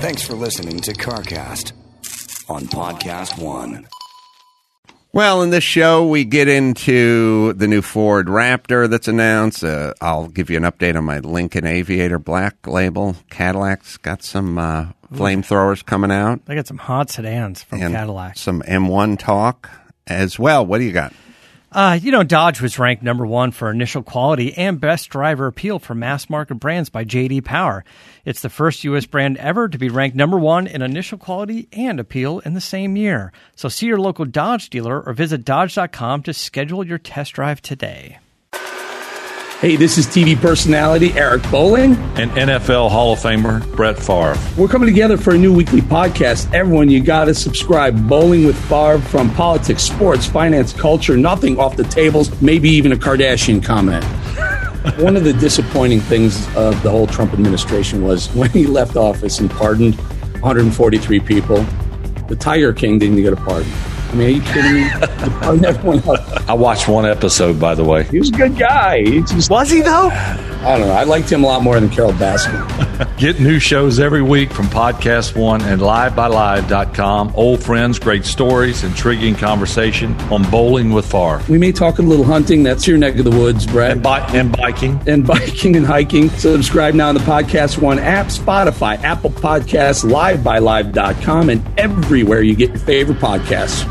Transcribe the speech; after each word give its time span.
Thanks 0.00 0.22
for 0.22 0.34
listening 0.34 0.80
to 0.80 0.92
CarCast 0.92 1.72
on 2.48 2.66
Podcast 2.66 3.42
One. 3.42 3.88
Well, 5.12 5.42
in 5.42 5.50
this 5.50 5.64
show, 5.64 6.06
we 6.06 6.24
get 6.24 6.48
into 6.48 7.52
the 7.54 7.66
new 7.66 7.82
Ford 7.82 8.26
Raptor 8.26 8.88
that's 8.88 9.08
announced. 9.08 9.64
Uh, 9.64 9.94
I'll 10.00 10.28
give 10.28 10.50
you 10.50 10.56
an 10.56 10.62
update 10.62 10.96
on 10.96 11.04
my 11.04 11.18
Lincoln 11.18 11.66
Aviator 11.66 12.18
Black 12.18 12.66
Label. 12.66 13.16
Cadillac's 13.30 13.96
got 13.96 14.22
some 14.22 14.58
uh, 14.58 14.86
flamethrowers 15.12 15.84
coming 15.84 16.12
out. 16.12 16.44
They 16.44 16.54
got 16.54 16.66
some 16.66 16.78
hot 16.78 17.10
sedans 17.10 17.62
from 17.64 17.82
and 17.82 17.94
Cadillac. 17.94 18.36
Some 18.36 18.62
M1 18.62 19.18
talk 19.18 19.68
as 20.06 20.38
well. 20.38 20.64
What 20.64 20.78
do 20.78 20.84
you 20.84 20.92
got? 20.92 21.12
Uh, 21.70 21.98
you 22.00 22.10
know, 22.10 22.22
Dodge 22.22 22.62
was 22.62 22.78
ranked 22.78 23.02
number 23.02 23.26
one 23.26 23.50
for 23.50 23.70
initial 23.70 24.02
quality 24.02 24.56
and 24.56 24.80
best 24.80 25.10
driver 25.10 25.46
appeal 25.46 25.78
for 25.78 25.94
mass 25.94 26.30
market 26.30 26.54
brands 26.54 26.88
by 26.88 27.04
JD 27.04 27.44
Power. 27.44 27.84
It's 28.24 28.40
the 28.40 28.48
first 28.48 28.84
U.S. 28.84 29.04
brand 29.04 29.36
ever 29.36 29.68
to 29.68 29.76
be 29.76 29.90
ranked 29.90 30.16
number 30.16 30.38
one 30.38 30.66
in 30.66 30.80
initial 30.80 31.18
quality 31.18 31.68
and 31.72 32.00
appeal 32.00 32.38
in 32.40 32.54
the 32.54 32.60
same 32.62 32.96
year. 32.96 33.32
So 33.54 33.68
see 33.68 33.86
your 33.86 34.00
local 34.00 34.24
Dodge 34.24 34.70
dealer 34.70 35.02
or 35.02 35.12
visit 35.12 35.44
Dodge.com 35.44 36.22
to 36.22 36.32
schedule 36.32 36.86
your 36.86 36.98
test 36.98 37.34
drive 37.34 37.60
today. 37.60 38.18
Hey, 39.60 39.74
this 39.74 39.98
is 39.98 40.06
TV 40.06 40.40
personality 40.40 41.12
Eric 41.14 41.42
Bolling 41.50 41.96
and 42.16 42.30
NFL 42.30 42.92
Hall 42.92 43.14
of 43.14 43.18
Famer 43.18 43.60
Brett 43.74 43.98
Favre. 43.98 44.36
We're 44.56 44.68
coming 44.68 44.86
together 44.86 45.16
for 45.16 45.34
a 45.34 45.36
new 45.36 45.52
weekly 45.52 45.80
podcast. 45.80 46.54
Everyone, 46.54 46.88
you 46.88 47.02
got 47.02 47.24
to 47.24 47.34
subscribe. 47.34 48.08
Bolling 48.08 48.46
with 48.46 48.56
Favre 48.68 49.00
from 49.00 49.34
politics, 49.34 49.82
sports, 49.82 50.26
finance, 50.26 50.72
culture, 50.72 51.16
nothing 51.16 51.58
off 51.58 51.74
the 51.74 51.82
tables, 51.82 52.40
maybe 52.40 52.70
even 52.70 52.92
a 52.92 52.96
Kardashian 52.96 53.60
comment. 53.60 54.04
One 55.02 55.16
of 55.16 55.24
the 55.24 55.32
disappointing 55.32 56.02
things 56.02 56.46
of 56.54 56.80
the 56.84 56.90
whole 56.92 57.08
Trump 57.08 57.32
administration 57.32 58.04
was 58.04 58.28
when 58.36 58.50
he 58.50 58.64
left 58.64 58.94
office 58.94 59.40
and 59.40 59.50
pardoned 59.50 59.96
143 60.34 61.18
people, 61.18 61.66
the 62.28 62.36
Tiger 62.36 62.72
King 62.72 63.00
didn't 63.00 63.16
get 63.16 63.32
a 63.32 63.36
pardon. 63.36 63.72
I 64.10 64.14
mean, 64.14 64.26
are 64.26 64.30
you 64.30 64.40
kidding 64.42 64.74
me? 64.74 64.88
I 66.48 66.54
watched 66.54 66.88
one 66.88 67.04
episode, 67.06 67.60
by 67.60 67.74
the 67.74 67.84
way. 67.84 68.04
He 68.04 68.18
was 68.18 68.30
a 68.30 68.32
good 68.32 68.56
guy. 68.58 69.02
He 69.02 69.20
just, 69.20 69.50
was 69.50 69.70
he 69.70 69.82
though? 69.82 70.08
I 70.10 70.76
don't 70.76 70.88
know. 70.88 70.92
I 70.92 71.04
liked 71.04 71.30
him 71.30 71.44
a 71.44 71.46
lot 71.46 71.62
more 71.62 71.78
than 71.78 71.88
Carole 71.88 72.12
Baskin. 72.14 73.16
Get 73.18 73.38
new 73.38 73.58
shows 73.60 74.00
every 74.00 74.22
week 74.22 74.50
from 74.52 74.66
Podcast 74.66 75.36
One 75.36 75.62
and 75.62 75.80
LiveXLive.com. 75.80 77.32
Old 77.36 77.62
friends, 77.62 77.98
great 77.98 78.24
stories, 78.24 78.82
intriguing 78.82 79.36
conversation 79.36 80.14
on 80.32 80.42
Bolling 80.50 80.90
with 80.92 81.06
Favre. 81.10 81.40
We 81.48 81.58
may 81.58 81.70
talk 81.70 81.98
a 81.98 82.02
little 82.02 82.24
hunting. 82.24 82.64
That's 82.64 82.88
your 82.88 82.98
neck 82.98 83.16
of 83.18 83.24
the 83.24 83.30
woods, 83.30 83.66
Brett. 83.66 83.92
And, 83.92 84.02
bi- 84.02 84.26
and 84.32 84.50
biking. 84.56 85.00
And 85.06 85.24
biking 85.26 85.76
and 85.76 85.86
hiking. 85.86 86.28
Subscribe 86.30 86.94
now 86.94 87.08
on 87.10 87.14
the 87.14 87.20
Podcast 87.20 87.78
One 87.80 87.98
app, 88.00 88.26
Spotify, 88.26 89.00
Apple 89.02 89.30
Podcasts, 89.30 90.04
LiveXLive.com, 90.04 91.50
and 91.50 91.78
everywhere 91.78 92.42
you 92.42 92.56
get 92.56 92.70
your 92.70 92.78
favorite 92.78 93.18
podcasts. 93.18 93.86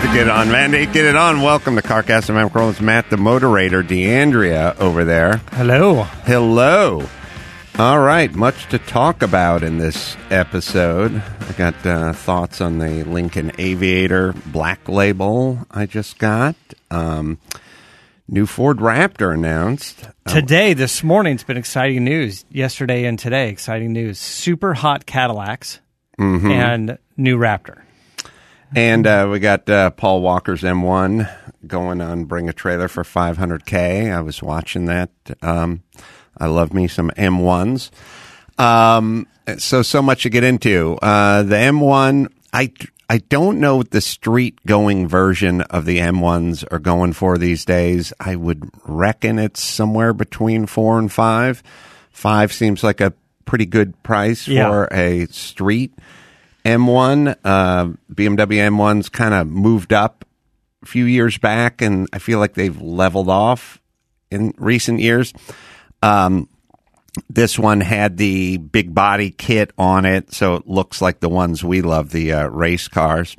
To 0.00 0.06
get 0.06 0.16
it 0.18 0.28
on. 0.28 0.48
Mandy 0.50 0.86
get 0.86 1.04
it 1.04 1.16
on 1.16 1.42
welcome 1.42 1.76
to 1.76 1.82
CarCast. 1.82 2.30
I'm. 2.30 2.70
It's 2.70 2.80
Matt, 2.80 3.10
the 3.10 3.16
moderator. 3.16 3.82
DeAndrea 3.82 4.78
over 4.78 5.04
there. 5.04 5.38
Hello. 5.52 6.02
Hello. 6.24 7.08
All 7.78 7.98
right, 7.98 8.32
much 8.34 8.68
to 8.68 8.78
talk 8.78 9.22
about 9.22 9.62
in 9.62 9.78
this 9.78 10.16
episode. 10.30 11.22
I 11.40 11.52
got 11.52 11.86
uh, 11.86 12.12
thoughts 12.12 12.60
on 12.60 12.78
the 12.78 13.04
Lincoln 13.04 13.52
Aviator 13.58 14.32
Black 14.46 14.88
Label 14.88 15.66
I 15.70 15.86
just 15.86 16.18
got. 16.18 16.56
Um, 16.90 17.38
new 18.30 18.46
Ford 18.46 18.78
Raptor 18.78 19.34
announced 19.34 20.08
today. 20.26 20.72
This 20.72 21.02
morning, 21.02 21.34
it's 21.34 21.42
been 21.42 21.56
exciting 21.56 22.04
news. 22.04 22.44
Yesterday 22.50 23.04
and 23.04 23.18
today, 23.18 23.48
exciting 23.48 23.92
news. 23.92 24.18
Super 24.18 24.72
hot 24.72 25.04
Cadillacs 25.04 25.80
mm-hmm. 26.18 26.50
and 26.50 26.98
new 27.16 27.36
Raptor. 27.36 27.82
And 28.74 29.04
uh, 29.04 29.28
we 29.30 29.40
got 29.40 29.68
uh, 29.68 29.90
Paul 29.90 30.22
Walker's 30.22 30.62
M1 30.62 31.28
going 31.66 32.00
on 32.00 32.24
Bring 32.24 32.48
a 32.48 32.52
Trailer 32.52 32.86
for 32.86 33.02
500K. 33.02 34.14
I 34.14 34.20
was 34.20 34.40
watching 34.42 34.84
that. 34.84 35.10
Um, 35.42 35.82
I 36.38 36.46
love 36.46 36.72
me 36.72 36.86
some 36.86 37.10
M1s. 37.10 37.90
Um, 38.58 39.26
so, 39.58 39.82
so 39.82 40.00
much 40.00 40.22
to 40.22 40.30
get 40.30 40.44
into. 40.44 40.96
Uh, 41.02 41.42
the 41.42 41.56
M1, 41.56 42.32
I, 42.52 42.72
I 43.10 43.18
don't 43.18 43.58
know 43.58 43.78
what 43.78 43.90
the 43.90 44.00
street 44.00 44.60
going 44.64 45.08
version 45.08 45.62
of 45.62 45.84
the 45.84 45.98
M1s 45.98 46.64
are 46.70 46.78
going 46.78 47.12
for 47.12 47.38
these 47.38 47.64
days. 47.64 48.12
I 48.20 48.36
would 48.36 48.70
reckon 48.86 49.40
it's 49.40 49.60
somewhere 49.60 50.12
between 50.12 50.66
four 50.66 50.96
and 51.00 51.10
five. 51.10 51.60
Five 52.12 52.52
seems 52.52 52.84
like 52.84 53.00
a 53.00 53.12
pretty 53.46 53.66
good 53.66 54.00
price 54.04 54.46
Yeah. 54.46 54.68
for 54.70 54.88
a 54.92 55.26
street. 55.26 55.92
M1, 56.64 57.34
uh, 57.44 57.86
BMW 58.14 58.58
M1's 58.68 59.08
kind 59.08 59.34
of 59.34 59.48
moved 59.48 59.92
up 59.92 60.24
a 60.84 60.86
few 60.86 61.04
years 61.04 61.36
back, 61.36 61.82
and 61.82 62.06
I 62.12 62.20
feel 62.20 62.38
like 62.38 62.54
they've 62.54 62.80
leveled 62.80 63.28
off 63.28 63.80
in 64.30 64.54
recent 64.56 65.00
years. 65.00 65.32
Um, 66.00 66.48
this 67.28 67.58
one 67.58 67.80
had 67.80 68.16
the 68.16 68.56
big 68.58 68.94
body 68.94 69.30
kit 69.30 69.72
on 69.76 70.04
it, 70.04 70.32
so 70.32 70.54
it 70.56 70.66
looks 70.66 71.02
like 71.02 71.20
the 71.20 71.28
ones 71.28 71.64
we 71.64 71.82
love, 71.82 72.10
the 72.10 72.32
uh, 72.32 72.46
race 72.46 72.88
cars. 72.88 73.36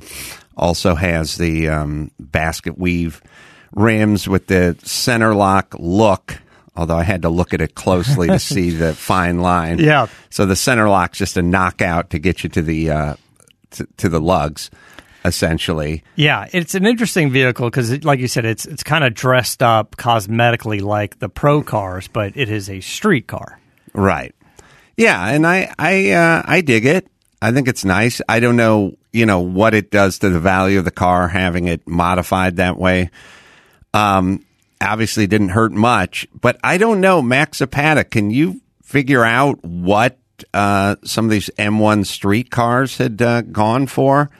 Also 0.56 0.94
has 0.94 1.36
the 1.36 1.68
um, 1.68 2.10
basket 2.18 2.78
weave 2.78 3.22
rims 3.72 4.28
with 4.28 4.46
the 4.48 4.76
center 4.82 5.34
lock 5.34 5.74
look. 5.78 6.38
Although 6.74 6.96
I 6.96 7.02
had 7.02 7.22
to 7.22 7.28
look 7.28 7.52
at 7.52 7.60
it 7.60 7.74
closely 7.74 8.28
to 8.28 8.38
see 8.38 8.70
the 8.70 8.94
fine 8.94 9.40
line. 9.40 9.78
Yeah. 9.78 10.06
So 10.30 10.46
the 10.46 10.56
center 10.56 10.88
lock's 10.88 11.18
just 11.18 11.36
a 11.36 11.42
knockout 11.42 12.10
to 12.10 12.18
get 12.18 12.44
you 12.44 12.50
to 12.50 12.62
the 12.62 12.90
uh, 12.90 13.14
to, 13.72 13.86
to 13.98 14.08
the 14.08 14.20
lugs, 14.20 14.70
essentially. 15.24 16.02
Yeah, 16.16 16.48
it's 16.52 16.74
an 16.74 16.86
interesting 16.86 17.30
vehicle 17.30 17.68
because, 17.68 18.04
like 18.04 18.20
you 18.20 18.28
said, 18.28 18.44
it's 18.44 18.64
it's 18.66 18.82
kind 18.82 19.04
of 19.04 19.14
dressed 19.14 19.62
up 19.62 19.96
cosmetically 19.96 20.80
like 20.80 21.18
the 21.18 21.28
pro 21.28 21.62
cars, 21.62 22.08
but 22.08 22.36
it 22.36 22.50
is 22.50 22.70
a 22.70 22.80
street 22.80 23.26
car. 23.26 23.58
Right. 23.94 24.34
Yeah, 24.96 25.26
and 25.28 25.46
I 25.46 25.72
I 25.78 26.10
uh, 26.10 26.42
I 26.44 26.60
dig 26.60 26.86
it. 26.86 27.08
I 27.40 27.50
think 27.52 27.66
it's 27.66 27.84
nice. 27.84 28.20
I 28.28 28.38
don't 28.38 28.56
know, 28.56 28.96
you 29.12 29.26
know, 29.26 29.40
what 29.40 29.74
it 29.74 29.90
does 29.90 30.20
to 30.20 30.30
the 30.30 30.38
value 30.38 30.78
of 30.78 30.84
the 30.84 30.92
car 30.92 31.26
having 31.28 31.66
it 31.66 31.88
modified 31.88 32.56
that 32.56 32.78
way. 32.78 33.10
Um, 33.92 34.44
obviously 34.80 35.26
didn't 35.26 35.50
hurt 35.50 35.72
much, 35.72 36.26
but 36.40 36.58
I 36.62 36.78
don't 36.78 37.00
know, 37.00 37.20
Max 37.20 37.58
Zapata, 37.58 38.04
can 38.04 38.30
you 38.30 38.60
figure 38.82 39.24
out 39.24 39.62
what 39.64 40.18
uh, 40.54 40.96
some 41.04 41.24
of 41.24 41.30
these 41.30 41.50
M1 41.58 42.06
street 42.06 42.50
cars 42.50 42.98
had 42.98 43.20
uh, 43.20 43.42
gone 43.42 43.86
for 43.86 44.30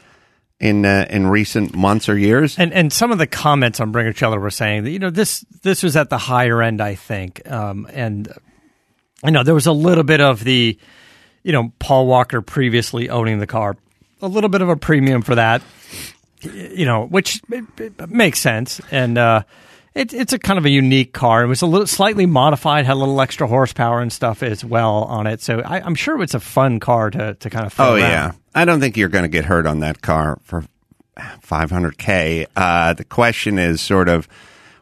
in 0.59 0.85
uh, 0.85 1.05
in 1.09 1.27
recent 1.27 1.75
months 1.75 2.07
or 2.07 2.17
years? 2.17 2.57
And 2.57 2.71
and 2.73 2.91
some 2.93 3.11
of 3.11 3.17
the 3.17 3.27
comments 3.27 3.79
on 3.79 3.91
Bring 3.91 4.07
a 4.07 4.13
Trailer 4.13 4.39
were 4.39 4.49
saying 4.49 4.83
that 4.83 4.91
you 4.91 4.99
know 4.99 5.09
this 5.09 5.41
this 5.61 5.83
was 5.83 5.97
at 5.97 6.09
the 6.09 6.17
higher 6.17 6.61
end, 6.61 6.81
I 6.81 6.95
think, 6.95 7.49
um, 7.51 7.87
and 7.91 8.31
you 9.23 9.31
know 9.31 9.43
there 9.43 9.53
was 9.53 9.67
a 9.67 9.71
little 9.73 10.03
bit 10.03 10.21
of 10.21 10.43
the 10.43 10.77
you 11.43 11.51
know 11.51 11.71
Paul 11.79 12.07
Walker 12.07 12.41
previously 12.41 13.09
owning 13.09 13.39
the 13.39 13.47
car, 13.47 13.77
a 14.21 14.27
little 14.27 14.49
bit 14.49 14.61
of 14.61 14.69
a 14.69 14.75
premium 14.75 15.21
for 15.21 15.35
that, 15.35 15.61
you 16.41 16.85
know, 16.85 17.05
which 17.05 17.41
makes 18.07 18.39
sense 18.39 18.81
and. 18.91 19.17
Uh, 19.17 19.43
it, 19.95 20.11
it's 20.11 20.33
a 20.33 20.39
kind 20.39 20.57
of 20.57 20.65
a 20.65 20.71
unique 20.71 21.13
car. 21.13 21.43
It 21.43 21.47
was 21.47 21.61
a 21.61 21.67
little 21.67 21.85
slightly 21.85 22.25
modified, 22.25 22.85
had 22.85 22.93
a 22.93 22.95
little 22.95 23.21
extra 23.21 23.45
horsepower 23.45 24.01
and 24.01 24.11
stuff 24.11 24.41
as 24.41 24.65
well 24.65 25.03
on 25.03 25.27
it. 25.27 25.39
So 25.39 25.59
I, 25.59 25.81
I'm 25.81 25.93
sure 25.93 26.19
it's 26.23 26.33
a 26.33 26.39
fun 26.39 26.79
car 26.79 27.11
to, 27.11 27.35
to 27.35 27.49
kind 27.51 27.67
of. 27.67 27.79
Oh 27.79 27.93
around. 27.93 27.99
yeah, 27.99 28.31
I 28.55 28.65
don't 28.65 28.79
think 28.79 28.97
you're 28.97 29.09
going 29.09 29.23
to 29.23 29.29
get 29.29 29.45
hurt 29.45 29.67
on 29.67 29.81
that 29.81 30.01
car 30.01 30.39
for 30.43 30.65
500k. 31.17 32.47
Uh, 32.55 32.93
the 32.93 33.03
question 33.03 33.59
is 33.59 33.81
sort 33.81 34.09
of 34.09 34.27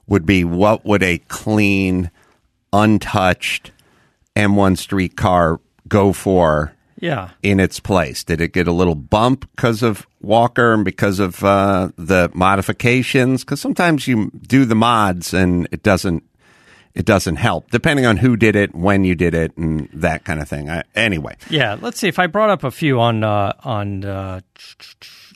would 0.08 0.26
be 0.26 0.44
what 0.44 0.86
would 0.86 1.04
a 1.04 1.18
clean, 1.28 2.10
untouched 2.72 3.72
M1 4.36 4.78
street 4.78 5.16
car 5.18 5.60
go 5.88 6.14
for 6.14 6.74
Yeah. 7.00 7.30
in 7.44 7.60
its 7.60 7.80
place? 7.80 8.24
Did 8.24 8.42
it 8.42 8.54
get 8.54 8.68
a 8.68 8.72
little 8.72 8.96
bump 8.96 9.50
because 9.56 9.84
of 9.84 10.08
Walker 10.22 10.74
and 10.74 10.86
because 10.86 11.20
of 11.20 11.44
uh, 11.44 11.90
the 11.98 12.30
modifications? 12.34 13.44
Because 13.44 13.60
sometimes 13.60 14.08
you 14.08 14.32
do 14.48 14.66
the 14.66 14.76
mods 14.76 15.34
and 15.34 15.68
it 15.72 15.84
doesn't 15.84 16.24
it 16.94 17.06
doesn't 17.06 17.38
help, 17.38 17.72
depending 17.72 18.06
on 18.06 18.18
who 18.18 18.36
did 18.36 18.54
it, 18.54 18.76
when 18.76 19.06
you 19.06 19.16
did 19.16 19.34
it, 19.34 19.56
and 19.56 19.88
that 19.94 20.26
kind 20.26 20.42
of 20.42 20.50
thing. 20.50 20.70
I, 20.70 20.84
anyway, 20.94 21.38
Yeah, 21.50 21.78
let's 21.80 21.98
see 21.98 22.10
if 22.10 22.20
I 22.20 22.28
brought 22.28 22.50
up 22.50 22.66
a 22.66 22.72
few 22.72 23.00
on 23.00 23.24
uh, 23.24 23.54
on 23.64 24.04
uh, 24.04 24.42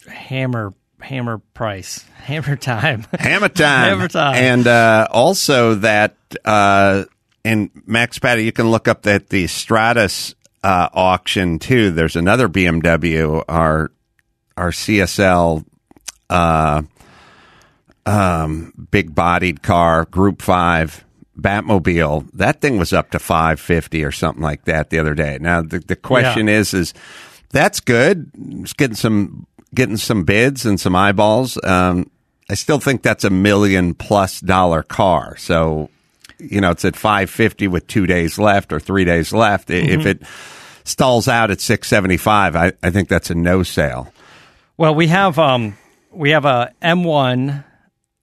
hammer 0.07 0.73
hammer 0.99 1.37
price 1.53 2.03
hammer 2.23 2.55
time. 2.55 3.05
Hammer 3.17 3.47
time. 3.49 3.89
Hammer 3.89 4.07
time. 4.07 4.35
And 4.35 4.67
uh, 4.67 5.07
also 5.11 5.75
that, 5.75 6.15
uh, 6.43 7.05
and 7.45 7.69
Max 7.85 8.19
Patty, 8.19 8.43
you 8.43 8.51
can 8.51 8.71
look 8.71 8.87
up 8.87 9.03
that 9.03 9.29
the 9.29 9.47
Stratus 9.47 10.33
uh, 10.63 10.89
auction 10.93 11.59
too. 11.59 11.91
There's 11.91 12.15
another 12.15 12.49
BMW, 12.49 13.43
our 13.47 13.91
our 14.57 14.71
CSL 14.71 15.63
uh, 16.29 16.81
um, 18.05 18.87
big 18.89 19.13
bodied 19.13 19.61
car, 19.61 20.05
Group 20.05 20.41
Five 20.41 21.05
Batmobile. 21.39 22.29
That 22.33 22.61
thing 22.61 22.77
was 22.77 22.93
up 22.93 23.11
to 23.11 23.19
five 23.19 23.59
fifty 23.59 24.03
or 24.03 24.11
something 24.11 24.43
like 24.43 24.65
that 24.65 24.89
the 24.89 24.99
other 24.99 25.13
day. 25.13 25.37
Now 25.39 25.61
the 25.61 25.79
the 25.79 25.95
question 25.95 26.49
is 26.49 26.73
is 26.73 26.93
that's 27.51 27.79
good. 27.79 28.31
It's 28.35 28.73
getting 28.73 28.95
some 28.95 29.45
getting 29.73 29.97
some 29.97 30.23
bids 30.23 30.65
and 30.65 30.79
some 30.79 30.95
eyeballs. 30.95 31.63
Um, 31.63 32.09
I 32.49 32.55
still 32.55 32.79
think 32.79 33.01
that's 33.01 33.23
a 33.23 33.29
million 33.29 33.93
plus 33.93 34.39
dollar 34.39 34.83
car. 34.83 35.35
So, 35.37 35.89
you 36.39 36.61
know, 36.61 36.71
it's 36.71 36.85
at 36.85 36.95
550 36.95 37.67
with 37.67 37.87
two 37.87 38.05
days 38.05 38.37
left 38.37 38.73
or 38.73 38.79
three 38.79 39.05
days 39.05 39.33
left. 39.33 39.69
Mm-hmm. 39.69 39.99
If 39.99 40.05
it 40.05 40.21
stalls 40.83 41.27
out 41.27 41.51
at 41.51 41.61
675, 41.61 42.55
I, 42.55 42.73
I 42.81 42.91
think 42.91 43.09
that's 43.09 43.29
a 43.29 43.35
no 43.35 43.63
sale. 43.63 44.11
Well, 44.77 44.95
we 44.95 45.07
have 45.07 45.39
um, 45.39 45.77
we 46.11 46.31
have 46.31 46.45
a 46.45 46.73
M1 46.81 47.63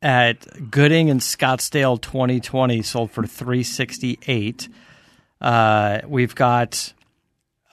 at 0.03 0.71
Gooding 0.71 1.11
and 1.11 1.21
Scottsdale 1.21 2.01
2020 2.01 2.83
sold 2.83 3.11
for 3.11 3.27
368. 3.27 4.69
Uh, 5.41 6.01
we've 6.07 6.35
got 6.35 6.93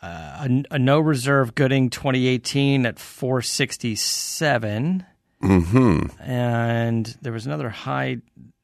uh, 0.02 0.48
a, 0.48 0.64
a 0.72 0.80
no 0.80 1.00
reserve 1.00 1.56
Gooding 1.56 1.90
2018 1.90 2.86
at 2.86 3.00
467. 3.00 5.06
Mm-hmm. 5.42 6.22
And 6.22 7.18
there 7.22 7.34
was 7.34 7.46
another 7.46 7.70
high 7.70 8.18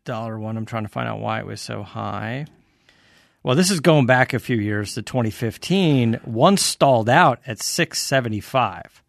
dollar 0.06 0.40
one. 0.40 0.58
I'm 0.58 0.66
trying 0.66 0.84
to 0.84 0.90
find 0.90 1.08
out 1.08 1.20
why 1.20 1.40
it 1.40 1.46
was 1.46 1.62
so 1.62 1.84
high. 1.84 2.46
Well, 3.44 3.56
this 3.56 3.70
is 3.70 3.80
going 3.80 4.06
back 4.06 4.34
a 4.34 4.40
few 4.40 4.58
years 4.58 4.96
to 4.96 5.02
2015. 5.02 6.22
One 6.24 6.58
stalled 6.58 7.10
out 7.10 7.40
at 7.46 7.62
675. 7.62 9.04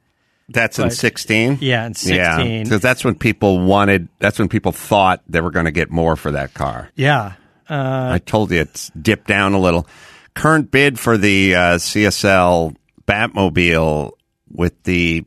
That's 0.48 0.78
in 0.78 0.90
16? 0.90 1.58
Yeah, 1.60 1.86
in 1.86 1.94
16. 1.94 2.16
Yeah, 2.16 2.62
because 2.62 2.80
that's 2.80 3.04
when 3.04 3.14
people 3.14 3.60
wanted, 3.60 4.08
that's 4.18 4.38
when 4.38 4.48
people 4.48 4.72
thought 4.72 5.22
they 5.26 5.40
were 5.40 5.50
going 5.50 5.64
to 5.64 5.72
get 5.72 5.90
more 5.90 6.16
for 6.16 6.32
that 6.32 6.54
car. 6.54 6.90
Yeah. 6.94 7.34
Uh, 7.68 8.10
I 8.12 8.18
told 8.18 8.50
you 8.52 8.60
it's 8.60 8.90
dipped 8.90 9.26
down 9.26 9.54
a 9.54 9.58
little. 9.58 9.86
Current 10.34 10.70
bid 10.70 11.00
for 11.00 11.16
the 11.16 11.54
uh, 11.54 11.60
CSL 11.76 12.76
Batmobile 13.06 14.12
with 14.50 14.82
the 14.84 15.24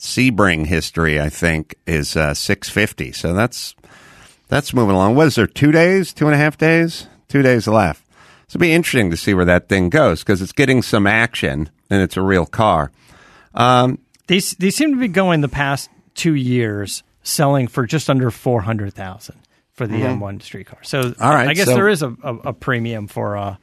Sebring 0.00 0.66
history, 0.66 1.20
I 1.20 1.30
think, 1.30 1.74
is 1.86 2.16
uh, 2.16 2.34
six 2.34 2.68
fifty. 2.68 3.12
So 3.12 3.32
that's 3.32 3.74
that's 4.48 4.72
moving 4.74 4.94
along. 4.94 5.14
What 5.16 5.26
is 5.26 5.34
there? 5.34 5.46
Two 5.46 5.72
days, 5.72 6.12
two 6.12 6.26
and 6.26 6.34
a 6.34 6.38
half 6.38 6.56
days, 6.58 7.08
two 7.28 7.42
days 7.42 7.66
left. 7.66 8.02
So 8.48 8.56
it'll 8.56 8.60
be 8.60 8.72
interesting 8.72 9.10
to 9.10 9.16
see 9.16 9.34
where 9.34 9.44
that 9.44 9.68
thing 9.68 9.88
goes 9.90 10.20
because 10.22 10.40
it's 10.40 10.52
getting 10.52 10.82
some 10.82 11.06
action 11.06 11.68
and 11.90 12.00
it's 12.02 12.16
a 12.16 12.22
real 12.22 12.46
car. 12.46 12.92
these 14.26 14.52
these 14.52 14.76
seem 14.76 14.92
to 14.92 15.00
be 15.00 15.08
going 15.08 15.40
the 15.40 15.48
past 15.48 15.90
two 16.14 16.34
years 16.34 17.02
selling 17.22 17.66
for 17.68 17.86
just 17.86 18.08
under 18.08 18.30
four 18.30 18.62
hundred 18.62 18.94
thousand 18.94 19.36
for 19.72 19.86
the 19.86 19.96
M1 19.96 20.40
street 20.42 20.66
car. 20.68 20.78
So 20.82 21.02
Mm-hmm. 21.02 21.22
All 21.22 21.30
right, 21.34 21.48
I 21.48 21.54
guess 21.54 21.66
so- 21.66 21.74
there 21.74 21.88
is 21.88 22.02
a, 22.02 22.08
a, 22.22 22.34
a 22.46 22.52
premium 22.52 23.06
for 23.08 23.36
uh 23.36 23.56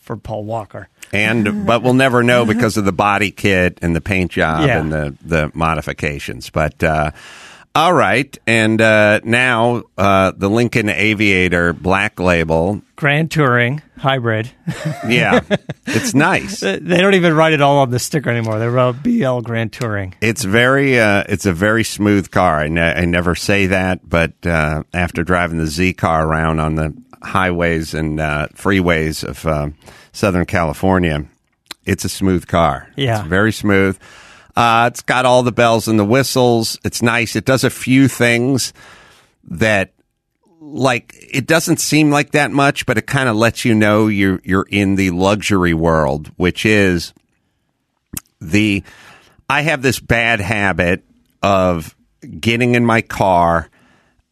for 0.00 0.16
Paul 0.18 0.44
Walker. 0.44 0.88
and 1.14 1.66
but 1.66 1.82
we'll 1.82 1.94
never 1.94 2.22
know 2.22 2.44
because 2.44 2.76
of 2.76 2.84
the 2.84 2.92
body 2.92 3.30
kit 3.30 3.78
and 3.80 3.96
the 3.96 4.02
paint 4.02 4.32
job 4.32 4.66
Yeah. 4.66 4.80
and 4.80 4.92
the 4.92 5.16
the 5.22 5.50
modifications. 5.54 6.50
But 6.50 6.82
uh, 6.84 7.12
all 7.74 7.92
right, 7.92 8.36
and 8.46 8.80
uh, 8.80 9.20
now 9.24 9.82
uh, 9.98 10.32
the 10.36 10.48
Lincoln 10.48 10.88
Aviator 10.88 11.72
Black 11.72 12.20
Label. 12.20 12.80
Grand 12.96 13.30
Touring 13.30 13.82
hybrid. 13.98 14.50
Yeah, 15.08 15.40
it's 15.86 16.14
nice. 16.14 16.60
they 16.60 16.78
don't 16.78 17.14
even 17.14 17.34
write 17.34 17.52
it 17.52 17.60
all 17.60 17.78
on 17.78 17.90
the 17.90 17.98
sticker 17.98 18.30
anymore. 18.30 18.58
They 18.58 18.68
wrote 18.68 19.02
BL 19.02 19.40
Grand 19.40 19.72
Touring. 19.72 20.14
It's 20.20 20.44
very 20.44 20.98
uh, 20.98 21.24
it's 21.28 21.44
a 21.46 21.52
very 21.52 21.84
smooth 21.84 22.30
car. 22.30 22.60
I, 22.60 22.68
ne- 22.68 22.94
I 22.94 23.04
never 23.04 23.34
say 23.34 23.66
that, 23.66 24.08
but 24.08 24.32
uh, 24.46 24.84
after 24.94 25.24
driving 25.24 25.58
the 25.58 25.66
Z 25.66 25.94
car 25.94 26.26
around 26.26 26.60
on 26.60 26.76
the 26.76 26.94
highways 27.22 27.92
and 27.92 28.18
uh, 28.20 28.48
freeways 28.54 29.24
of 29.24 29.44
uh, 29.46 29.70
Southern 30.12 30.46
California, 30.46 31.26
it's 31.84 32.04
a 32.04 32.08
smooth 32.08 32.46
car. 32.46 32.88
Yeah. 32.96 33.20
it's 33.20 33.28
very 33.28 33.52
smooth. 33.52 33.98
Uh, 34.56 34.90
it's 34.92 35.02
got 35.02 35.26
all 35.26 35.42
the 35.42 35.52
bells 35.52 35.88
and 35.88 35.98
the 35.98 36.04
whistles. 36.04 36.78
It's 36.84 37.02
nice. 37.02 37.34
It 37.36 37.44
does 37.44 37.64
a 37.64 37.70
few 37.70 38.08
things 38.08 38.72
that 39.44 39.92
like 40.60 41.14
it 41.32 41.46
doesn't 41.46 41.78
seem 41.78 42.10
like 42.10 42.32
that 42.32 42.50
much, 42.50 42.86
but 42.86 42.98
it 42.98 43.06
kind 43.06 43.28
of 43.28 43.36
lets 43.36 43.64
you 43.64 43.74
know 43.74 44.06
you're 44.06 44.40
you're 44.44 44.66
in 44.68 44.94
the 44.94 45.10
luxury 45.10 45.74
world, 45.74 46.30
which 46.36 46.64
is 46.64 47.12
the 48.40 48.82
I 49.48 49.62
have 49.62 49.82
this 49.82 50.00
bad 50.00 50.40
habit 50.40 51.04
of 51.42 51.94
getting 52.40 52.74
in 52.74 52.86
my 52.86 53.02
car 53.02 53.68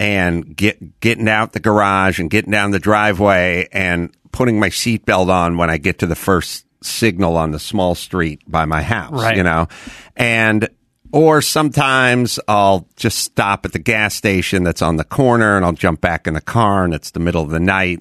and 0.00 0.56
get 0.56 1.00
getting 1.00 1.28
out 1.28 1.52
the 1.52 1.60
garage 1.60 2.18
and 2.18 2.30
getting 2.30 2.50
down 2.50 2.70
the 2.70 2.78
driveway 2.78 3.68
and 3.70 4.14
putting 4.32 4.58
my 4.58 4.68
seatbelt 4.68 5.28
on 5.28 5.58
when 5.58 5.68
I 5.70 5.76
get 5.76 5.98
to 6.00 6.06
the 6.06 6.16
first 6.16 6.66
signal 6.82 7.36
on 7.36 7.50
the 7.52 7.58
small 7.58 7.94
street 7.94 8.42
by 8.46 8.64
my 8.64 8.82
house, 8.82 9.12
Right. 9.22 9.36
you 9.36 9.42
know. 9.42 9.68
And 10.16 10.68
or 11.12 11.42
sometimes 11.42 12.40
I'll 12.48 12.88
just 12.96 13.18
stop 13.18 13.66
at 13.66 13.72
the 13.72 13.78
gas 13.78 14.14
station 14.14 14.64
that's 14.64 14.80
on 14.82 14.96
the 14.96 15.04
corner 15.04 15.56
and 15.56 15.64
I'll 15.64 15.72
jump 15.72 16.00
back 16.00 16.26
in 16.26 16.34
the 16.34 16.40
car 16.40 16.84
and 16.84 16.94
it's 16.94 17.10
the 17.10 17.20
middle 17.20 17.42
of 17.42 17.50
the 17.50 17.60
night. 17.60 18.00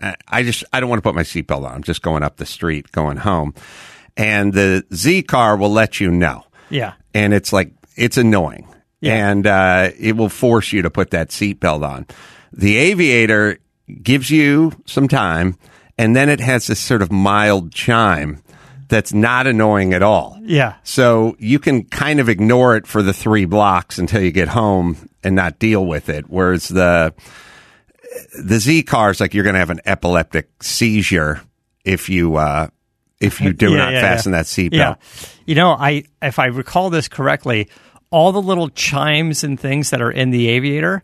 I- 0.00 0.14
I 0.28 0.42
just 0.42 0.64
I 0.72 0.80
don't 0.80 0.88
want 0.88 0.98
to 1.02 1.08
put 1.08 1.14
my 1.14 1.22
seatbelt 1.22 1.64
on. 1.64 1.74
I'm 1.74 1.82
just 1.82 2.02
going 2.02 2.22
up 2.22 2.36
the 2.36 2.46
street, 2.46 2.92
going 2.92 3.16
home. 3.18 3.54
And 4.16 4.52
the 4.52 4.84
Z 4.94 5.22
car 5.24 5.56
will 5.56 5.72
let 5.72 6.00
you 6.00 6.10
know 6.10 6.44
Yeah. 6.70 6.92
and 7.12 7.32
it's 7.34 7.52
like 7.52 7.72
it's 7.96 8.16
annoying, 8.16 8.66
Yeah. 9.00 9.28
and 9.30 9.46
uh, 9.46 9.90
it 9.98 10.16
will 10.16 10.28
force 10.28 10.72
you 10.72 10.82
to 10.82 10.90
put 10.90 11.10
that 11.10 11.30
seatbelt 11.30 11.84
on. 11.88 12.06
The 12.52 12.76
Aviator 12.76 13.58
gives 14.02 14.30
you 14.30 14.72
some 14.86 15.08
time, 15.08 15.56
and 15.98 16.14
then 16.14 16.28
it 16.28 16.40
has 16.40 16.66
this 16.66 16.80
sort 16.80 17.02
of 17.02 17.10
mild 17.12 17.72
chime 17.72 18.42
that's 18.88 19.12
not 19.12 19.46
annoying 19.46 19.94
at 19.94 20.02
all. 20.02 20.38
Yeah. 20.42 20.74
So 20.84 21.36
you 21.38 21.58
can 21.58 21.84
kind 21.84 22.20
of 22.20 22.28
ignore 22.28 22.76
it 22.76 22.86
for 22.86 23.02
the 23.02 23.12
three 23.14 23.44
blocks 23.44 23.98
until 23.98 24.22
you 24.22 24.30
get 24.30 24.48
home 24.48 25.08
and 25.22 25.34
not 25.34 25.58
deal 25.58 25.84
with 25.86 26.08
it. 26.08 26.26
Whereas 26.28 26.68
the 26.68 27.14
the 28.40 28.58
Z 28.58 28.82
car 28.84 29.10
is 29.10 29.20
like 29.20 29.34
you're 29.34 29.44
going 29.44 29.54
to 29.54 29.60
have 29.60 29.70
an 29.70 29.80
epileptic 29.86 30.48
seizure 30.62 31.40
if 31.84 32.08
you 32.08 32.36
uh, 32.36 32.68
if 33.20 33.40
you 33.40 33.52
do 33.52 33.70
Yeah, 33.70 33.76
not 33.76 33.92
yeah, 33.92 34.00
fasten 34.00 34.32
yeah. 34.32 34.38
that 34.38 34.46
seatbelt. 34.46 34.72
Yeah. 34.72 34.94
You 35.46 35.54
know, 35.54 35.70
I 35.70 36.04
if 36.22 36.38
I 36.38 36.46
recall 36.46 36.90
this 36.90 37.08
correctly, 37.08 37.68
all 38.10 38.32
the 38.32 38.42
little 38.42 38.68
chimes 38.68 39.44
and 39.44 39.58
things 39.58 39.90
that 39.90 40.00
are 40.02 40.10
in 40.10 40.30
the 40.30 40.48
Aviator, 40.48 41.02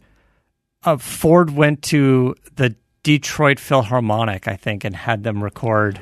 uh, 0.85 0.97
Ford 0.99 1.51
went 1.51 1.83
to 1.85 2.35
the 2.57 2.77
Detroit 3.19 3.59
Philharmonic, 3.59 4.47
I 4.47 4.55
think, 4.55 4.85
and 4.85 4.95
had 4.95 5.25
them 5.25 5.43
record 5.43 6.01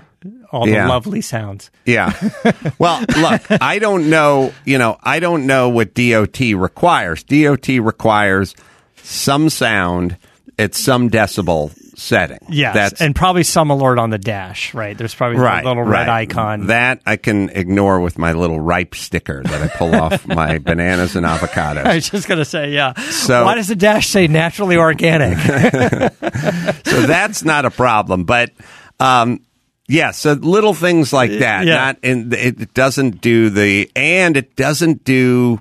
all 0.50 0.68
Yeah. 0.68 0.82
the 0.82 0.88
lovely 0.90 1.22
sounds. 1.22 1.70
Yeah. 1.86 2.12
Well, 2.78 3.00
look, 3.16 3.42
I 3.62 3.78
don't 3.80 4.08
know, 4.10 4.52
you 4.64 4.76
know, 4.78 4.98
I 5.02 5.18
don't 5.20 5.46
know 5.46 5.68
what 5.70 5.94
DOT 5.94 6.38
requires. 6.54 7.22
DOT 7.24 7.68
requires 7.68 8.54
some 9.02 9.48
sound 9.48 10.16
at 10.58 10.74
some 10.74 11.08
decibel 11.10 11.72
setting. 11.98 12.38
Yes, 12.48 12.74
That's 12.74 13.00
and 13.00 13.14
probably 13.14 13.42
some 13.42 13.70
alert 13.70 13.98
on 13.98 14.10
the 14.10 14.18
dash. 14.18 14.72
Right, 14.72 14.96
there's 14.96 15.14
probably 15.14 15.38
right. 15.38 15.64
a 15.64 15.68
little 15.68 15.82
red 15.82 16.08
right. 16.08 16.28
icon. 16.28 16.68
That 16.68 17.00
I 17.04 17.16
can 17.16 17.50
ignore 17.50 18.00
with 18.00 18.18
my 18.18 18.32
little 18.32 18.60
ripe 18.60 18.94
sticker 18.94 19.42
that 19.42 19.62
I 19.62 19.68
pull 19.68 19.94
off 19.94 20.26
my 20.26 20.58
bananas 20.58 21.16
and 21.16 21.26
avocados. 21.26 21.84
I 21.84 21.96
was 21.96 22.08
just 22.08 22.28
gonna 22.28 22.44
say, 22.44 22.72
yeah. 22.72 22.94
So- 22.94 23.44
why 23.44 23.56
does 23.56 23.68
the 23.68 23.76
dash 23.76 24.08
say 24.08 24.26
naturally 24.26 24.76
organic? 24.76 25.38
so 26.84 27.02
that's 27.02 27.44
not 27.44 27.64
a 27.64 27.70
problem. 27.70 28.24
But 28.24 28.52
um, 29.00 29.40
yeah, 29.88 30.10
so 30.10 30.34
little 30.34 30.74
things 30.74 31.12
like 31.12 31.30
that. 31.30 31.66
Yeah. 31.66 31.74
Not 31.74 31.98
and 32.02 32.32
it 32.34 32.74
doesn't 32.74 33.20
do 33.20 33.50
the 33.50 33.90
and 33.96 34.36
it 34.36 34.54
doesn't 34.54 35.04
do. 35.04 35.60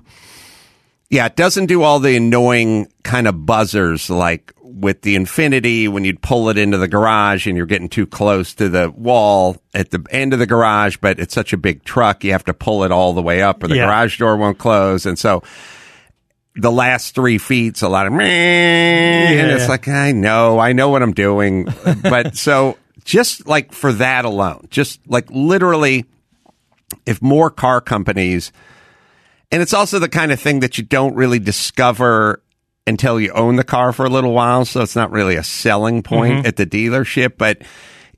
Yeah, 1.10 1.26
it 1.26 1.36
doesn't 1.36 1.66
do 1.66 1.82
all 1.82 2.00
the 2.00 2.16
annoying 2.16 2.92
kind 3.02 3.26
of 3.26 3.46
buzzers 3.46 4.10
like 4.10 4.52
with 4.70 5.02
the 5.02 5.16
Infiniti 5.16 5.88
when 5.88 6.04
you'd 6.04 6.20
pull 6.20 6.48
it 6.50 6.58
into 6.58 6.76
the 6.78 6.88
garage 6.88 7.46
and 7.46 7.56
you're 7.56 7.66
getting 7.66 7.88
too 7.88 8.06
close 8.06 8.54
to 8.54 8.68
the 8.68 8.90
wall 8.90 9.56
at 9.74 9.90
the 9.90 10.04
end 10.10 10.32
of 10.34 10.38
the 10.38 10.46
garage, 10.46 10.96
but 11.00 11.18
it's 11.18 11.34
such 11.34 11.52
a 11.52 11.56
big 11.56 11.82
truck 11.84 12.22
you 12.22 12.32
have 12.32 12.44
to 12.44 12.54
pull 12.54 12.84
it 12.84 12.92
all 12.92 13.12
the 13.14 13.22
way 13.22 13.40
up 13.42 13.62
or 13.62 13.68
the 13.68 13.76
Yeah. 13.76 13.86
garage 13.86 14.18
door 14.18 14.36
won't 14.36 14.58
close, 14.58 15.06
and 15.06 15.18
so 15.18 15.42
the 16.54 16.70
last 16.72 17.14
three 17.14 17.38
feet's 17.38 17.82
a 17.82 17.88
lot 17.88 18.06
of 18.06 18.12
meh, 18.12 18.24
and 18.24 19.50
it's 19.50 19.68
like 19.68 19.88
I 19.88 20.12
know, 20.12 20.58
I 20.58 20.72
know 20.72 20.88
what 20.90 21.02
I'm 21.02 21.12
doing, 21.14 21.66
but 22.02 22.36
so 22.36 22.76
just 23.04 23.46
like 23.46 23.72
for 23.72 23.92
that 23.94 24.24
alone, 24.24 24.66
just 24.70 25.00
like 25.08 25.30
literally, 25.30 26.04
if 27.06 27.22
more 27.22 27.50
car 27.50 27.80
companies, 27.80 28.52
and 29.50 29.62
it's 29.62 29.72
also 29.72 29.98
the 29.98 30.08
kind 30.08 30.30
of 30.32 30.40
thing 30.40 30.60
that 30.60 30.76
you 30.78 30.84
don't 30.84 31.14
really 31.14 31.38
discover 31.38 32.42
until 32.88 33.20
you 33.20 33.32
own 33.32 33.56
the 33.56 33.64
car 33.64 33.92
for 33.92 34.06
a 34.06 34.08
little 34.08 34.32
while, 34.32 34.64
so 34.64 34.80
it's 34.80 34.96
not 34.96 35.10
really 35.10 35.36
a 35.36 35.44
selling 35.44 36.02
point 36.02 36.46
at 36.46 36.56
the 36.56 36.66
dealership, 36.66 37.34
but 37.36 37.62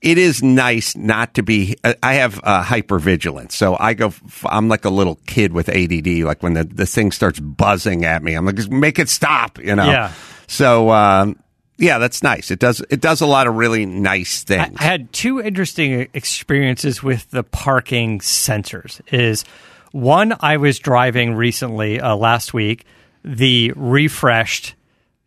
it 0.01 0.17
is 0.17 0.43
nice 0.43 0.97
not 0.97 1.35
to 1.35 1.43
be. 1.43 1.77
I 2.03 2.15
have 2.15 2.41
uh, 2.43 2.63
hypervigilance, 2.63 3.53
so 3.53 3.77
I 3.79 3.95
go. 3.95 4.15
I'm 4.47 4.69
like 4.69 4.85
a 4.85 4.91
little 4.91 5.17
kid 5.27 5.53
with 5.53 5.69
ADD. 5.69 6.25
Like 6.25 6.43
when 6.43 6.55
the 6.55 6.65
the 6.65 6.87
thing 6.87 7.13
starts 7.13 7.39
buzzing 7.39 8.05
at 8.05 8.23
me, 8.23 8.35
I'm 8.35 8.47
like, 8.47 8.57
just 8.57 8.71
make 8.71 8.99
it 8.99 9.09
stop. 9.09 9.59
You 9.59 9.75
know. 9.77 9.91
Yeah. 9.91 10.13
So 10.47 10.91
um, 10.91 11.39
yeah, 11.77 11.99
that's 11.99 12.23
nice. 12.23 12.51
It 12.51 12.59
does. 12.59 12.83
It 12.89 13.01
does 13.01 13.21
a 13.21 13.27
lot 13.27 13.47
of 13.47 13.57
really 13.57 13.85
nice 13.85 14.43
things. 14.43 14.77
I 14.79 14.85
had 14.85 15.13
two 15.13 15.41
interesting 15.41 16.09
experiences 16.15 17.03
with 17.03 17.31
the 17.31 17.43
parking 17.43 18.21
sensors. 18.21 19.01
Is 19.13 19.45
one 19.93 20.35
I 20.41 20.57
was 20.57 20.79
driving 20.79 21.35
recently 21.35 22.01
uh, 22.01 22.17
last 22.17 22.55
week, 22.55 22.87
the 23.25 23.73
refreshed 23.77 24.75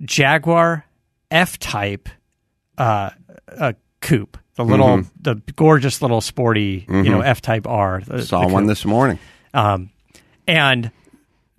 Jaguar 0.01 0.85
F 1.31 1.57
Type 1.59 2.09
uh, 2.77 3.11
uh, 3.47 3.73
coupe, 4.01 4.37
the 4.55 4.65
little, 4.65 4.87
Mm-hmm. 4.87 5.07
the 5.21 5.35
gorgeous 5.55 6.01
little 6.01 6.21
sporty, 6.21 6.85
you 6.89 7.03
know, 7.03 7.21
F 7.21 7.41
Type 7.41 7.67
R. 7.67 8.01
the- 8.05 8.21
Saw 8.23 8.47
the 8.47 8.53
one 8.53 8.65
this 8.67 8.85
morning. 8.85 9.19
Um, 9.53 9.89
and 10.47 10.91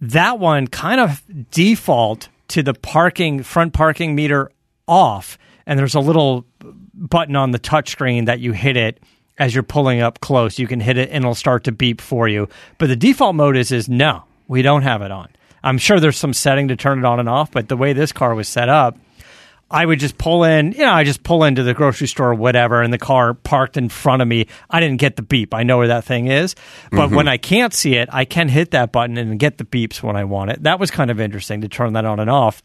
that 0.00 0.38
one 0.38 0.66
kind 0.66 1.00
of 1.00 1.22
default 1.50 2.28
to 2.48 2.62
the 2.62 2.74
parking 2.74 3.42
front 3.42 3.72
parking 3.72 4.14
meter 4.14 4.50
off, 4.86 5.38
and 5.66 5.78
there's 5.78 5.94
a 5.94 6.00
little 6.00 6.44
button 6.92 7.36
on 7.36 7.52
the 7.52 7.58
touchscreen 7.58 8.26
that 8.26 8.40
you 8.40 8.52
hit 8.52 8.76
it 8.76 9.00
as 9.38 9.54
you're 9.54 9.62
pulling 9.62 10.00
up 10.00 10.20
close. 10.20 10.58
You 10.58 10.66
can 10.66 10.80
hit 10.80 10.98
it 10.98 11.08
and 11.10 11.24
it'll 11.24 11.34
start 11.34 11.64
to 11.64 11.72
beep 11.72 12.00
for 12.00 12.28
you. 12.28 12.48
But 12.78 12.88
the 12.88 12.96
default 12.96 13.34
mode 13.34 13.56
is 13.56 13.72
is 13.72 13.88
no, 13.88 14.24
we 14.46 14.62
don't 14.62 14.82
have 14.82 15.00
it 15.02 15.10
on. 15.10 15.28
I'm 15.64 15.78
sure 15.78 15.98
there's 15.98 16.18
some 16.18 16.34
setting 16.34 16.68
to 16.68 16.76
turn 16.76 16.98
it 16.98 17.04
on 17.06 17.18
and 17.18 17.28
off, 17.28 17.50
but 17.50 17.68
the 17.68 17.76
way 17.76 17.94
this 17.94 18.12
car 18.12 18.34
was 18.34 18.48
set 18.48 18.68
up, 18.68 18.98
I 19.70 19.86
would 19.86 19.98
just 19.98 20.18
pull 20.18 20.44
in, 20.44 20.72
you 20.72 20.80
know, 20.80 20.92
I 20.92 21.04
just 21.04 21.22
pull 21.22 21.42
into 21.42 21.62
the 21.62 21.72
grocery 21.72 22.06
store 22.06 22.30
or 22.30 22.34
whatever, 22.34 22.82
and 22.82 22.92
the 22.92 22.98
car 22.98 23.32
parked 23.32 23.78
in 23.78 23.88
front 23.88 24.20
of 24.20 24.28
me. 24.28 24.46
I 24.68 24.78
didn't 24.78 24.98
get 24.98 25.16
the 25.16 25.22
beep. 25.22 25.54
I 25.54 25.62
know 25.62 25.78
where 25.78 25.88
that 25.88 26.04
thing 26.04 26.26
is. 26.26 26.54
But 26.90 27.06
mm-hmm. 27.06 27.14
when 27.16 27.28
I 27.28 27.38
can't 27.38 27.72
see 27.72 27.94
it, 27.94 28.10
I 28.12 28.26
can 28.26 28.48
hit 28.48 28.72
that 28.72 28.92
button 28.92 29.16
and 29.16 29.40
get 29.40 29.56
the 29.56 29.64
beeps 29.64 30.02
when 30.02 30.16
I 30.16 30.24
want 30.24 30.50
it. 30.50 30.62
That 30.64 30.78
was 30.78 30.90
kind 30.90 31.10
of 31.10 31.18
interesting 31.18 31.62
to 31.62 31.68
turn 31.68 31.94
that 31.94 32.04
on 32.04 32.20
and 32.20 32.28
off. 32.28 32.62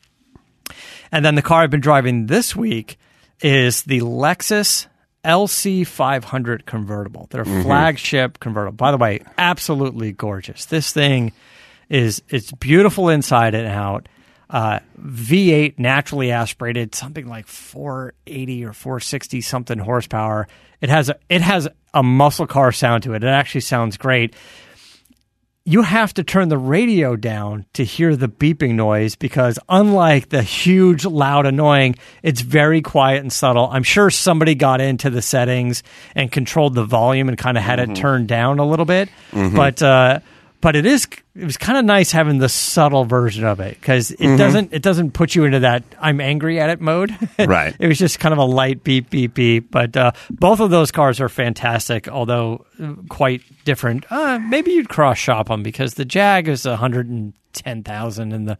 And 1.09 1.23
then 1.23 1.35
the 1.35 1.41
car 1.41 1.63
I've 1.63 1.71
been 1.71 1.79
driving 1.79 2.27
this 2.27 2.53
week 2.53 2.99
is 3.41 3.83
the 3.83 4.01
Lexus 4.01 4.87
LC500 5.23 6.65
convertible, 6.65 7.27
their 7.31 7.45
mm-hmm. 7.45 7.61
flagship 7.61 8.39
convertible. 8.39 8.75
By 8.75 8.91
the 8.91 8.97
way, 8.97 9.21
absolutely 9.37 10.11
gorgeous. 10.11 10.65
This 10.65 10.91
thing 10.91 11.31
is 11.89 12.21
it's 12.29 12.51
beautiful 12.51 13.09
inside 13.09 13.55
and 13.55 13.67
out. 13.67 14.07
Uh, 14.49 14.79
V8 14.99 15.77
naturally 15.77 16.31
aspirated, 16.31 16.95
something 16.95 17.27
like 17.27 17.45
480 17.45 18.65
or 18.65 18.73
460 18.73 19.41
something 19.41 19.77
horsepower. 19.77 20.47
It 20.81 20.89
has 20.89 21.09
a 21.09 21.17
it 21.29 21.41
has 21.41 21.67
a 21.93 22.01
muscle 22.01 22.47
car 22.47 22.71
sound 22.71 23.03
to 23.03 23.13
it. 23.13 23.23
It 23.23 23.27
actually 23.27 23.61
sounds 23.61 23.97
great 23.97 24.35
you 25.65 25.83
have 25.83 26.11
to 26.15 26.23
turn 26.23 26.49
the 26.49 26.57
radio 26.57 27.15
down 27.15 27.63
to 27.73 27.83
hear 27.83 28.15
the 28.15 28.27
beeping 28.27 28.73
noise 28.73 29.15
because 29.15 29.59
unlike 29.69 30.29
the 30.29 30.41
huge 30.41 31.05
loud 31.05 31.45
annoying 31.45 31.95
it's 32.23 32.41
very 32.41 32.81
quiet 32.81 33.21
and 33.21 33.31
subtle 33.31 33.69
i'm 33.71 33.83
sure 33.83 34.09
somebody 34.09 34.55
got 34.55 34.81
into 34.81 35.09
the 35.11 35.21
settings 35.21 35.83
and 36.15 36.31
controlled 36.31 36.73
the 36.73 36.83
volume 36.85 37.29
and 37.29 37.37
kind 37.37 37.55
of 37.55 37.63
had 37.63 37.79
it 37.79 37.95
turned 37.95 38.27
down 38.27 38.57
a 38.57 38.65
little 38.65 38.85
bit 38.85 39.09
but 39.55 39.81
uh 39.83 40.19
but 40.61 40.75
it 40.75 40.85
is 40.85 41.07
it 41.35 41.43
was 41.45 41.57
kind 41.57 41.77
of 41.77 41.85
nice 41.85 42.11
having 42.11 42.37
the 42.39 42.49
subtle 42.49 43.05
version 43.05 43.45
of 43.45 43.59
it 43.59 43.79
because 43.79 44.11
it 44.11 44.37
doesn't 44.37 44.73
it 44.73 44.81
doesn't 44.81 45.11
put 45.11 45.33
you 45.35 45.45
into 45.45 45.59
that 45.59 45.83
i'm 45.99 46.19
angry 46.19 46.59
at 46.59 46.69
it 46.69 46.81
mode 46.81 47.15
Right. 47.39 47.75
it 47.79 47.87
was 47.87 47.97
just 47.97 48.19
kind 48.19 48.33
of 48.33 48.39
a 48.39 48.43
light 48.45 48.83
beep 48.83 49.09
beep 49.09 49.33
beep 49.33 49.71
but 49.71 49.95
uh, 49.95 50.11
both 50.29 50.59
of 50.59 50.69
those 50.69 50.91
cars 50.91 51.21
are 51.21 51.29
fantastic 51.29 52.07
although 52.07 52.65
uh, 52.81 52.93
quite 53.09 53.41
different 53.65 54.05
uh, 54.11 54.39
maybe 54.39 54.71
you'd 54.71 54.89
cross 54.89 55.17
shop 55.17 55.47
them 55.47 55.63
because 55.63 55.93
the 55.95 56.05
jag 56.05 56.47
is 56.47 56.65
a 56.65 56.71
110000 56.71 58.31
and 58.33 58.47
the 58.47 58.57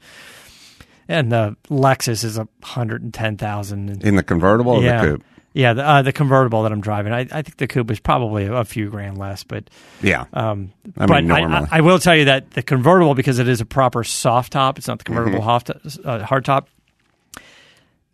and 1.08 1.32
the 1.32 1.56
lexus 1.70 2.24
is 2.24 2.38
a 2.38 2.48
110000 2.62 4.04
In 4.04 4.16
the 4.16 4.24
convertible 4.24 4.74
or 4.74 4.84
yeah 4.84 5.02
the 5.02 5.08
coupe? 5.12 5.24
Yeah 5.60 5.74
the, 5.74 5.84
uh, 5.88 6.02
the 6.02 6.12
convertible 6.14 6.64
that 6.64 6.72
i'm 6.72 6.82
driving 6.82 7.12
I, 7.14 7.22
I 7.32 7.42
think 7.42 7.58
the 7.58 7.68
coupe 7.68 7.92
is 7.92 8.00
probably 8.00 8.46
a, 8.46 8.64
few 8.66 8.90
grand 8.90 9.18
less 9.18 9.44
but 9.44 9.70
Yeah. 10.02 10.26
um, 10.34 10.72
I 10.98 11.06
but 11.06 11.24
mean, 11.24 11.32
I. 11.32 11.42
I, 11.60 11.68
I 11.72 11.82
will 11.82 12.00
tell 12.00 12.16
you 12.16 12.26
that 12.26 12.52
the 12.52 12.62
convertible, 12.64 13.14
because 13.16 13.40
it 13.40 13.48
is 13.48 13.60
a 13.62 13.66
proper 13.66 14.04
soft 14.04 14.54
top, 14.54 14.78
it's 14.78 14.88
not 14.88 14.98
the 15.00 15.04
convertible 15.06 15.40
Mm-hmm. 15.40 16.02
hard, 16.06 16.22
uh, 16.22 16.26
hard 16.26 16.46
top. 16.46 16.68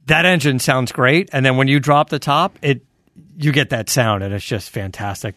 That 0.08 0.26
engine 0.26 0.60
sounds 0.60 0.92
great, 0.92 1.30
and 1.34 1.44
then 1.46 1.58
when 1.58 1.68
you 1.68 1.80
drop 1.80 2.10
the 2.10 2.20
top, 2.20 2.58
it 2.62 2.82
you 3.38 3.52
get 3.52 3.72
that 3.72 3.90
sound, 3.90 4.24
and 4.24 4.34
it's 4.34 4.46
just 4.46 4.70
fantastic. 4.70 5.34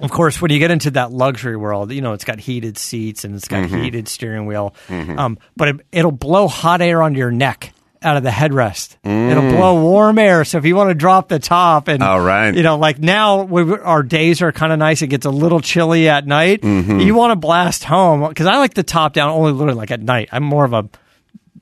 Of 0.00 0.10
course, 0.10 0.40
when 0.40 0.50
you 0.52 0.58
get 0.58 0.70
into 0.70 0.90
that 0.92 1.10
luxury 1.12 1.56
world, 1.56 1.90
you 1.92 2.00
know 2.00 2.12
it's 2.12 2.24
got 2.24 2.38
heated 2.38 2.78
seats 2.78 3.24
and 3.24 3.34
it's 3.34 3.48
got 3.48 3.64
Mm-hmm. 3.64 3.82
heated 3.82 4.08
steering 4.08 4.46
wheel, 4.46 4.74
um, 4.88 5.38
but 5.56 5.68
it, 5.68 5.76
it'll 5.92 6.12
blow 6.12 6.46
hot 6.48 6.80
air 6.80 7.02
onto 7.02 7.18
your 7.18 7.30
neck 7.32 7.72
out 8.04 8.16
of 8.16 8.22
the 8.22 8.30
headrest. 8.30 8.96
It'll 9.04 9.50
blow 9.50 9.80
warm 9.82 10.18
air. 10.18 10.44
So 10.44 10.58
if 10.58 10.64
you 10.64 10.76
want 10.76 10.90
to 10.90 10.94
drop 10.94 11.28
the 11.28 11.38
top 11.38 11.88
and 11.88 12.00
Mm. 12.02 12.06
All 12.06 12.20
right. 12.20 12.54
you 12.54 12.62
know, 12.62 12.76
like 12.76 12.98
now 12.98 13.42
we, 13.42 13.62
our 13.78 14.02
days 14.02 14.42
are 14.42 14.52
kind 14.52 14.72
of 14.72 14.78
nice. 14.78 15.02
It 15.02 15.06
gets 15.08 15.26
a 15.26 15.30
little 15.30 15.60
chilly 15.60 16.08
at 16.08 16.26
night. 16.26 16.60
Mm-hmm. 16.62 17.00
You 17.00 17.14
want 17.14 17.32
to 17.32 17.36
blast 17.36 17.84
home 17.84 18.28
because 18.28 18.46
I 18.46 18.58
like 18.58 18.74
the 18.74 18.82
top 18.82 19.12
down 19.14 19.30
only 19.30 19.52
literally 19.52 19.78
like 19.78 19.90
at 19.90 20.00
night. 20.00 20.28
I'm 20.32 20.44
more 20.44 20.64
of 20.64 20.72
a 20.72 20.88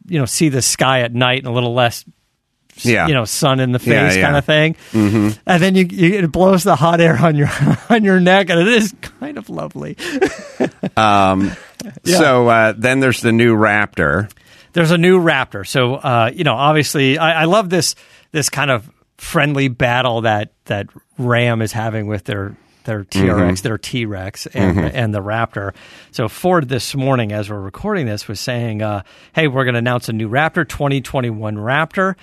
you 0.06 0.18
know 0.18 0.24
see 0.26 0.48
the 0.48 0.62
sky 0.62 1.00
at 1.00 1.14
night 1.14 1.38
and 1.38 1.46
a 1.46 1.52
little 1.52 1.74
less 1.74 2.04
Yeah. 2.82 3.06
you 3.06 3.14
know 3.14 3.24
sun 3.24 3.60
in 3.60 3.70
the 3.72 3.78
face 3.78 3.88
Yeah, 3.88 4.12
yeah. 4.12 4.22
kind 4.22 4.36
of 4.36 4.44
thing. 4.44 4.74
Mm-hmm. 4.92 5.28
And 5.46 5.62
then 5.62 5.74
you, 5.76 5.84
you 5.90 6.18
it 6.24 6.32
blows 6.32 6.64
the 6.64 6.74
hot 6.76 7.00
air 7.00 7.16
on 7.16 7.36
your 7.36 7.50
on 7.90 8.02
your 8.04 8.18
neck 8.20 8.50
and 8.50 8.58
it 8.60 8.68
is 8.68 8.92
kind 9.00 9.38
of 9.38 9.48
lovely. 9.48 9.96
Yeah. 12.04 12.18
So 12.18 12.48
uh, 12.48 12.74
then 12.76 13.00
there's 13.00 13.20
the 13.22 13.32
new 13.32 13.56
Raptor. 13.56 14.30
There's 14.72 14.90
a 14.90 14.98
new 14.98 15.20
Raptor. 15.20 15.66
So 15.66 15.94
uh, 15.94 16.30
you 16.34 16.44
know, 16.44 16.54
obviously, 16.54 17.18
I, 17.18 17.42
I 17.42 17.44
love 17.44 17.70
this 17.70 17.94
this 18.32 18.48
kind 18.48 18.70
of 18.70 18.90
friendly 19.18 19.68
battle 19.68 20.22
that 20.22 20.52
that 20.64 20.88
Ram 21.18 21.62
is 21.62 21.72
having 21.72 22.06
with 22.06 22.24
their 22.24 22.56
their 22.84 23.04
TRX, 23.04 23.62
their 23.62 23.78
T 23.78 24.06
Rex, 24.06 24.46
and 24.46 24.78
and 24.78 25.14
the 25.14 25.20
Raptor. 25.20 25.74
So 26.10 26.28
Ford 26.28 26.68
this 26.68 26.94
morning, 26.94 27.32
as 27.32 27.48
we're 27.48 27.60
recording 27.60 28.06
this, 28.06 28.26
was 28.28 28.40
saying, 28.40 28.82
uh, 28.82 29.02
"Hey, 29.34 29.48
we're 29.48 29.64
going 29.64 29.74
to 29.74 29.78
announce 29.78 30.08
a 30.08 30.12
new 30.12 30.28
Raptor, 30.28 30.68
2021 30.68 31.56
Raptor." 31.56 32.16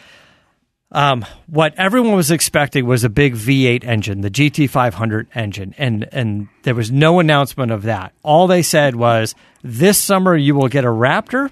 Um, 0.91 1.23
what 1.45 1.75
everyone 1.77 2.15
was 2.15 2.31
expecting 2.31 2.85
was 2.87 3.03
a 3.03 3.09
big 3.09 3.35
V8 3.35 3.85
engine, 3.85 4.21
the 4.21 4.31
GT500 4.31 5.27
engine, 5.35 5.75
and 5.77 6.07
and 6.11 6.47
there 6.63 6.75
was 6.75 6.91
no 6.91 7.19
announcement 7.19 7.71
of 7.71 7.83
that. 7.83 8.13
All 8.23 8.47
they 8.47 8.63
said 8.63 8.95
was, 8.95 9.35
"This 9.63 9.97
summer 9.97 10.35
you 10.35 10.55
will 10.55 10.67
get 10.67 10.83
a 10.83 10.89
Raptor." 10.89 11.51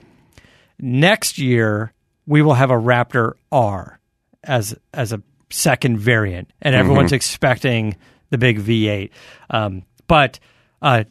Next 0.79 1.37
year 1.37 1.93
we 2.25 2.41
will 2.41 2.53
have 2.53 2.71
a 2.71 2.75
Raptor 2.75 3.33
R 3.51 3.99
as 4.43 4.75
as 4.93 5.13
a 5.13 5.21
second 5.49 5.97
variant, 5.99 6.51
and 6.61 6.75
everyone's 6.75 7.11
expecting 7.13 7.95
the 8.29 8.37
big 8.37 8.59
V8. 8.59 9.09
Um, 9.49 9.83
but 10.07 10.39
uh, 10.81 11.05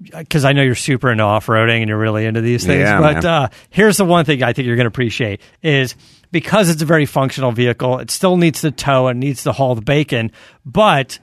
because 0.00 0.44
I 0.44 0.52
know 0.52 0.62
you're 0.62 0.74
super 0.74 1.10
into 1.10 1.24
off 1.24 1.46
roading 1.46 1.80
and 1.80 1.88
you're 1.88 1.98
really 1.98 2.26
into 2.26 2.40
these 2.42 2.64
things, 2.66 2.80
Yeah, 2.82 3.00
but 3.00 3.24
uh, 3.24 3.48
here's 3.70 3.96
the 3.96 4.04
one 4.04 4.24
thing 4.24 4.42
I 4.42 4.52
think 4.52 4.66
you're 4.66 4.76
going 4.76 4.84
to 4.84 4.88
appreciate 4.88 5.40
is 5.62 5.96
because 6.30 6.68
it's 6.68 6.82
a 6.82 6.86
very 6.86 7.06
functional 7.06 7.50
vehicle. 7.52 7.98
It 7.98 8.10
still 8.10 8.36
needs 8.36 8.60
to 8.60 8.70
tow 8.70 9.06
and 9.08 9.18
needs 9.20 9.44
to 9.44 9.52
haul 9.52 9.74
the 9.74 9.80
bacon, 9.80 10.32
but 10.64 11.18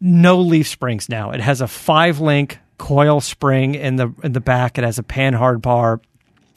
no 0.00 0.40
leaf 0.40 0.66
springs 0.68 1.08
now. 1.08 1.30
It 1.30 1.40
has 1.40 1.60
a 1.60 1.68
five 1.68 2.18
link 2.20 2.58
coil 2.78 3.20
spring 3.20 3.74
in 3.74 3.96
the 3.96 4.12
in 4.22 4.32
the 4.32 4.40
back. 4.40 4.76
It 4.76 4.84
has 4.84 4.98
a 4.98 5.02
panhard 5.02 5.62
bar. 5.62 6.00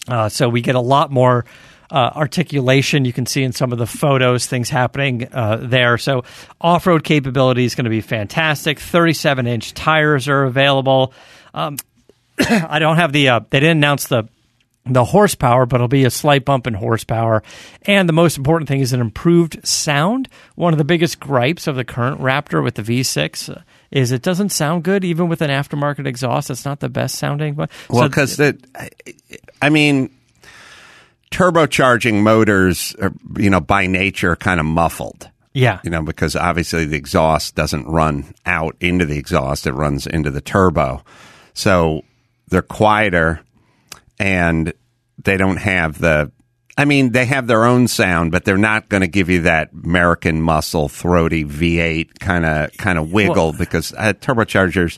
Uh, 0.09 0.29
so 0.29 0.49
we 0.49 0.61
get 0.61 0.75
a 0.75 0.81
lot 0.81 1.11
more 1.11 1.45
uh, 1.91 2.11
articulation. 2.15 3.05
You 3.05 3.13
can 3.13 3.25
see 3.25 3.43
in 3.43 3.51
some 3.51 3.71
of 3.71 3.77
the 3.77 3.87
photos 3.87 4.45
things 4.45 4.69
happening 4.69 5.27
uh, 5.31 5.57
there. 5.61 5.97
So 5.97 6.23
off 6.61 6.85
road 6.87 7.03
capability 7.03 7.65
is 7.65 7.75
going 7.75 7.85
to 7.85 7.89
be 7.89 8.01
fantastic. 8.01 8.79
37 8.79 9.47
inch 9.47 9.73
tires 9.73 10.27
are 10.27 10.43
available. 10.43 11.13
Um, 11.53 11.77
I 12.39 12.79
don't 12.79 12.97
have 12.97 13.11
the, 13.11 13.29
uh, 13.29 13.39
they 13.49 13.59
didn't 13.59 13.77
announce 13.77 14.07
the, 14.07 14.27
the 14.85 15.03
horsepower, 15.03 15.65
but 15.65 15.77
it'll 15.77 15.87
be 15.87 16.05
a 16.05 16.09
slight 16.11 16.45
bump 16.45 16.65
in 16.65 16.73
horsepower. 16.73 17.43
And 17.83 18.07
the 18.07 18.13
most 18.13 18.37
important 18.37 18.67
thing 18.67 18.79
is 18.79 18.93
an 18.93 19.01
improved 19.01 19.67
sound. 19.67 20.29
One 20.55 20.73
of 20.73 20.77
the 20.77 20.85
biggest 20.85 21.19
gripes 21.19 21.67
of 21.67 21.75
the 21.75 21.83
current 21.83 22.21
Raptor 22.21 22.63
with 22.63 22.75
the 22.75 22.81
V6 22.81 23.55
uh, 23.57 23.61
is 23.91 24.11
it 24.11 24.21
doesn't 24.21 24.49
sound 24.49 24.83
good 24.83 25.03
even 25.03 25.27
with 25.27 25.41
an 25.41 25.49
aftermarket 25.49 26.05
exhaust. 26.05 26.49
It's 26.51 26.65
not 26.65 26.79
the 26.79 26.89
best 26.89 27.15
sounding. 27.15 27.55
But 27.55 27.71
Well, 27.89 28.03
so- 28.03 28.07
because 28.09 28.39
it, 28.39 28.65
I 29.61 29.69
mean, 29.69 30.09
turbocharging 31.31 32.21
motors, 32.21 32.95
are, 33.01 33.11
you 33.37 33.49
know, 33.49 33.59
by 33.59 33.87
nature, 33.87 34.35
kind 34.35 34.59
of 34.59 34.65
muffled. 34.65 35.29
yeah, 35.53 35.79
You 35.83 35.89
know, 35.89 36.01
because 36.01 36.35
obviously 36.35 36.85
the 36.85 36.97
exhaust 36.97 37.55
doesn't 37.55 37.87
run 37.87 38.33
out 38.45 38.75
into 38.79 39.05
the 39.05 39.17
exhaust; 39.17 39.67
it 39.67 39.73
runs 39.73 40.07
into 40.07 40.31
the 40.31 40.41
turbo. 40.41 41.03
So 41.53 42.03
they're 42.47 42.61
quieter, 42.61 43.41
and 44.19 44.73
they 45.23 45.37
don't 45.37 45.57
have 45.57 45.99
the. 45.99 46.31
I 46.77 46.85
mean, 46.85 47.11
they 47.11 47.25
have 47.25 47.47
their 47.47 47.65
own 47.65 47.89
sound, 47.89 48.31
but 48.31 48.45
they're 48.45 48.57
not 48.57 48.87
going 48.87 49.01
to 49.01 49.07
give 49.07 49.29
you 49.29 49.41
that 49.41 49.71
American 49.73 50.41
muscle, 50.41 50.87
throaty 50.87 51.43
V8 51.43 52.19
kind 52.19 52.45
of 52.45 52.71
kind 52.77 52.97
of 52.97 53.11
wiggle 53.11 53.51
because 53.53 53.93
uh, 53.97 54.13
turbochargers. 54.13 54.97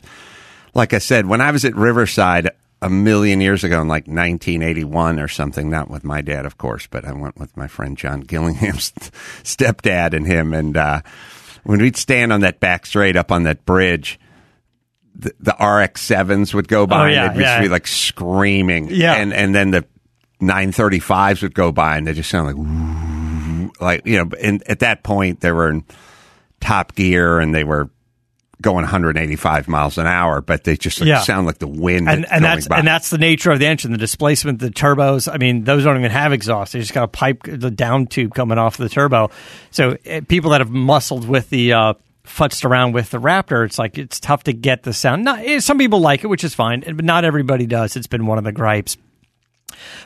Like 0.74 0.94
I 0.94 0.98
said, 0.98 1.26
when 1.26 1.40
I 1.42 1.50
was 1.50 1.66
at 1.66 1.74
Riverside 1.76 2.50
a 2.82 2.90
million 2.90 3.40
years 3.40 3.64
ago 3.64 3.80
in 3.80 3.88
like 3.88 4.06
1981 4.06 5.18
or 5.18 5.28
something, 5.28 5.70
not 5.70 5.88
with 5.88 6.04
my 6.04 6.20
dad, 6.20 6.44
of 6.44 6.58
course, 6.58 6.86
but 6.90 7.04
I 7.06 7.12
went 7.12 7.38
with 7.38 7.56
my 7.56 7.68
friend 7.68 7.96
John 7.96 8.20
Gillingham's 8.20 8.90
stepdad 9.44 10.12
and 10.14 10.26
him, 10.26 10.52
and 10.52 10.76
uh, 10.76 11.00
when 11.64 11.80
we'd 11.80 11.96
stand 11.96 12.32
on 12.32 12.40
that 12.42 12.60
back 12.60 12.84
straight 12.84 13.16
up 13.16 13.32
on 13.32 13.44
that 13.44 13.64
bridge. 13.64 14.18
The, 15.14 15.30
the 15.40 15.52
RX 15.64 16.00
sevens 16.00 16.54
would 16.54 16.68
go 16.68 16.86
by, 16.86 17.02
Oh, 17.04 17.06
yeah, 17.12 17.26
and 17.30 17.38
they'd 17.38 17.42
just 17.44 17.60
be 17.60 17.68
like 17.68 17.86
screaming, 17.86 18.88
Yeah. 18.90 19.12
and 19.12 19.32
and 19.34 19.54
then 19.54 19.70
the 19.70 19.84
935s 20.40 21.42
would 21.42 21.54
go 21.54 21.70
by 21.70 21.96
and 21.98 22.06
they 22.06 22.14
just 22.14 22.30
sound 22.30 22.46
like 22.48 23.80
like 23.80 24.06
you 24.06 24.16
know 24.16 24.30
and 24.40 24.62
at 24.68 24.80
that 24.80 25.02
point 25.02 25.40
they 25.40 25.52
were 25.52 25.68
in 25.68 25.84
top 26.60 26.94
gear 26.94 27.38
and 27.40 27.54
they 27.54 27.62
were 27.62 27.90
going 28.60 28.82
185 28.82 29.66
miles 29.66 29.98
an 29.98 30.06
hour 30.06 30.40
but 30.40 30.62
they 30.64 30.76
just 30.76 31.00
like, 31.00 31.08
Yeah. 31.08 31.20
sound 31.22 31.46
like 31.46 31.58
the 31.58 31.66
wind 31.66 32.08
and, 32.08 32.24
and 32.30 32.44
that's 32.44 32.68
and 32.68 32.86
that's 32.86 33.10
the 33.10 33.18
nature 33.18 33.50
of 33.50 33.58
the 33.58 33.66
engine, 33.66 33.90
the 33.92 33.98
displacement, 33.98 34.58
the 34.60 34.70
turbos. 34.70 35.32
I 35.32 35.38
mean, 35.38 35.64
those 35.64 35.82
don't 35.84 35.98
even 35.98 36.10
have 36.12 36.32
exhaust; 36.32 36.72
they 36.72 36.78
just 36.80 36.92
got 36.94 37.04
a 37.04 37.08
pipe, 37.08 37.42
the 37.44 37.70
down 37.70 38.06
tube 38.06 38.34
coming 38.34 38.58
off 38.58 38.76
the 38.76 38.88
turbo. 38.88 39.30
So 39.70 39.96
uh, 40.08 40.20
people 40.28 40.50
that 40.50 40.60
have 40.60 40.70
muscled 40.70 41.26
with 41.26 41.50
the 41.50 41.72
uh, 41.72 41.94
futzed 42.24 42.64
around 42.64 42.92
with 42.92 43.10
the 43.10 43.18
Raptor, 43.18 43.64
it's 43.66 43.78
like 43.78 43.98
it's 43.98 44.20
tough 44.20 44.44
to 44.44 44.52
get 44.52 44.84
the 44.84 44.92
sound. 44.92 45.24
Not, 45.24 45.40
eh, 45.40 45.58
some 45.58 45.78
people 45.78 45.98
like 46.00 46.22
it, 46.22 46.28
which 46.28 46.44
is 46.44 46.54
fine, 46.54 46.84
but 46.86 47.04
not 47.04 47.24
everybody 47.24 47.66
does. 47.66 47.96
It's 47.96 48.06
been 48.06 48.26
one 48.26 48.38
of 48.38 48.44
the 48.44 48.52
gripes. 48.52 48.96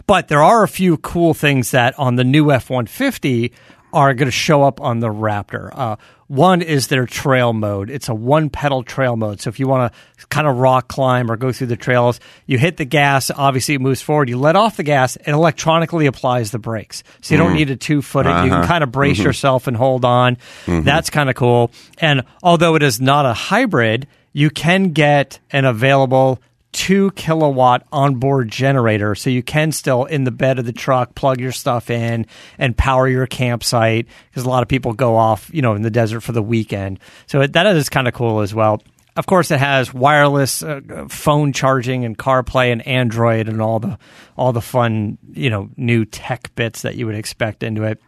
But 0.06 0.28
there 0.28 0.42
are 0.42 0.62
a 0.62 0.68
few 0.68 0.96
cool 0.98 1.34
things 1.34 1.72
that 1.72 1.98
on 1.98 2.16
the 2.16 2.24
new 2.24 2.50
F 2.50 2.70
150 2.70 3.52
are 3.92 4.14
going 4.14 4.26
to 4.26 4.32
show 4.32 4.62
up 4.62 4.80
on 4.80 5.00
the 5.00 5.08
Raptor. 5.08 5.70
Uh, 5.72 5.96
one 6.28 6.62
is 6.62 6.88
their 6.88 7.06
trail 7.06 7.52
mode. 7.52 7.90
It's 7.90 8.08
a 8.08 8.14
one 8.14 8.50
pedal 8.50 8.82
trail 8.82 9.16
mode. 9.16 9.40
So 9.40 9.48
if 9.48 9.60
you 9.60 9.68
want 9.68 9.92
to 9.92 10.26
kind 10.26 10.46
of 10.46 10.56
rock 10.56 10.88
climb 10.88 11.30
or 11.30 11.36
go 11.36 11.52
through 11.52 11.68
the 11.68 11.76
trails, 11.76 12.18
you 12.46 12.58
hit 12.58 12.76
the 12.76 12.84
gas, 12.84 13.30
obviously 13.30 13.74
it 13.74 13.80
moves 13.80 14.02
forward. 14.02 14.28
You 14.28 14.38
let 14.38 14.56
off 14.56 14.76
the 14.76 14.82
gas, 14.82 15.16
it 15.16 15.28
electronically 15.28 16.06
applies 16.06 16.50
the 16.50 16.58
brakes. 16.58 17.04
So 17.20 17.34
you 17.34 17.38
don't 17.38 17.52
mm. 17.52 17.56
need 17.56 17.70
a 17.70 17.76
two 17.76 18.02
footed. 18.02 18.32
You 18.32 18.50
can 18.50 18.52
uh-huh. 18.52 18.66
kind 18.66 18.84
of 18.84 18.90
brace 18.90 19.18
mm-hmm. 19.18 19.26
yourself 19.26 19.66
and 19.66 19.76
hold 19.76 20.04
on. 20.04 20.36
Mm-hmm. 20.66 20.82
That's 20.82 21.10
kind 21.10 21.30
of 21.30 21.36
cool. 21.36 21.70
And 21.98 22.24
although 22.42 22.74
it 22.74 22.82
is 22.82 23.00
not 23.00 23.26
a 23.26 23.32
hybrid, 23.32 24.08
you 24.32 24.50
can 24.50 24.92
get 24.92 25.38
an 25.50 25.64
available 25.64 26.40
two 26.76 27.10
kilowatt 27.12 27.86
onboard 27.90 28.50
generator. 28.50 29.14
So 29.14 29.30
you 29.30 29.42
can 29.42 29.72
still 29.72 30.04
in 30.04 30.24
the 30.24 30.30
bed 30.30 30.58
of 30.58 30.66
the 30.66 30.74
truck 30.74 31.14
plug 31.14 31.40
your 31.40 31.50
stuff 31.50 31.88
in 31.88 32.26
and 32.58 32.76
power 32.76 33.08
your 33.08 33.26
campsite 33.26 34.06
because 34.28 34.44
a 34.44 34.48
lot 34.50 34.62
of 34.62 34.68
people 34.68 34.92
go 34.92 35.16
off 35.16 35.50
you 35.54 35.62
know 35.62 35.74
in 35.74 35.80
the 35.80 35.90
desert 35.90 36.20
for 36.20 36.32
the 36.32 36.42
weekend. 36.42 37.00
So 37.26 37.40
it, 37.40 37.54
that 37.54 37.66
is 37.66 37.88
kind 37.88 38.06
of 38.06 38.12
cool 38.12 38.40
as 38.40 38.54
well. 38.54 38.82
Of 39.16 39.24
course 39.24 39.50
it 39.50 39.58
has 39.58 39.94
wireless 39.94 40.62
uh, 40.62 41.06
phone 41.08 41.54
charging 41.54 42.04
and 42.04 42.16
carplay 42.18 42.70
and 42.70 42.86
android 42.86 43.48
and 43.48 43.62
all 43.62 43.80
the 43.80 43.98
all 44.36 44.52
the 44.52 44.60
fun 44.60 45.16
you 45.32 45.48
know 45.48 45.70
new 45.78 46.04
tech 46.04 46.54
bits 46.56 46.82
that 46.82 46.96
you 46.96 47.06
would 47.06 47.14
expect 47.14 47.62
into 47.62 47.84
it. 47.84 48.02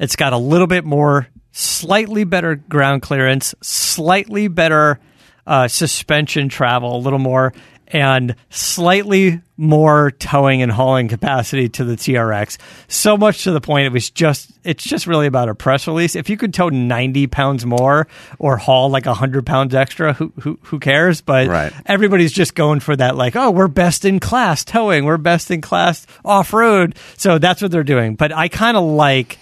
It's 0.00 0.16
got 0.16 0.32
a 0.32 0.38
little 0.38 0.66
bit 0.66 0.84
more, 0.84 1.28
slightly 1.52 2.24
better 2.24 2.56
ground 2.56 3.02
clearance, 3.02 3.54
slightly 3.62 4.48
better 4.48 4.98
uh, 5.46 5.68
suspension 5.68 6.48
travel, 6.48 6.96
a 6.96 6.98
little 6.98 7.18
more, 7.18 7.52
and 7.88 8.34
slightly 8.48 9.40
more 9.58 10.10
towing 10.12 10.62
and 10.62 10.72
hauling 10.72 11.08
capacity 11.08 11.68
to 11.68 11.84
the 11.84 11.94
TRX. 11.94 12.56
So 12.88 13.16
much 13.18 13.44
to 13.44 13.50
the 13.52 13.60
point 13.60 13.86
it 13.86 13.92
was 13.92 14.08
just 14.10 14.50
it's 14.64 14.82
just 14.82 15.06
really 15.06 15.26
about 15.26 15.48
a 15.50 15.54
press 15.54 15.86
release. 15.86 16.16
If 16.16 16.30
you 16.30 16.36
could 16.38 16.54
tow 16.54 16.70
ninety 16.70 17.26
pounds 17.26 17.66
more 17.66 18.08
or 18.38 18.56
haul 18.56 18.88
like 18.88 19.04
hundred 19.04 19.44
pounds 19.44 19.74
extra, 19.74 20.14
who 20.14 20.32
who 20.40 20.58
who 20.62 20.78
cares? 20.80 21.20
But 21.20 21.48
Right. 21.48 21.72
everybody's 21.84 22.32
just 22.32 22.54
going 22.54 22.80
for 22.80 22.96
that 22.96 23.14
like 23.16 23.36
oh 23.36 23.50
we're 23.50 23.68
best 23.68 24.04
in 24.06 24.20
class 24.20 24.64
towing 24.64 25.04
we're 25.04 25.18
best 25.18 25.50
in 25.50 25.60
class 25.60 26.06
off 26.24 26.52
road 26.54 26.96
so 27.18 27.38
that's 27.38 27.60
what 27.60 27.70
they're 27.70 27.82
doing 27.84 28.14
but 28.14 28.32
i 28.32 28.48
kind 28.48 28.76
of 28.76 28.84
like 28.84 29.38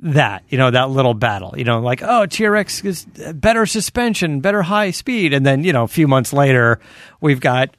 that 0.00 0.42
you 0.48 0.58
know 0.58 0.70
that 0.70 0.90
little 0.90 1.14
battle 1.14 1.54
you 1.56 1.64
know 1.64 1.80
like 1.80 2.02
oh 2.02 2.26
trx 2.26 2.84
is 2.84 3.06
better 3.32 3.64
suspension 3.64 4.40
better 4.40 4.62
high 4.62 4.90
speed. 4.90 5.32
And 5.32 5.44
then 5.44 5.64
you 5.64 5.72
know 5.72 5.84
a 5.84 5.88
few 5.88 6.06
months 6.06 6.32
later 6.32 6.80
we've 7.20 7.40
got 7.40 7.70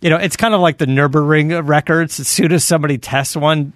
you 0.00 0.10
know 0.10 0.16
it's 0.16 0.36
kind 0.36 0.54
of 0.54 0.60
like 0.60 0.78
the 0.78 0.86
nürburgring 0.86 1.66
records. 1.66 2.20
As 2.20 2.28
soon 2.28 2.52
as 2.52 2.64
somebody 2.64 2.98
tests 2.98 3.36
one 3.36 3.72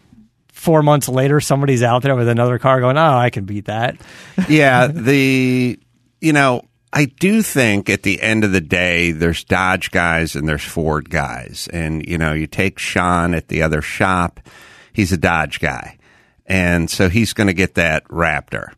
four 0.52 0.82
months 0.82 1.08
later 1.08 1.40
somebody's 1.40 1.82
out 1.82 2.02
there 2.02 2.14
with 2.14 2.28
another 2.28 2.56
car 2.56 2.78
going 2.78 2.96
oh 2.96 3.16
i 3.16 3.30
can 3.30 3.44
beat 3.44 3.64
that. 3.66 3.96
Yeah, 4.48 4.86
the 4.86 5.78
you 6.20 6.32
know, 6.32 6.62
I 6.92 7.06
do 7.06 7.42
think 7.42 7.90
at 7.90 8.04
the 8.04 8.22
end 8.22 8.44
of 8.44 8.52
the 8.52 8.60
day, 8.60 9.10
there's 9.12 9.44
Dodge 9.44 9.90
guys 9.90 10.36
and 10.36 10.48
there's 10.48 10.62
Ford 10.62 11.10
guys, 11.10 11.68
and 11.72 12.06
you 12.06 12.16
know, 12.16 12.32
you 12.32 12.46
take 12.46 12.78
Sean 12.78 13.34
at 13.34 13.48
the 13.48 13.62
other 13.62 13.82
shop, 13.82 14.40
he's 14.92 15.12
a 15.12 15.16
Dodge 15.16 15.58
guy, 15.58 15.98
and 16.46 16.90
so 16.90 17.08
he's 17.08 17.32
going 17.32 17.46
to 17.46 17.54
get 17.54 17.74
that 17.74 18.04
Raptor, 18.08 18.72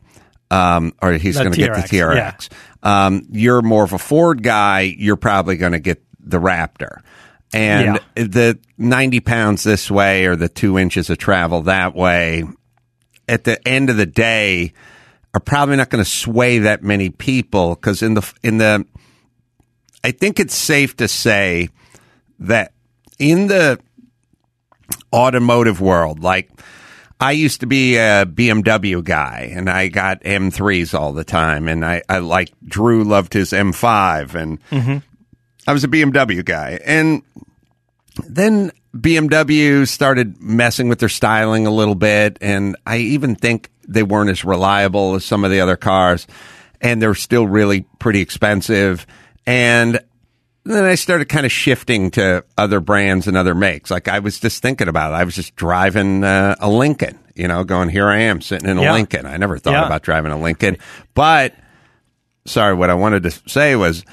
um, 0.51 0.95
or 1.03 1.13
he's 1.15 1.39
going 1.39 1.53
to 1.53 1.59
get 1.59 1.75
the 1.75 1.83
TRX, 1.83 2.49
TRX. 2.49 2.49
Um, 2.83 3.27
you're 3.31 3.63
more 3.63 3.85
of 3.85 3.93
a 3.93 3.99
Ford 3.99 4.43
guy, 4.43 4.83
you're 4.83 5.17
probably 5.17 5.57
going 5.57 5.73
to 5.73 5.81
get 5.81 6.03
the 6.21 6.39
Raptor. 6.39 7.01
And 7.53 8.01
the 8.17 8.59
90 8.79 9.21
pounds 9.21 9.63
this 9.63 9.89
way 9.89 10.27
or 10.27 10.35
the 10.35 10.49
two 10.49 10.77
inches 10.77 11.09
of 11.09 11.19
travel 11.19 11.63
that 11.63 11.95
way, 11.95 12.45
at 13.29 13.45
the 13.45 13.67
end 13.67 13.91
of 13.91 13.97
the 13.97 14.07
day 14.07 14.73
are 15.33 15.41
probably 15.41 15.77
not 15.77 15.91
going 15.91 16.03
to 16.03 16.09
sway 16.09 16.61
that 16.61 16.83
many 16.83 17.11
people 17.11 17.75
because 17.75 18.03
in 18.03 18.15
the 18.15 18.33
in 18.43 18.59
the 18.59 18.87
I 20.03 20.13
think 20.13 20.39
it's 20.39 20.55
safe 20.55 20.97
to 20.97 21.09
say 21.09 21.69
that 22.41 22.73
in 23.19 23.49
the 23.49 23.81
automotive 25.13 25.81
world 25.81 26.21
like 26.21 26.51
I 27.21 27.33
used 27.33 27.61
to 27.61 27.67
be 27.67 27.97
a 27.97 28.27
BMW 28.27 29.03
guy 29.03 29.53
and 29.55 29.71
I 29.71 29.89
got 29.89 30.23
M3s 30.23 30.99
all 30.99 31.13
the 31.13 31.25
time 31.25 31.69
and 31.69 31.85
I, 31.85 32.03
I 32.09 32.19
like 32.19 32.53
Drew 32.65 33.05
loved 33.05 33.33
his 33.33 33.51
M5 33.51 34.35
and 34.35 34.69
mm-hmm. 34.71 34.99
I 35.67 35.73
was 35.73 35.85
a 35.85 35.89
BMW 35.89 36.45
guy 36.45 36.81
and 36.85 37.23
then 38.27 38.73
BMW 38.95 39.89
started 39.89 40.41
messing 40.41 40.89
with 40.89 41.01
their 41.01 41.09
styling 41.09 41.67
a 41.67 41.71
little 41.71 41.97
bit, 41.97 42.39
and 42.41 42.77
I 42.87 42.99
even 42.99 43.35
think 43.35 43.71
they 43.89 44.05
weren't 44.05 44.31
as 44.31 44.45
reliable 44.45 45.17
as 45.17 45.25
some 45.25 45.45
of 45.45 45.51
the 45.51 45.61
other 45.61 45.77
cars, 45.77 46.27
and 46.81 47.03
they're 47.03 47.17
still 47.17 47.47
really 47.47 47.87
pretty 47.99 48.21
expensive. 48.21 49.07
And 49.47 50.01
then 50.65 50.85
I 50.85 50.95
started 50.95 51.29
kind 51.29 51.45
of 51.47 51.53
shifting 51.53 52.11
to 52.13 52.45
other 52.57 52.81
brands 52.81 53.27
and 53.27 53.37
other 53.37 53.55
makes. 53.55 53.91
Like 53.91 54.09
I 54.09 54.19
was 54.21 54.39
just 54.41 54.63
thinking 54.63 54.89
about 54.89 55.13
it. 55.13 55.17
I 55.17 55.25
was 55.25 55.35
just 55.35 55.55
driving 55.57 56.25
uh, 56.25 56.57
a 56.59 56.69
Lincoln, 56.71 57.19
you 57.35 57.49
know, 57.49 57.65
going, 57.65 57.89
here 57.91 58.09
I 58.09 58.19
am 58.21 58.41
sitting 58.41 58.69
in 58.69 58.79
a 58.79 58.83
Yeah. 58.83 58.93
Lincoln. 58.95 59.27
I 59.27 59.37
never 59.37 59.59
thought 59.59 59.73
Yeah. 59.73 59.87
about 59.87 60.03
driving 60.03 60.33
a 60.33 60.39
Lincoln. 60.41 60.79
But 61.15 61.55
sorry, 62.47 62.75
what 62.75 62.91
I 62.91 62.95
wanted 62.95 63.23
to 63.25 63.31
say 63.47 63.77
was 63.77 64.05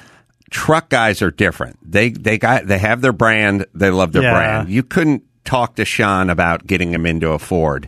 truck 0.50 0.90
guys 0.90 1.22
are 1.22 1.32
different. 1.32 1.78
They 1.90 2.10
they 2.10 2.38
got 2.38 2.68
they 2.68 2.78
have 2.78 3.02
their 3.02 3.14
brand, 3.14 3.66
they 3.74 3.90
love 3.90 4.12
their 4.12 4.24
Yeah. 4.24 4.34
brand. 4.34 4.70
You 4.70 4.84
couldn't 4.84 5.24
talk 5.46 5.76
to 5.76 5.86
Sean 5.86 6.30
about 6.30 6.68
getting 6.68 6.94
him 6.94 7.06
into 7.06 7.32
a 7.32 7.40
Ford. 7.40 7.88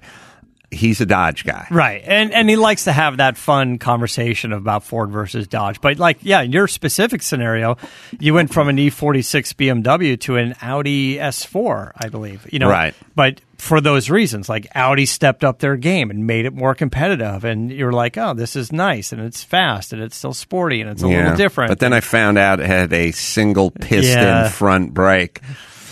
He's 0.74 1.00
a 1.02 1.06
Dodge 1.06 1.46
guy. 1.46 1.68
Right. 1.72 2.02
And 2.06 2.34
and 2.34 2.50
he 2.50 2.56
likes 2.56 2.86
to 2.86 2.92
have 2.92 3.18
that 3.18 3.38
fun 3.38 3.78
conversation 3.78 4.52
about 4.54 4.84
Ford 4.84 5.10
versus 5.12 5.48
Dodge. 5.48 5.80
But 5.82 5.98
like, 6.00 6.18
yeah, 6.22 6.42
in 6.42 6.52
your 6.52 6.68
specific 6.68 7.22
scenario, 7.22 7.78
you 8.20 8.34
went 8.34 8.54
from 8.54 8.68
an 8.70 8.78
E46 8.78 9.54
BMW 9.56 10.20
to 10.22 10.38
an 10.38 10.56
Audi 10.62 11.16
S4, 11.18 11.92
I 11.96 12.10
believe. 12.10 12.48
You 12.52 12.60
know, 12.60 12.70
Right. 12.70 12.94
But 13.16 13.42
for 13.58 13.80
those 13.80 14.10
reasons, 14.10 14.50
like 14.50 14.68
Audi 14.76 15.06
stepped 15.06 15.44
up 15.44 15.60
their 15.60 15.78
game 15.78 16.10
and 16.10 16.28
made 16.28 16.46
it 16.46 16.54
more 16.54 16.76
competitive 16.76 17.46
and 17.46 17.72
you're 17.72 17.94
like, 17.94 18.18
"Oh, 18.18 18.34
this 18.34 18.56
is 18.58 18.72
nice 18.74 19.14
and 19.14 19.22
it's 19.22 19.42
fast 19.44 19.94
and 19.94 20.02
it's 20.02 20.18
still 20.18 20.34
sporty 20.34 20.82
and 20.82 20.90
it's 20.90 21.02
a 21.04 21.08
little 21.08 21.36
different." 21.36 21.70
But 21.70 21.80
then 21.80 21.94
I 21.94 22.02
found 22.02 22.38
out 22.38 22.60
it 22.60 22.66
had 22.66 22.92
a 22.92 23.12
single 23.12 23.72
piston 23.72 24.18
Yeah. 24.24 24.50
front 24.50 24.94
brake. 24.94 25.40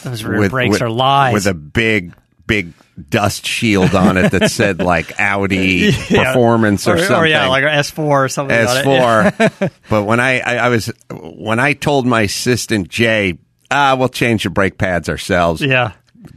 those 0.03 0.23
rear 0.23 0.49
brakes 0.49 0.81
are 0.81 0.89
lies. 0.89 1.33
With 1.33 1.45
a 1.47 1.53
big, 1.53 2.13
big 2.47 2.73
dust 3.09 3.45
shield 3.45 3.95
on 3.95 4.17
it 4.17 4.31
that 4.31 4.51
said 4.51 4.79
like 4.79 5.19
Audi 5.19 5.91
Yeah. 6.09 6.25
performance 6.33 6.87
or, 6.87 6.95
or, 6.95 6.97
something. 6.99 7.15
or 7.15 7.25
yeah, 7.25 7.47
like 7.47 7.63
an 7.63 7.69
S4 7.69 7.97
or 7.99 8.29
something. 8.29 8.55
S4. 8.55 9.71
but 9.89 10.03
when 10.03 10.19
I, 10.19 10.39
I, 10.39 10.55
I 10.57 10.69
was, 10.69 10.91
when 11.09 11.59
I 11.59 11.73
told 11.73 12.05
my 12.05 12.21
assistant 12.21 12.89
Jay, 12.89 13.37
ah, 13.71 13.95
we'll 13.97 14.09
change 14.09 14.43
the 14.43 14.49
brake 14.49 14.77
pads 14.77 15.09
ourselves. 15.09 15.61
Yeah. 15.61 15.93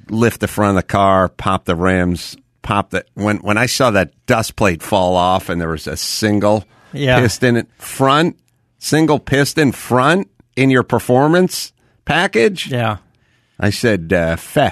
Lift 0.09 0.41
the 0.41 0.49
front 0.49 0.71
of 0.79 0.83
the 0.83 0.87
car, 0.89 1.29
pop 1.29 1.65
the 1.65 1.77
rims, 1.77 2.37
pop 2.63 2.91
the, 2.91 3.05
when, 3.15 3.39
when 3.39 3.59
I 3.59 3.67
saw 3.67 3.91
that 3.91 4.13
dust 4.27 4.57
plate 4.57 4.83
fall 4.83 5.17
off 5.17 5.49
and 5.49 5.61
there 5.61 5.69
was 5.69 5.87
a 5.87 5.97
single 5.97 6.65
Yeah. 6.93 7.21
piston 7.21 7.67
front, 7.79 8.39
single 8.79 9.19
piston 9.19 9.73
front 9.73 10.31
in 10.57 10.71
your 10.71 10.85
performance 10.85 11.73
package, 12.05 12.71
Yeah. 12.71 12.99
I 13.59 13.71
said, 13.71 14.13
uh, 14.13 14.37
feh. 14.37 14.71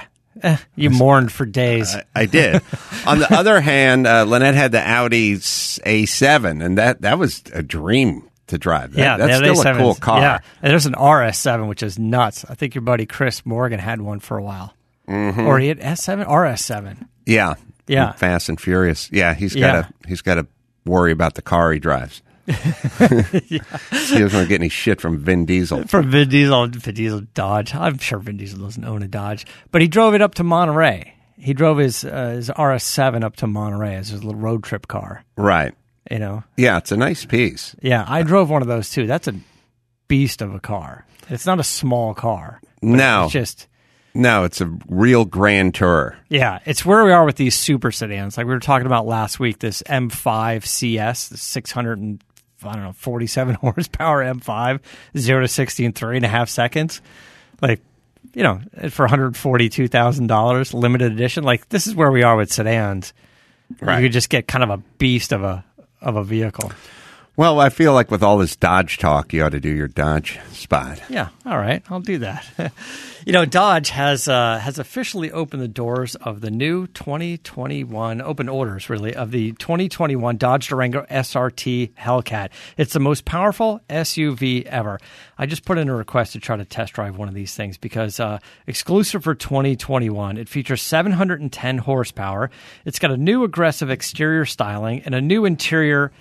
You 0.77 0.91
mourned 0.91 1.31
for 1.33 1.45
days. 1.47 1.95
I 2.15 2.27
did. 2.27 2.63
On 3.07 3.19
the 3.19 3.33
other 3.33 3.61
hand, 3.61 4.07
uh, 4.07 4.25
Lynette 4.25 4.55
had 4.55 4.73
the 4.73 4.81
Audi 4.81 5.35
A7, 5.37 6.65
and 6.65 6.79
that 6.79 7.03
that 7.03 7.19
was 7.19 7.43
a 7.53 7.63
dream 7.63 8.29
to 8.49 8.59
drive. 8.59 8.93
That, 8.95 9.01
yeah, 9.03 9.17
that's 9.17 9.37
still 9.39 9.61
a 9.61 9.65
A7 9.65 9.79
cool 9.79 9.95
car. 9.95 10.21
Yeah, 10.21 10.39
and 10.63 10.71
there's 10.71 10.87
an 10.87 10.95
RS7 10.95 11.69
which 11.69 11.83
is 11.83 11.99
nuts. 11.99 12.45
I 12.49 12.55
think 12.55 12.75
your 12.75 12.83
buddy 12.83 13.07
Chris 13.07 13.45
Morgan 13.47 13.79
had 13.79 14.01
one 14.01 14.21
for 14.21 14.37
a 14.39 14.43
while, 14.43 14.75
Mm-hmm. 15.09 15.47
or 15.47 15.59
he 15.59 15.69
had 15.69 15.81
S7, 15.81 16.27
RS7. 16.27 17.07
Yeah, 17.27 17.55
Yeah. 17.87 18.13
Fast 18.13 18.49
and 18.49 18.61
Furious. 18.61 19.11
Yeah, 19.13 19.35
he's 19.35 19.55
got 19.55 19.61
Yeah. 19.61 19.83
to 19.83 19.89
he's 20.09 20.23
got 20.23 20.35
to 20.37 20.47
worry 20.85 21.13
about 21.13 21.35
the 21.35 21.43
car 21.43 21.73
he 21.73 21.79
drives. 21.79 22.23
He 22.47 23.59
doesn't 23.59 24.21
want 24.21 24.33
to 24.33 24.47
get 24.49 24.61
any 24.61 24.69
shit 24.69 25.01
from 25.01 25.19
Vin 25.19 25.47
Diesel. 25.47 25.85
From 25.87 26.11
Vin 26.11 26.29
Diesel, 26.29 26.67
Vin 26.69 26.95
Diesel 26.95 27.21
Dodge. 27.35 27.75
I'm 27.75 27.99
sure 27.99 28.19
Vin 28.19 28.37
Diesel 28.37 28.59
doesn't 28.59 28.85
own 28.85 29.03
a 29.03 29.09
Dodge, 29.09 29.47
but 29.71 29.83
he 29.83 29.89
drove 29.89 30.15
it 30.15 30.23
up 30.23 30.35
to 30.37 30.45
Monterey. 30.45 31.15
He 31.39 31.55
drove 31.55 31.79
his 31.79 32.05
uh, 32.05 32.31
his 32.31 32.51
RS7 32.51 33.25
up 33.25 33.37
to 33.37 33.47
Monterey 33.47 33.97
as 33.97 34.09
his 34.09 34.23
little 34.25 34.41
road 34.41 34.63
trip 34.65 34.87
car. 34.89 35.25
Right. 35.37 35.75
You 36.11 36.19
know, 36.19 36.45
Yeah, 36.57 36.79
it's 36.79 36.93
a 36.93 36.97
nice 36.97 37.25
piece. 37.25 37.75
yeah, 37.81 38.05
I 38.07 38.23
drove 38.23 38.51
one 38.51 38.61
of 38.63 38.69
those 38.69 38.91
too. 38.91 39.07
That's 39.07 39.29
a 39.29 39.35
beast 40.09 40.43
of 40.43 40.55
a 40.55 40.61
car. 40.61 41.07
It's 41.31 41.47
not 41.47 41.61
a 41.61 41.65
small 41.65 42.13
car. 42.15 42.61
No. 42.83 43.25
it's 43.25 43.33
just 43.33 43.69
No, 44.15 44.45
it's 44.45 44.61
a 44.61 44.67
real 44.89 45.25
grand 45.25 45.75
tour. 45.75 46.17
Yeah, 46.29 46.59
it's 46.67 46.85
where 46.85 47.05
we 47.05 47.13
are 47.13 47.25
with 47.25 47.37
these 47.37 47.55
super 47.55 47.93
sedans. 47.93 48.37
Like 48.37 48.47
we 48.47 48.53
were 48.53 48.59
talking 48.61 48.87
about 48.87 49.07
last 49.07 49.39
week, 49.41 49.61
this 49.61 49.83
M5 49.85 50.67
CS, 50.67 51.29
the 51.29 51.37
600 51.39 51.99
and 51.99 52.23
I 52.65 52.75
don't 52.75 52.85
know, 52.85 52.93
47 52.93 53.55
horsepower 53.61 54.25
M5, 54.25 54.81
zero 55.17 55.41
to 55.41 55.49
60 55.49 55.85
in 55.85 55.93
three 55.93 56.17
and 56.17 56.25
a 56.25 56.29
half 56.29 56.49
seconds. 56.49 57.01
Like, 57.61 57.81
you 58.35 58.43
know, 58.43 58.61
for 58.91 59.07
$142,000 59.07 60.75
limited 60.75 61.13
edition. 61.13 61.45
Like 61.45 61.69
this 61.69 61.87
is 61.87 61.95
where 61.95 62.11
we 62.11 62.23
are 62.23 62.37
with 62.37 62.53
sedans. 62.53 63.13
Right. 63.81 63.99
You 63.99 64.07
could 64.07 64.13
just 64.13 64.29
get 64.29 64.47
kind 64.47 64.65
of 64.65 64.71
a 64.71 64.79
beast 64.99 65.33
of 65.33 65.43
a 65.43 65.65
of 66.01 66.17
a 66.17 66.25
vehicle. 66.25 66.73
Well, 67.35 67.61
I 67.61 67.71
feel 67.71 67.95
like 67.95 68.11
with 68.11 68.23
all 68.23 68.37
this 68.37 68.57
Dodge 68.57 68.99
talk, 68.99 69.33
you 69.33 69.43
ought 69.43 69.53
to 69.53 69.61
do 69.61 69.71
your 69.71 69.89
Dodge 69.89 70.39
spot. 70.51 71.01
Yeah, 71.09 71.31
all 71.47 71.57
right, 71.57 71.83
I'll 71.89 71.99
do 71.99 72.19
that. 72.19 72.45
you 73.25 73.33
know, 73.33 73.47
Dodge 73.47 73.89
has 73.89 74.29
uh, 74.29 74.59
has 74.59 74.79
officially 74.79 75.33
opened 75.33 75.63
the 75.63 75.69
doors 75.69 76.15
of 76.15 76.43
the 76.43 76.51
new 76.51 76.87
2021 76.89 78.21
open 78.21 78.51
orders, 78.51 78.91
really, 78.91 79.15
of 79.15 79.31
the 79.31 79.53
2021 79.53 80.37
Dodge 80.37 80.69
Durango 80.69 81.07
SRT 81.11 81.95
Hellcat. 81.95 82.51
It's 82.77 82.93
the 82.93 83.01
most 83.01 83.25
powerful 83.25 83.81
SUV 83.89 84.67
ever. 84.67 85.01
I 85.39 85.47
just 85.47 85.65
put 85.65 85.79
in 85.79 85.89
a 85.89 85.97
request 85.97 86.35
to 86.35 86.39
try 86.39 86.59
to 86.59 86.67
test 86.67 86.93
drive 86.93 87.17
one 87.17 87.29
of 87.29 87.35
these 87.35 87.55
things 87.55 87.79
because 87.79 88.21
uh, 88.21 88.41
exclusive 88.67 89.25
for 89.25 89.35
2021, 89.35 90.37
it 90.37 90.51
features 90.51 90.83
710 90.83 91.79
horsepower. 91.79 92.51
It's 92.85 92.99
got 92.99 93.11
a 93.11 93.17
new 93.17 93.43
aggressive 93.43 93.89
exterior 93.89 94.45
styling 94.45 95.01
and 95.07 95.15
a 95.15 95.23
new 95.23 95.47
interior 95.47 96.13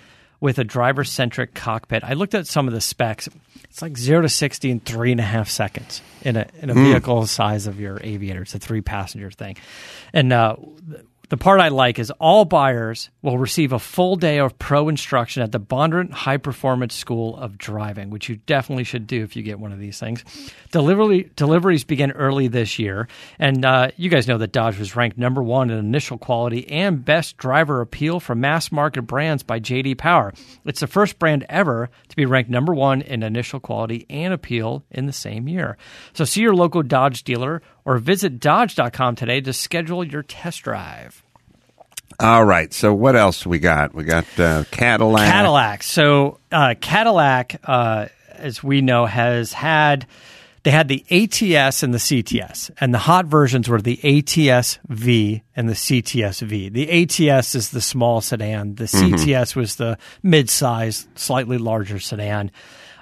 with 0.42 0.58
a 0.58 0.64
driver 0.64 1.04
centric 1.04 1.54
cockpit. 1.54 2.02
I 2.02 2.14
looked 2.14 2.34
at 2.34 2.48
some 2.48 2.66
of 2.66 2.74
the 2.74 2.80
specs. 2.80 3.28
It's 3.62 3.80
like 3.80 3.96
zero 3.96 4.22
to 4.22 4.28
sixty 4.28 4.72
in 4.72 4.80
three 4.80 5.12
and 5.12 5.20
a 5.20 5.24
half 5.24 5.48
seconds 5.48 6.02
in 6.22 6.36
a 6.36 6.46
in 6.60 6.68
a 6.68 6.74
vehicle 6.74 7.20
the 7.22 7.28
size 7.28 7.68
of 7.68 7.80
your 7.80 7.98
Aviator. 8.02 8.42
It's 8.42 8.54
a 8.54 8.58
three 8.58 8.82
passenger 8.82 9.30
thing, 9.30 9.56
and 10.12 10.32
uh, 10.32 10.56
the 11.32 11.38
part 11.38 11.60
I 11.60 11.68
like 11.68 11.98
is 11.98 12.10
all 12.20 12.44
buyers 12.44 13.08
will 13.22 13.38
receive 13.38 13.72
a 13.72 13.78
full 13.78 14.16
day 14.16 14.38
of 14.38 14.58
pro 14.58 14.90
instruction 14.90 15.42
at 15.42 15.50
the 15.50 15.58
Bondurant 15.58 16.12
High 16.12 16.36
Performance 16.36 16.94
School 16.94 17.38
of 17.38 17.56
Driving, 17.56 18.10
which 18.10 18.28
you 18.28 18.36
definitely 18.36 18.84
should 18.84 19.06
do 19.06 19.22
if 19.22 19.34
you 19.34 19.42
get 19.42 19.58
one 19.58 19.72
of 19.72 19.78
these 19.78 19.98
things. 19.98 20.24
Delivery 20.72 21.30
deliveries 21.34 21.84
begin 21.84 22.10
early 22.10 22.48
this 22.48 22.78
year, 22.78 23.08
and 23.38 23.64
uh, 23.64 23.92
you 23.96 24.10
guys 24.10 24.28
know 24.28 24.36
that 24.36 24.52
Dodge 24.52 24.78
was 24.78 24.94
ranked 24.94 25.16
number 25.16 25.42
one 25.42 25.70
in 25.70 25.78
initial 25.78 26.18
quality 26.18 26.68
and 26.68 27.02
best 27.02 27.38
driver 27.38 27.80
appeal 27.80 28.20
for 28.20 28.34
mass 28.34 28.70
market 28.70 29.00
brands 29.04 29.42
by 29.42 29.58
JD 29.58 29.96
Power. 29.96 30.34
It's 30.66 30.80
the 30.80 30.86
first 30.86 31.18
brand 31.18 31.46
ever 31.48 31.88
to 32.08 32.16
be 32.16 32.26
ranked 32.26 32.50
number 32.50 32.74
one 32.74 33.00
in 33.00 33.22
initial 33.22 33.58
quality 33.58 34.04
and 34.10 34.34
appeal 34.34 34.84
in 34.90 35.06
the 35.06 35.14
same 35.14 35.48
year. 35.48 35.78
So 36.12 36.26
see 36.26 36.42
your 36.42 36.54
local 36.54 36.82
Dodge 36.82 37.24
dealer 37.24 37.62
or 37.84 37.98
visit 37.98 38.40
Dodge.com 38.40 39.16
today 39.16 39.40
to 39.40 39.52
schedule 39.52 40.04
your 40.04 40.22
test 40.22 40.62
drive. 40.62 41.22
All 42.20 42.44
right. 42.44 42.72
So 42.72 42.94
what 42.94 43.16
else 43.16 43.46
we 43.46 43.58
got? 43.58 43.94
We 43.94 44.04
got 44.04 44.26
uh, 44.38 44.64
Cadillac. 44.70 45.30
Cadillac. 45.30 45.82
So 45.82 46.38
uh, 46.50 46.74
Cadillac, 46.80 47.60
uh, 47.64 48.06
as 48.30 48.62
we 48.62 48.80
know, 48.80 49.06
has 49.06 49.52
had 49.52 50.06
they 50.62 50.70
had 50.70 50.86
the 50.86 51.04
ATS 51.10 51.82
and 51.82 51.92
the 51.92 51.98
CTS, 51.98 52.70
and 52.78 52.94
the 52.94 52.98
hot 52.98 53.26
versions 53.26 53.68
were 53.68 53.80
the 53.80 53.98
ATS 54.04 54.78
V 54.88 55.42
and 55.56 55.68
the 55.68 55.72
CTS 55.72 56.42
V. 56.42 56.68
The 56.68 57.30
ATS 57.30 57.56
is 57.56 57.70
the 57.70 57.80
small 57.80 58.20
sedan. 58.20 58.76
The 58.76 58.84
CTS 58.84 59.56
was 59.56 59.74
the 59.74 59.98
mid-size, 60.22 61.08
slightly 61.16 61.58
larger 61.58 61.98
sedan, 61.98 62.52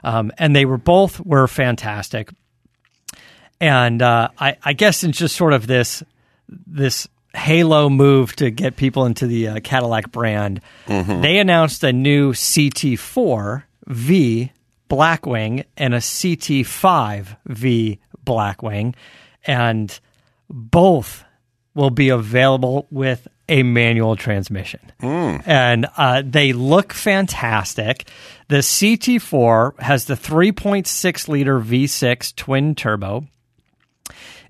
um, 0.02 0.32
and 0.38 0.56
they 0.56 0.64
were 0.64 0.78
both 0.78 1.20
were 1.20 1.46
fantastic. 1.46 2.30
And 3.60 4.00
uh, 4.02 4.28
I, 4.38 4.56
I 4.62 4.72
guess 4.72 5.04
it's 5.04 5.18
just 5.18 5.36
sort 5.36 5.52
of 5.52 5.66
this 5.66 6.02
this 6.48 7.06
halo 7.34 7.88
move 7.88 8.34
to 8.36 8.50
get 8.50 8.76
people 8.76 9.06
into 9.06 9.26
the 9.26 9.48
uh, 9.48 9.60
Cadillac 9.62 10.10
brand. 10.10 10.60
They 11.20 11.38
announced 11.38 11.84
a 11.84 11.92
new 11.92 12.32
CT4 12.32 13.62
V 13.86 14.52
Blackwing 14.88 15.64
and 15.76 15.94
a 15.94 15.98
CT5 15.98 17.36
V 17.46 17.98
Blackwing, 18.24 18.94
and 19.46 20.00
both 20.48 21.22
will 21.74 21.90
be 21.90 22.08
available 22.08 22.88
with 22.90 23.28
a 23.48 23.62
manual 23.62 24.16
transmission. 24.16 24.80
And 25.46 25.86
uh, 25.96 26.22
they 26.24 26.52
look 26.52 26.92
fantastic. 26.92 28.08
The 28.48 28.58
CT4 28.58 29.78
has 29.80 30.06
the 30.06 30.14
3.6 30.14 31.28
liter 31.28 31.60
V6 31.60 32.34
twin 32.34 32.74
turbo. 32.74 33.26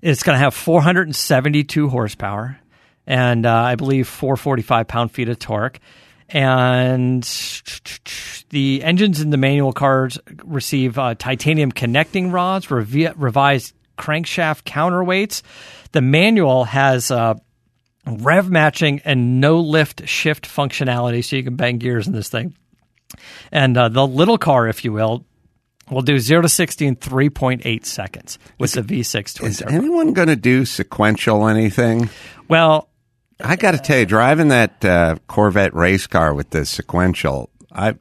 It's 0.01 0.23
going 0.23 0.35
to 0.35 0.39
have 0.39 0.53
472 0.53 1.89
horsepower 1.89 2.59
and 3.05 3.45
uh, 3.45 3.53
I 3.53 3.75
believe 3.75 4.07
445 4.07 4.87
pound 4.87 5.11
feet 5.11 5.29
of 5.29 5.39
torque. 5.39 5.79
And 6.29 7.23
the 8.49 8.83
engines 8.83 9.19
in 9.19 9.31
the 9.31 9.37
manual 9.37 9.73
cars 9.73 10.17
receive 10.45 10.97
uh, 10.97 11.15
titanium 11.15 11.71
connecting 11.71 12.31
rods, 12.31 12.67
revi- 12.67 13.13
revised 13.17 13.73
crankshaft 13.97 14.63
counterweights. 14.63 15.41
The 15.91 16.01
manual 16.01 16.63
has 16.63 17.11
uh, 17.11 17.35
rev 18.07 18.49
matching 18.49 19.01
and 19.03 19.41
no 19.41 19.59
lift 19.59 20.07
shift 20.07 20.47
functionality, 20.47 21.23
so 21.23 21.35
you 21.35 21.43
can 21.43 21.57
bang 21.57 21.79
gears 21.79 22.07
in 22.07 22.13
this 22.13 22.29
thing. 22.29 22.55
And 23.51 23.77
uh, 23.77 23.89
the 23.89 24.07
little 24.07 24.37
car, 24.37 24.69
if 24.69 24.85
you 24.85 24.93
will, 24.93 25.25
will 25.91 26.01
do 26.01 26.17
0 26.19 26.41
to 26.43 26.49
60 26.49 26.87
in 26.87 26.95
3.8 26.95 27.85
seconds 27.85 28.39
with 28.57 28.71
the 28.73 28.81
V6 28.81 29.35
twin 29.35 29.51
Is 29.51 29.59
turbo. 29.59 29.71
anyone 29.73 30.13
going 30.13 30.29
to 30.29 30.35
do 30.35 30.65
sequential 30.65 31.47
anything? 31.47 32.09
Well, 32.47 32.89
I 33.43 33.55
got 33.55 33.71
to 33.71 33.77
tell 33.77 33.99
you, 33.99 34.05
driving 34.05 34.47
that 34.49 34.83
uh, 34.85 35.15
Corvette 35.27 35.73
race 35.73 36.07
car 36.07 36.33
with 36.33 36.51
the 36.51 36.65
sequential, 36.65 37.49
I 37.71 37.95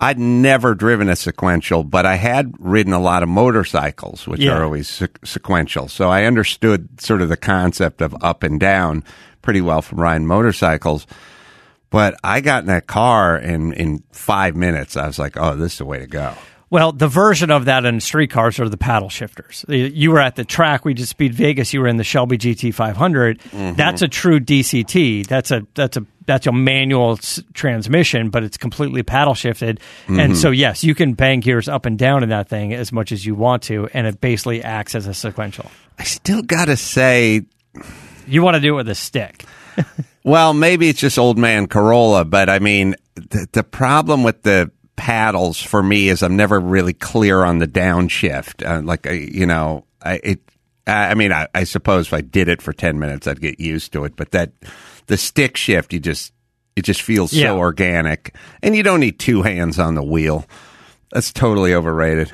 I'd 0.00 0.18
never 0.18 0.74
driven 0.74 1.08
a 1.08 1.16
sequential, 1.16 1.82
but 1.84 2.04
I 2.04 2.16
had 2.16 2.52
ridden 2.58 2.92
a 2.92 2.98
lot 3.00 3.22
of 3.22 3.28
motorcycles, 3.28 4.26
which 4.26 4.40
Yeah. 4.40 4.58
are 4.58 4.64
always 4.64 4.88
se- 4.88 5.08
sequential. 5.24 5.88
So 5.88 6.10
I 6.10 6.24
understood 6.24 7.00
sort 7.00 7.22
of 7.22 7.28
the 7.30 7.36
concept 7.38 8.02
of 8.02 8.14
up 8.20 8.42
and 8.42 8.60
down 8.60 9.02
pretty 9.40 9.60
well 9.62 9.80
from 9.82 10.00
riding 10.00 10.26
motorcycles. 10.26 11.06
But 11.90 12.16
I 12.24 12.40
got 12.40 12.64
in 12.64 12.66
that 12.66 12.86
car 12.88 13.36
and 13.36 13.72
in 13.72 14.02
five 14.12 14.56
minutes, 14.56 14.96
I 14.96 15.06
was 15.06 15.18
like, 15.18 15.36
"Oh, 15.38 15.54
this 15.56 15.72
is 15.74 15.78
the 15.78 15.84
way 15.84 16.00
to 16.00 16.06
go." 16.08 16.34
Well, 16.70 16.92
the 16.92 17.08
version 17.08 17.50
of 17.50 17.66
that 17.66 17.84
in 17.84 18.00
street 18.00 18.30
cars 18.30 18.58
are 18.58 18.68
the 18.68 18.76
paddle 18.76 19.08
shifters. 19.08 19.64
You 19.68 20.10
were 20.10 20.20
at 20.20 20.36
the 20.36 20.44
track. 20.44 20.84
We 20.84 20.94
just 20.94 21.16
beat 21.16 21.32
Vegas. 21.32 21.72
You 21.72 21.80
were 21.80 21.88
in 21.88 21.98
the 21.98 22.04
Shelby 22.04 22.38
GT 22.38 22.74
500. 22.74 23.38
Mm-hmm. 23.38 23.76
That's 23.76 24.02
a 24.02 24.08
true 24.08 24.40
DCT. 24.40 25.26
That's 25.26 25.50
a 25.50 25.66
that's 25.74 25.96
a 25.96 26.06
that's 26.26 26.46
a 26.46 26.52
manual 26.52 27.12
s- 27.12 27.42
transmission, 27.52 28.30
but 28.30 28.44
it's 28.44 28.56
completely 28.56 29.02
paddle 29.02 29.34
shifted. 29.34 29.80
And 30.08 30.18
mm-hmm. 30.18 30.34
so, 30.34 30.50
yes, 30.50 30.82
you 30.82 30.94
can 30.94 31.12
bang 31.12 31.40
gears 31.40 31.68
up 31.68 31.84
and 31.84 31.98
down 31.98 32.22
in 32.22 32.30
that 32.30 32.48
thing 32.48 32.72
as 32.72 32.92
much 32.92 33.12
as 33.12 33.26
you 33.26 33.34
want 33.34 33.64
to, 33.64 33.88
and 33.92 34.06
it 34.06 34.20
basically 34.20 34.62
acts 34.62 34.94
as 34.94 35.06
a 35.06 35.12
sequential. 35.12 35.70
I 35.98 36.04
still 36.04 36.42
got 36.42 36.66
to 36.66 36.76
say, 36.76 37.42
You 38.26 38.42
want 38.42 38.54
to 38.54 38.60
do 38.60 38.72
it 38.74 38.76
with 38.76 38.88
a 38.88 38.94
stick. 38.94 39.44
Well, 40.24 40.54
maybe 40.54 40.88
it's 40.88 41.00
just 41.00 41.18
old 41.18 41.36
man 41.36 41.66
Carolla, 41.66 42.28
but 42.28 42.48
I 42.48 42.58
mean, 42.58 42.96
the, 43.14 43.46
the 43.52 43.62
problem 43.62 44.22
with 44.22 44.42
the 44.42 44.70
paddles 44.96 45.60
for 45.60 45.82
me 45.82 46.08
is 46.08 46.22
I'm 46.22 46.36
never 46.36 46.58
really 46.60 46.92
clear 46.92 47.42
on 47.44 47.58
the 47.58 47.66
downshift. 47.68 48.66
Uh, 48.66 48.82
like, 48.82 49.06
I, 49.06 49.12
you 49.12 49.46
know, 49.46 49.84
I, 50.02 50.20
it, 50.22 50.40
I 50.86 51.14
mean, 51.14 51.32
I, 51.32 51.48
I 51.54 51.64
suppose 51.64 52.06
if 52.06 52.14
I 52.14 52.20
did 52.20 52.48
it 52.48 52.60
for 52.62 52.72
10 52.72 52.98
minutes, 52.98 53.26
I'd 53.26 53.40
get 53.40 53.58
used 53.60 53.92
to 53.94 54.04
it, 54.04 54.16
but 54.16 54.30
that, 54.32 54.52
the 55.06 55.16
stick 55.16 55.56
shift, 55.56 55.92
you 55.92 56.00
just, 56.00 56.32
it 56.76 56.82
just 56.84 57.02
feels 57.02 57.32
Yeah. 57.32 57.48
so 57.48 57.58
organic 57.58 58.34
and 58.62 58.76
you 58.76 58.82
don't 58.82 59.00
need 59.00 59.18
two 59.18 59.42
hands 59.42 59.78
on 59.78 59.94
the 59.94 60.02
wheel. 60.02 60.44
That's 61.12 61.32
totally 61.32 61.74
overrated. 61.74 62.32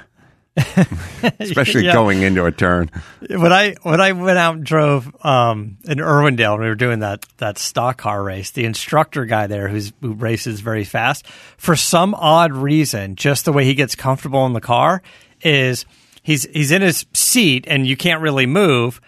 Especially 0.57 1.85
Yeah. 1.87 1.93
going 1.93 2.23
into 2.23 2.45
a 2.45 2.53
turn. 2.53 2.91
when 3.29 3.53
I 3.53 3.75
when 3.83 4.01
I 4.01 4.13
went 4.13 4.39
out 4.39 4.57
and 4.57 4.65
drove 4.65 5.15
um, 5.25 5.79
in 5.85 5.99
Irwindale, 5.99 6.59
we 6.59 6.67
were 6.67 6.75
doing 6.75 7.01
that 7.01 7.27
that 7.39 7.59
stock 7.59 7.99
car 7.99 8.23
race, 8.23 8.51
the 8.51 8.65
instructor 8.65 9.25
guy 9.25 9.47
there, 9.47 9.69
who's 9.69 9.93
who 10.01 10.13
races 10.13 10.61
very 10.61 10.85
fast, 10.85 11.27
for 11.57 11.77
some 11.77 12.15
odd 12.15 12.53
reason, 12.53 13.17
just 13.17 13.45
the 13.45 13.53
way 13.53 13.65
he 13.65 13.75
gets 13.75 13.95
comfortable 13.95 14.45
in 14.47 14.53
the 14.53 14.61
car 14.61 15.03
is 15.43 15.85
he's 16.23 16.45
he's 16.53 16.71
in 16.71 16.83
his 16.83 17.07
seat 17.13 17.65
and 17.69 17.87
you 17.87 17.97
can't 17.97 18.21
really 18.21 18.47
move, 18.47 19.01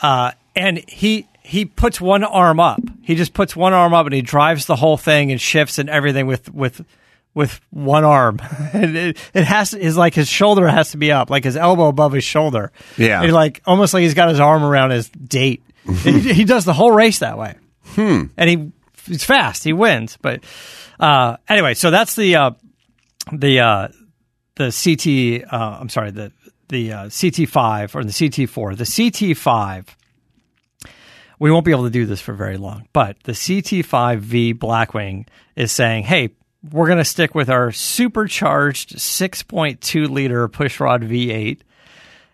uh, 0.00 0.32
and 0.56 0.78
he 0.88 1.28
he 1.42 1.64
puts 1.66 2.00
one 2.00 2.24
arm 2.24 2.58
up. 2.58 2.80
He 3.02 3.14
just 3.16 3.34
puts 3.34 3.54
one 3.54 3.72
arm 3.74 3.92
up 3.92 4.06
and 4.06 4.14
he 4.14 4.22
drives 4.22 4.64
the 4.66 4.76
whole 4.76 4.96
thing 4.96 5.30
and 5.30 5.40
shifts 5.40 5.78
and 5.78 5.90
everything 5.90 6.26
with 6.26 6.52
with 6.54 6.84
with 7.34 7.60
one 7.70 8.04
arm. 8.04 8.40
and 8.72 8.96
it, 8.96 9.30
it 9.34 9.44
has 9.44 9.74
is 9.74 9.96
like 9.96 10.14
his 10.14 10.28
shoulder 10.28 10.68
has 10.68 10.92
to 10.92 10.96
be 10.96 11.12
up, 11.12 11.30
like 11.30 11.44
his 11.44 11.56
elbow 11.56 11.88
above 11.88 12.12
his 12.12 12.24
shoulder. 12.24 12.72
Yeah. 12.96 13.22
And 13.22 13.32
like 13.32 13.60
almost 13.66 13.92
like 13.92 14.02
he's 14.02 14.14
got 14.14 14.28
his 14.28 14.40
arm 14.40 14.64
around 14.64 14.90
his 14.90 15.08
date. 15.08 15.62
he, 16.02 16.20
he 16.20 16.44
does 16.44 16.64
the 16.64 16.72
whole 16.72 16.92
race 16.92 17.18
that 17.18 17.36
way. 17.36 17.56
Hmm. 17.88 18.24
And 18.36 18.50
he 18.50 18.72
he's 19.06 19.24
fast. 19.24 19.64
He 19.64 19.72
wins. 19.72 20.16
But 20.22 20.44
uh, 20.98 21.36
anyway, 21.48 21.74
so 21.74 21.90
that's 21.90 22.14
the 22.16 22.36
uh, 22.36 22.50
the 23.32 23.60
uh, 23.60 23.88
the 24.56 24.70
CT. 24.70 25.52
Uh, 25.52 25.78
I'm 25.80 25.88
sorry 25.88 26.10
the 26.10 26.32
the 26.68 26.92
uh, 26.92 27.04
CT5 27.06 27.94
or 27.94 28.04
the 28.04 28.10
CT4. 28.10 28.76
The 28.76 28.84
CT5 28.84 29.86
we 31.38 31.50
won't 31.50 31.64
be 31.64 31.72
able 31.72 31.84
to 31.84 31.90
do 31.90 32.06
this 32.06 32.20
for 32.20 32.32
very 32.32 32.56
long, 32.56 32.88
but 32.92 33.22
the 33.24 33.32
CT5V 33.32 34.54
Blackwing 34.54 35.26
is 35.56 35.72
saying, 35.72 36.04
hey, 36.04 36.30
we're 36.72 36.86
going 36.86 36.98
to 36.98 37.04
stick 37.04 37.34
with 37.34 37.50
our 37.50 37.72
supercharged 37.72 38.96
6.2 38.96 40.08
liter 40.08 40.48
pushrod 40.48 41.02
V8 41.08 41.60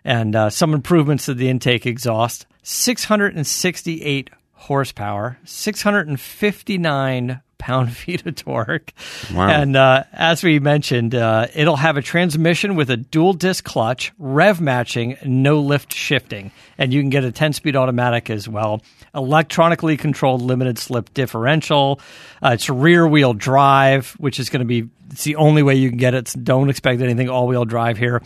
and 0.03 0.35
uh, 0.35 0.49
some 0.49 0.73
improvements 0.73 1.25
to 1.25 1.33
the 1.33 1.49
intake 1.49 1.85
exhaust. 1.85 2.45
668 2.63 4.29
horsepower, 4.53 5.37
659 5.43 7.41
pound 7.61 7.93
feet 7.95 8.25
of 8.25 8.35
torque. 8.35 8.91
Wow. 9.33 9.47
And 9.47 9.77
uh, 9.77 10.03
as 10.11 10.43
we 10.43 10.59
mentioned, 10.59 11.15
uh, 11.15 11.47
it'll 11.55 11.77
have 11.77 11.95
a 11.95 12.01
transmission 12.01 12.75
with 12.75 12.89
a 12.89 12.97
dual 12.97 13.33
disc 13.33 13.63
clutch, 13.63 14.11
rev 14.17 14.59
matching, 14.59 15.15
no 15.23 15.59
lift 15.59 15.93
shifting. 15.93 16.51
And 16.77 16.91
you 16.91 17.01
can 17.01 17.09
get 17.09 17.23
a 17.23 17.31
10 17.31 17.53
speed 17.53 17.75
automatic 17.75 18.29
as 18.29 18.49
well. 18.49 18.81
Electronically 19.13 19.95
controlled 19.97 20.41
limited 20.41 20.79
slip 20.79 21.13
differential. 21.13 22.01
Uh, 22.43 22.51
it's 22.53 22.69
rear 22.69 23.07
wheel 23.07 23.33
drive, 23.33 24.11
which 24.13 24.39
is 24.39 24.49
going 24.49 24.61
to 24.61 24.65
be 24.65 24.89
it's 25.11 25.25
the 25.25 25.35
only 25.35 25.61
way 25.61 25.75
you 25.75 25.89
can 25.89 25.97
get 25.97 26.13
it. 26.13 26.33
Don't 26.41 26.69
expect 26.69 27.01
anything 27.01 27.29
all 27.29 27.47
wheel 27.47 27.65
drive 27.65 27.97
here. 27.97 28.21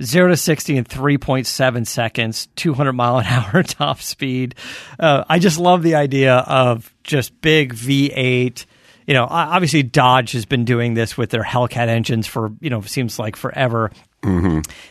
0 0.00 0.28
to 0.28 0.36
60 0.36 0.76
in 0.76 0.84
3.7 0.84 1.86
seconds, 1.86 2.48
200 2.56 2.92
mile 2.92 3.18
an 3.18 3.26
hour 3.28 3.62
top 3.62 4.00
speed. 4.00 4.54
Uh, 4.98 5.24
I 5.28 5.38
just 5.38 5.58
love 5.58 5.82
the 5.82 5.96
idea 5.96 6.34
of 6.36 6.92
just 7.04 7.40
big 7.40 7.74
V8. 7.74 8.66
You 9.06 9.14
know, 9.14 9.26
obviously 9.28 9.82
Dodge 9.82 10.32
has 10.32 10.44
been 10.44 10.64
doing 10.64 10.94
this 10.94 11.16
with 11.16 11.30
their 11.30 11.42
Hellcat 11.42 11.88
engines 11.88 12.26
for, 12.26 12.52
you 12.60 12.70
know, 12.70 12.82
seems 12.82 13.18
like 13.18 13.36
forever. 13.36 13.90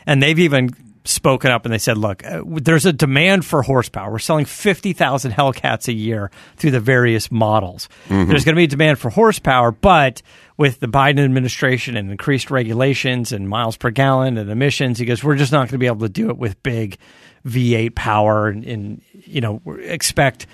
And 0.07 0.23
they've 0.23 0.39
even 0.39 0.71
spoken 1.05 1.51
up 1.51 1.65
and 1.65 1.73
they 1.73 1.77
said, 1.77 1.97
look, 1.97 2.25
uh, 2.25 2.41
there's 2.45 2.85
a 2.85 2.93
demand 2.93 3.45
for 3.45 3.61
horsepower. 3.61 4.11
We're 4.11 4.19
selling 4.19 4.45
50,000 4.45 5.31
Hellcats 5.31 5.87
a 5.87 5.93
year 5.93 6.31
through 6.57 6.71
the 6.71 6.79
various 6.79 7.31
models. 7.31 7.89
There's 8.27 8.43
going 8.43 8.55
to 8.55 8.59
be 8.59 8.65
a 8.65 8.67
demand 8.67 8.99
for 8.99 9.09
horsepower, 9.09 9.71
but 9.71 10.21
with 10.57 10.79
the 10.79 10.87
Biden 10.87 11.23
administration 11.23 11.95
and 11.95 12.09
increased 12.09 12.49
regulations 12.49 13.31
and 13.31 13.47
miles 13.47 13.77
per 13.77 13.91
gallon 13.91 14.37
and 14.37 14.49
emissions, 14.49 14.97
he 14.97 15.05
goes, 15.05 15.23
we're 15.23 15.35
just 15.35 15.51
not 15.51 15.59
going 15.59 15.67
to 15.69 15.77
be 15.77 15.85
able 15.85 15.99
to 15.99 16.09
do 16.09 16.29
it 16.29 16.37
with 16.37 16.61
big 16.63 16.97
V8 17.45 17.95
power 17.95 18.47
and, 18.47 18.65
and 18.65 19.01
you 19.13 19.39
know, 19.39 19.61
expect 19.81 20.47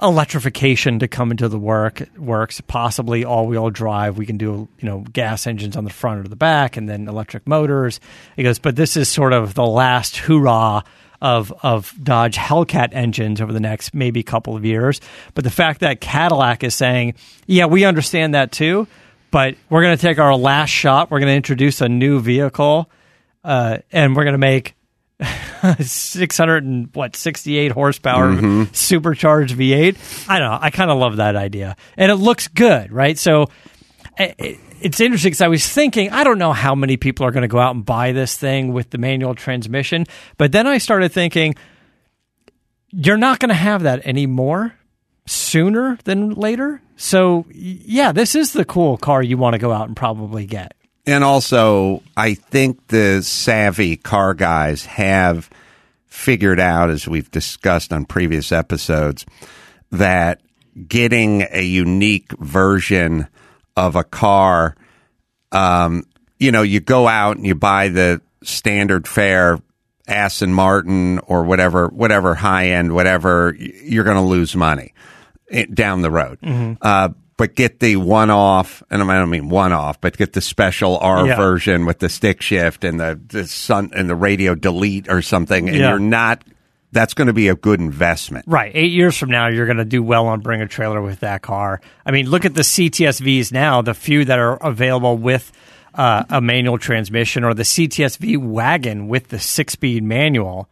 electrification 0.00 0.98
to 0.98 1.08
come 1.08 1.30
into 1.30 1.48
the 1.48 1.58
work 1.58 2.02
works. 2.18 2.60
Possibly 2.60 3.24
all-wheel 3.24 3.70
drive 3.70 4.18
we 4.18 4.26
can 4.26 4.36
do 4.36 4.68
you 4.78 4.88
know 4.88 5.00
gas 5.12 5.46
engines 5.46 5.76
on 5.76 5.84
the 5.84 5.90
front 5.90 6.24
or 6.24 6.28
the 6.28 6.36
back 6.36 6.76
and 6.76 6.88
then 6.88 7.08
electric 7.08 7.46
motors. 7.46 8.00
He 8.34 8.42
goes 8.42 8.58
but 8.58 8.74
this 8.74 8.96
is 8.96 9.08
sort 9.08 9.32
of 9.32 9.54
the 9.54 9.66
last 9.66 10.16
hurrah 10.16 10.82
of 11.20 11.52
of 11.62 11.94
Dodge 12.02 12.36
Hellcat 12.36 12.88
engines 12.92 13.40
over 13.40 13.52
the 13.52 13.60
next 13.60 13.94
maybe 13.94 14.24
couple 14.24 14.56
of 14.56 14.64
years. 14.64 15.00
But 15.34 15.44
the 15.44 15.50
fact 15.50 15.80
that 15.80 16.00
Cadillac 16.00 16.64
is 16.64 16.74
saying 16.74 17.14
yeah 17.46 17.66
we 17.66 17.84
understand 17.84 18.34
that 18.34 18.50
too 18.50 18.88
but 19.32 19.56
we're 19.68 19.82
going 19.82 19.96
to 19.96 20.00
take 20.00 20.20
our 20.20 20.36
last 20.36 20.70
shot 20.70 21.10
we're 21.10 21.18
going 21.18 21.32
to 21.32 21.36
introduce 21.36 21.80
a 21.80 21.88
new 21.88 22.20
vehicle 22.20 22.88
uh, 23.42 23.78
and 23.90 24.14
we're 24.14 24.22
going 24.22 24.34
to 24.34 24.38
make 24.38 24.76
600 25.80 26.64
and 26.64 26.88
what 26.94 27.16
68 27.16 27.72
horsepower 27.72 28.32
mm-hmm. 28.32 28.64
supercharged 28.72 29.56
V8. 29.56 30.28
I 30.28 30.38
don't 30.38 30.50
know. 30.50 30.58
I 30.60 30.70
kind 30.70 30.90
of 30.90 30.98
love 30.98 31.16
that 31.16 31.36
idea, 31.36 31.76
and 31.96 32.10
it 32.10 32.16
looks 32.16 32.48
good, 32.48 32.92
right? 32.92 33.16
So 33.16 33.48
i- 34.18 34.34
i- 34.40 34.58
it's 34.80 35.00
interesting 35.00 35.30
because 35.30 35.40
I 35.40 35.46
was 35.48 35.66
thinking 35.68 36.10
I 36.10 36.24
don't 36.24 36.38
know 36.38 36.52
how 36.52 36.74
many 36.74 36.96
people 36.96 37.24
are 37.24 37.30
going 37.30 37.42
to 37.42 37.48
go 37.48 37.60
out 37.60 37.74
and 37.74 37.84
buy 37.84 38.10
this 38.12 38.36
thing 38.36 38.72
with 38.72 38.90
the 38.90 38.98
manual 38.98 39.34
transmission, 39.36 40.06
but 40.38 40.50
then 40.50 40.66
I 40.66 40.78
started 40.78 41.12
thinking 41.12 41.54
you're 42.90 43.16
not 43.16 43.38
going 43.38 43.50
to 43.50 43.54
have 43.54 43.84
that 43.84 44.04
anymore 44.06 44.74
sooner 45.26 45.98
than 46.04 46.30
later. 46.30 46.80
So 46.96 47.46
yeah, 47.50 48.12
this 48.12 48.34
is 48.34 48.52
the 48.52 48.64
cool 48.64 48.96
car 48.96 49.22
you 49.22 49.36
want 49.36 49.54
to 49.54 49.58
go 49.58 49.72
out 49.72 49.88
and 49.88 49.96
probably 49.96 50.46
get. 50.46 50.74
And 51.04 51.24
also, 51.24 52.02
I 52.16 52.34
think 52.34 52.86
the 52.88 53.22
savvy 53.22 53.96
car 53.96 54.34
guys 54.34 54.86
have 54.86 55.50
figured 56.06 56.60
out, 56.60 56.90
as 56.90 57.08
we've 57.08 57.30
discussed 57.30 57.92
on 57.92 58.04
previous 58.04 58.52
episodes, 58.52 59.26
that 59.90 60.40
getting 60.86 61.44
a 61.50 61.62
unique 61.62 62.30
version 62.38 63.26
of 63.76 63.96
a 63.96 64.04
car, 64.04 64.76
um, 65.50 66.04
you 66.38 66.52
know, 66.52 66.62
you 66.62 66.78
go 66.78 67.08
out 67.08 67.36
and 67.36 67.46
you 67.46 67.56
buy 67.56 67.88
the 67.88 68.20
standard 68.44 69.08
fare 69.08 69.58
Aston 70.06 70.52
Martin 70.54 71.18
or 71.20 71.42
whatever, 71.42 71.88
whatever 71.88 72.34
high 72.34 72.68
end, 72.68 72.94
whatever, 72.94 73.56
you're 73.58 74.04
going 74.04 74.16
to 74.16 74.22
lose 74.22 74.54
money 74.54 74.92
down 75.74 76.02
the 76.02 76.10
road. 76.10 76.38
Uh, 76.80 77.10
but 77.36 77.54
get 77.56 77.80
the 77.80 77.96
one 77.96 78.30
off, 78.30 78.82
and 78.90 79.02
I 79.02 79.18
don't 79.18 79.30
mean 79.30 79.48
one 79.48 79.72
off, 79.72 80.00
but 80.00 80.16
get 80.16 80.32
the 80.32 80.40
special 80.40 80.98
R 80.98 81.26
Yeah. 81.26 81.36
version 81.36 81.86
with 81.86 81.98
the 81.98 82.08
stick 82.08 82.40
shift 82.42 82.84
and 82.84 83.00
the, 83.00 83.18
the 83.26 83.46
sun 83.46 83.90
and 83.94 84.08
the 84.08 84.14
radio 84.14 84.54
delete 84.54 85.08
or 85.08 85.22
something, 85.22 85.68
and 85.68 85.76
Yeah. 85.76 85.90
you're 85.90 85.98
not. 85.98 86.44
That's 86.92 87.14
going 87.14 87.28
to 87.28 87.32
be 87.32 87.48
a 87.48 87.54
good 87.54 87.80
investment. 87.80 88.44
Right. 88.46 88.70
Eight 88.74 88.92
years 88.92 89.16
from 89.16 89.30
now, 89.30 89.48
you're 89.48 89.64
going 89.64 89.78
to 89.78 89.84
do 89.86 90.02
well 90.02 90.26
on 90.26 90.40
Bring 90.40 90.60
a 90.60 90.68
Trailer 90.68 91.00
with 91.00 91.20
that 91.20 91.40
car. 91.40 91.80
I 92.04 92.10
mean, 92.10 92.28
look 92.28 92.44
at 92.44 92.52
the 92.54 92.60
CTSVs 92.60 93.50
now, 93.50 93.80
the 93.80 93.94
few 93.94 94.26
that 94.26 94.38
are 94.38 94.56
available 94.56 95.16
with 95.16 95.50
uh, 95.94 96.24
a 96.30 96.40
manual 96.40 96.78
transmission, 96.78 97.44
or 97.44 97.54
the 97.54 97.62
CTSV 97.62 98.38
wagon 98.38 99.08
with 99.08 99.28
the 99.28 99.38
six 99.38 99.74
speed 99.74 100.02
manual 100.02 100.68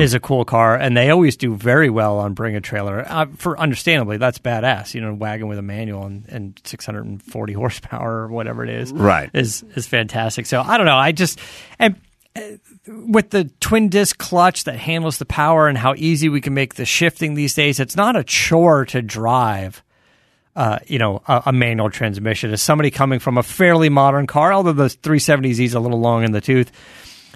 is 0.00 0.14
a 0.14 0.20
cool 0.20 0.44
car. 0.44 0.76
And 0.76 0.96
they 0.96 1.10
always 1.10 1.36
do 1.36 1.54
very 1.54 1.90
well 1.90 2.18
on 2.18 2.34
Bring 2.34 2.56
a 2.56 2.60
Trailer. 2.60 3.04
Uh, 3.06 3.26
for 3.36 3.58
understandably, 3.58 4.16
that's 4.16 4.38
badass. 4.38 4.94
You 4.94 5.00
know, 5.00 5.10
a 5.10 5.14
wagon 5.14 5.48
with 5.48 5.58
a 5.58 5.62
manual 5.62 6.04
and, 6.04 6.28
and 6.28 6.60
640 6.64 7.52
horsepower 7.54 8.22
or 8.22 8.28
whatever 8.28 8.64
it 8.64 8.70
is. 8.70 8.92
Right. 8.92 9.30
Is, 9.32 9.64
is 9.74 9.86
fantastic. 9.86 10.46
So 10.46 10.60
I 10.60 10.76
don't 10.76 10.86
know. 10.86 10.96
I 10.96 11.12
just. 11.12 11.38
And, 11.78 11.96
with 12.86 13.30
the 13.30 13.44
twin 13.60 13.88
disc 13.88 14.18
clutch 14.18 14.64
that 14.64 14.76
handles 14.76 15.18
the 15.18 15.26
power 15.26 15.68
and 15.68 15.76
how 15.76 15.94
easy 15.96 16.28
we 16.28 16.40
can 16.40 16.54
make 16.54 16.74
the 16.74 16.84
shifting 16.84 17.34
these 17.34 17.54
days, 17.54 17.80
it's 17.80 17.96
not 17.96 18.16
a 18.16 18.24
chore 18.24 18.84
to 18.86 19.02
drive. 19.02 19.82
Uh, 20.58 20.80
you 20.88 20.98
know, 20.98 21.22
a, 21.28 21.44
a 21.46 21.52
manual 21.52 21.88
transmission. 21.88 22.50
As 22.52 22.60
somebody 22.60 22.90
coming 22.90 23.20
from 23.20 23.38
a 23.38 23.44
fairly 23.44 23.88
modern 23.88 24.26
car, 24.26 24.52
although 24.52 24.72
the 24.72 24.86
370Z 24.88 25.60
is 25.60 25.74
a 25.74 25.78
little 25.78 26.00
long 26.00 26.24
in 26.24 26.32
the 26.32 26.40
tooth, 26.40 26.72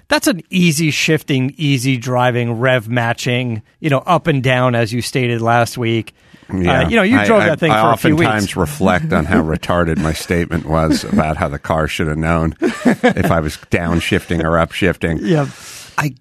that's 0.09 0.27
an 0.27 0.41
easy 0.49 0.91
shifting, 0.91 1.53
easy 1.57 1.95
driving, 1.95 2.59
rev 2.59 2.89
matching. 2.89 3.61
You 3.79 3.89
know, 3.91 3.99
up 3.99 4.27
and 4.27 4.43
down 4.43 4.75
as 4.75 4.91
you 4.91 5.01
stated 5.01 5.41
last 5.41 5.77
week. 5.77 6.13
Uh, 6.49 6.57
you 6.89 6.97
know, 6.97 7.03
you 7.03 7.23
drove 7.23 7.43
I- 7.43 7.45
that 7.47 7.59
thing 7.61 7.71
I 7.71 7.81
for 7.81 7.93
a 7.93 7.97
few 7.97 8.15
weeks. 8.17 8.27
I 8.27 8.35
oftentimes 8.35 8.57
reflect 8.57 9.13
on 9.13 9.23
how 9.23 9.41
retarded 9.41 9.99
my 9.99 10.11
statement 10.11 10.65
was 10.65 11.05
about 11.05 11.37
how 11.37 11.47
the 11.47 11.59
car 11.59 11.87
should 11.87 12.07
have 12.07 12.17
known 12.17 12.55
if 12.61 13.31
I 13.31 13.39
was 13.39 13.55
downshifting 13.71 14.43
or 14.43 14.57
upshifting. 14.57 15.19
Yeah, 15.21 15.47
I, 15.97 16.15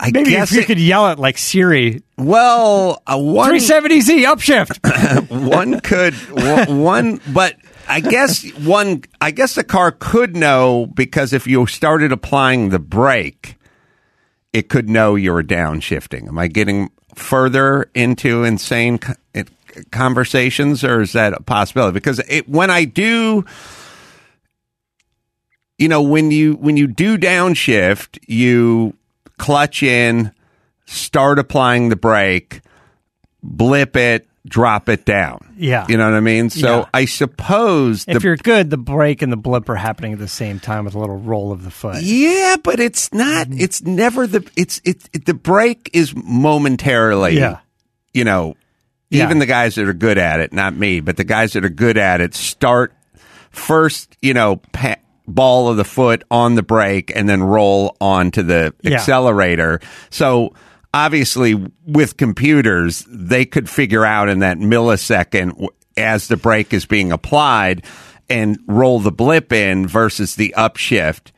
I 0.00 0.10
maybe 0.12 0.30
guess 0.30 0.50
if 0.50 0.56
you 0.56 0.62
it- 0.62 0.66
could 0.66 0.80
yell 0.80 1.08
it 1.08 1.18
like 1.18 1.38
Siri, 1.38 2.02
well, 2.18 3.02
uh, 3.06 3.18
one 3.18 3.50
370Z 3.52 4.24
upshift. 4.26 5.48
one 5.50 5.80
could 5.80 6.14
one, 6.14 6.80
one, 6.80 7.20
but 7.32 7.56
I 7.88 8.00
guess 8.00 8.44
one. 8.58 9.04
I 9.20 9.30
guess 9.30 9.54
the 9.54 9.64
car 9.64 9.92
could 9.92 10.36
know 10.36 10.86
because 10.86 11.32
if 11.32 11.46
you 11.46 11.66
started 11.66 12.12
applying 12.12 12.70
the 12.70 12.78
brake, 12.78 13.56
it 14.52 14.68
could 14.68 14.88
know 14.88 15.14
you 15.14 15.32
were 15.32 15.42
downshifting. 15.44 16.26
Am 16.28 16.38
I 16.38 16.48
getting 16.48 16.90
further 17.14 17.90
into 17.94 18.44
insane 18.44 18.98
conversations, 19.90 20.82
or 20.82 21.02
is 21.02 21.12
that 21.12 21.32
a 21.34 21.42
possibility? 21.42 21.92
Because 21.94 22.18
it, 22.28 22.48
when 22.48 22.70
I 22.70 22.84
do 22.86 23.44
you 25.78 25.88
know 25.88 26.00
when 26.02 26.30
you 26.30 26.54
when 26.54 26.76
you 26.76 26.86
do 26.86 27.18
downshift, 27.18 28.18
you 28.26 28.94
clutch 29.38 29.82
in, 29.82 30.32
start 30.86 31.38
applying 31.38 31.88
the 31.88 31.96
brake, 31.96 32.60
blip 33.42 33.96
it, 33.96 34.26
drop 34.46 34.88
it 34.88 35.04
down. 35.04 35.54
Yeah. 35.58 35.86
You 35.88 35.96
know 35.96 36.04
what 36.08 36.16
I 36.16 36.20
mean? 36.20 36.50
So 36.50 36.80
Yeah. 36.80 36.84
I 36.94 37.04
suppose 37.06 38.04
If 38.06 38.18
the 38.22 38.28
you're 38.28 38.36
good, 38.36 38.70
the 38.70 38.76
brake 38.76 39.20
and 39.22 39.32
the 39.32 39.36
blip 39.36 39.68
are 39.68 39.74
happening 39.76 40.12
at 40.12 40.18
the 40.20 40.28
same 40.28 40.60
time 40.60 40.84
with 40.84 40.94
a 40.94 40.98
little 40.98 41.18
roll 41.18 41.50
of 41.52 41.64
the 41.64 41.70
foot. 41.70 42.00
Yeah, 42.02 42.56
but 42.62 42.78
it's 42.78 43.12
not. 43.12 43.48
Mm-hmm. 43.48 43.60
It's 43.60 43.82
never 43.82 44.26
the. 44.26 44.48
It's 44.56 44.80
it, 44.84 45.08
it. 45.12 45.24
The 45.26 45.34
break 45.34 45.90
is 45.92 46.14
momentarily. 46.14 47.36
Yeah. 47.38 47.58
You 48.14 48.22
know, 48.24 48.54
Yeah. 49.10 49.24
even 49.24 49.40
the 49.40 49.46
guys 49.46 49.74
that 49.74 49.88
are 49.88 49.92
good 49.94 50.16
at 50.18 50.38
it, 50.40 50.52
not 50.52 50.74
me, 50.76 51.00
but 51.00 51.16
the 51.16 51.24
guys 51.24 51.54
that 51.54 51.64
are 51.64 51.68
good 51.68 51.98
at 51.98 52.20
it 52.20 52.34
start 52.34 52.92
first. 53.50 54.16
You 54.22 54.34
know, 54.34 54.56
pa- 54.72 54.96
ball 55.28 55.68
of 55.68 55.76
the 55.76 55.84
foot 55.84 56.22
on 56.30 56.54
the 56.54 56.62
brake 56.62 57.12
and 57.14 57.28
then 57.28 57.42
roll 57.42 57.96
onto 58.00 58.42
the 58.42 58.74
Yeah. 58.82 58.94
accelerator. 58.94 59.80
So. 60.10 60.52
Obviously, 60.94 61.54
with 61.86 62.16
computers, 62.16 63.04
they 63.06 63.44
could 63.44 63.68
figure 63.68 64.02
out 64.06 64.30
in 64.30 64.38
that 64.38 64.56
millisecond 64.56 65.66
as 65.98 66.28
the 66.28 66.38
brake 66.38 66.72
is 66.72 66.86
being 66.86 67.12
applied 67.12 67.84
and 68.30 68.58
roll 68.66 68.98
the 69.00 69.12
blip 69.12 69.52
in 69.52 69.86
versus 69.86 70.36
the 70.36 70.54
upshift 70.56 71.32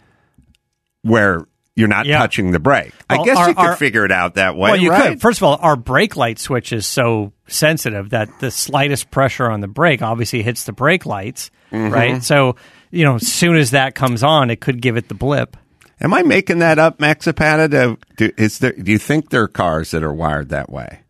where 1.02 1.46
you're 1.74 1.88
not 1.88 2.06
Yeah. 2.06 2.18
touching 2.18 2.52
the 2.52 2.60
brake. 2.60 2.92
I 3.10 3.22
guess 3.24 3.36
our- 3.36 3.48
you 3.48 3.54
could 3.54 3.66
our- 3.66 3.76
figure 3.76 4.04
it 4.04 4.12
out 4.12 4.34
that 4.34 4.54
way. 4.54 4.70
Well, 4.72 4.80
you 4.80 4.90
right? 4.90 5.10
could. 5.10 5.20
First 5.20 5.40
of 5.40 5.44
all, 5.44 5.58
our 5.60 5.76
brake 5.76 6.16
light 6.16 6.38
switch 6.38 6.72
is 6.72 6.86
so 6.86 7.32
sensitive 7.48 8.10
that 8.10 8.28
the 8.38 8.52
slightest 8.52 9.10
pressure 9.10 9.50
on 9.50 9.60
the 9.60 9.68
brake 9.68 10.02
obviously 10.02 10.42
hits 10.42 10.64
the 10.64 10.72
brake 10.72 11.04
lights, 11.06 11.50
Mm-hmm. 11.72 11.92
right? 11.92 12.22
So, 12.22 12.56
you 12.90 13.04
know, 13.04 13.16
as 13.16 13.26
soon 13.30 13.56
as 13.56 13.70
that 13.72 13.94
comes 13.94 14.22
on, 14.22 14.50
it 14.50 14.60
could 14.60 14.80
give 14.80 14.96
it 14.96 15.08
the 15.08 15.14
blip. 15.14 15.56
Am 16.00 16.14
I 16.14 16.22
making 16.22 16.60
that 16.60 16.78
up, 16.78 16.98
Maxipata? 16.98 17.68
Do, 17.70 17.98
do, 18.16 18.32
is 18.36 18.60
there, 18.60 18.72
do 18.72 18.90
you 18.92 18.98
think 18.98 19.30
there 19.30 19.42
are 19.42 19.48
cars 19.48 19.90
that 19.90 20.02
are 20.04 20.12
wired 20.14 20.50
that 20.50 20.70
way? 20.70 21.00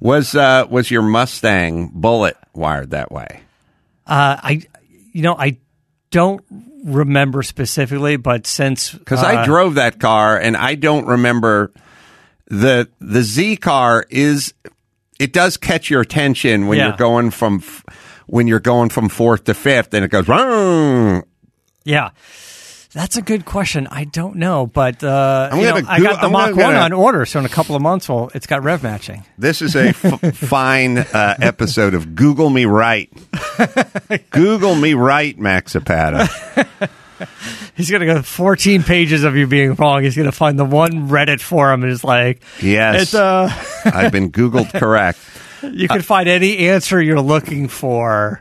Was 0.00 0.34
uh, 0.34 0.66
was 0.68 0.90
your 0.90 1.00
Mustang 1.02 1.90
Bullitt 1.94 2.36
wired 2.52 2.90
that 2.90 3.10
way? 3.10 3.40
Uh, 4.06 4.36
I, 4.42 4.62
you 5.12 5.22
know, 5.22 5.34
I 5.34 5.56
don't 6.10 6.44
remember 6.84 7.42
specifically, 7.42 8.16
but 8.16 8.46
since 8.46 8.92
Because 8.92 9.22
uh, 9.22 9.26
I 9.26 9.44
drove 9.46 9.76
that 9.76 9.98
car 9.98 10.38
and 10.38 10.56
I 10.56 10.74
don't 10.74 11.06
remember 11.06 11.72
the 12.48 12.88
the 13.00 13.22
Z 13.22 13.56
car 13.56 14.04
is 14.10 14.52
it 15.18 15.32
does 15.32 15.56
catch 15.56 15.88
your 15.88 16.02
attention 16.02 16.66
when 16.66 16.76
Yeah. 16.76 16.88
you're 16.88 16.96
going 16.98 17.30
from 17.30 17.56
f- 17.62 17.84
when 18.26 18.46
you're 18.46 18.60
going 18.60 18.88
from 18.88 19.08
fourth 19.08 19.44
to 19.44 19.54
fifth 19.54 19.94
and 19.94 20.04
it 20.04 20.08
goes 20.10 20.26
"Vroom." 20.26 21.22
Yeah. 21.84 22.10
That's 22.92 23.16
a 23.16 23.22
good 23.22 23.44
question. 23.44 23.88
I 23.88 24.04
don't 24.04 24.36
know, 24.36 24.68
but 24.68 25.02
uh, 25.02 25.50
you 25.52 25.62
know, 25.62 25.80
I 25.88 25.98
got 26.00 26.20
the 26.20 26.26
I'm 26.28 26.32
Mach 26.32 26.54
One 26.54 26.76
on 26.76 26.92
order, 26.92 27.26
so 27.26 27.40
in 27.40 27.44
a 27.44 27.48
couple 27.48 27.74
of 27.74 27.82
months, 27.82 28.08
well, 28.08 28.30
it's 28.36 28.46
got 28.46 28.62
rev 28.62 28.84
matching. 28.84 29.24
This 29.36 29.62
is 29.62 29.74
a 29.74 29.88
f- 29.88 30.36
fine 30.36 30.98
uh, 30.98 31.34
episode 31.42 31.94
of 31.94 32.14
Google 32.14 32.50
Me 32.50 32.66
Right. 32.66 33.10
Google 34.30 34.76
Me 34.76 34.94
Right, 34.94 35.36
Maxipata. 35.36 36.28
He's 37.76 37.90
gonna 37.90 38.06
go 38.06 38.22
14 38.22 38.84
pages 38.84 39.24
of 39.24 39.34
you 39.34 39.48
being 39.48 39.74
wrong. 39.74 40.04
He's 40.04 40.16
gonna 40.16 40.30
find 40.30 40.56
the 40.56 40.64
one 40.64 41.08
Reddit 41.08 41.40
forum 41.40 41.82
and 41.82 41.90
it's 41.90 42.04
like, 42.04 42.42
Yes, 42.62 43.02
it's 43.02 43.14
uh, 43.14 43.50
I've 43.86 44.12
been 44.12 44.30
Googled 44.30 44.72
correct. 44.72 45.18
You 45.72 45.88
can 45.88 46.02
find 46.02 46.28
any 46.28 46.58
answer 46.68 47.00
you're 47.00 47.20
looking 47.20 47.68
for 47.68 48.40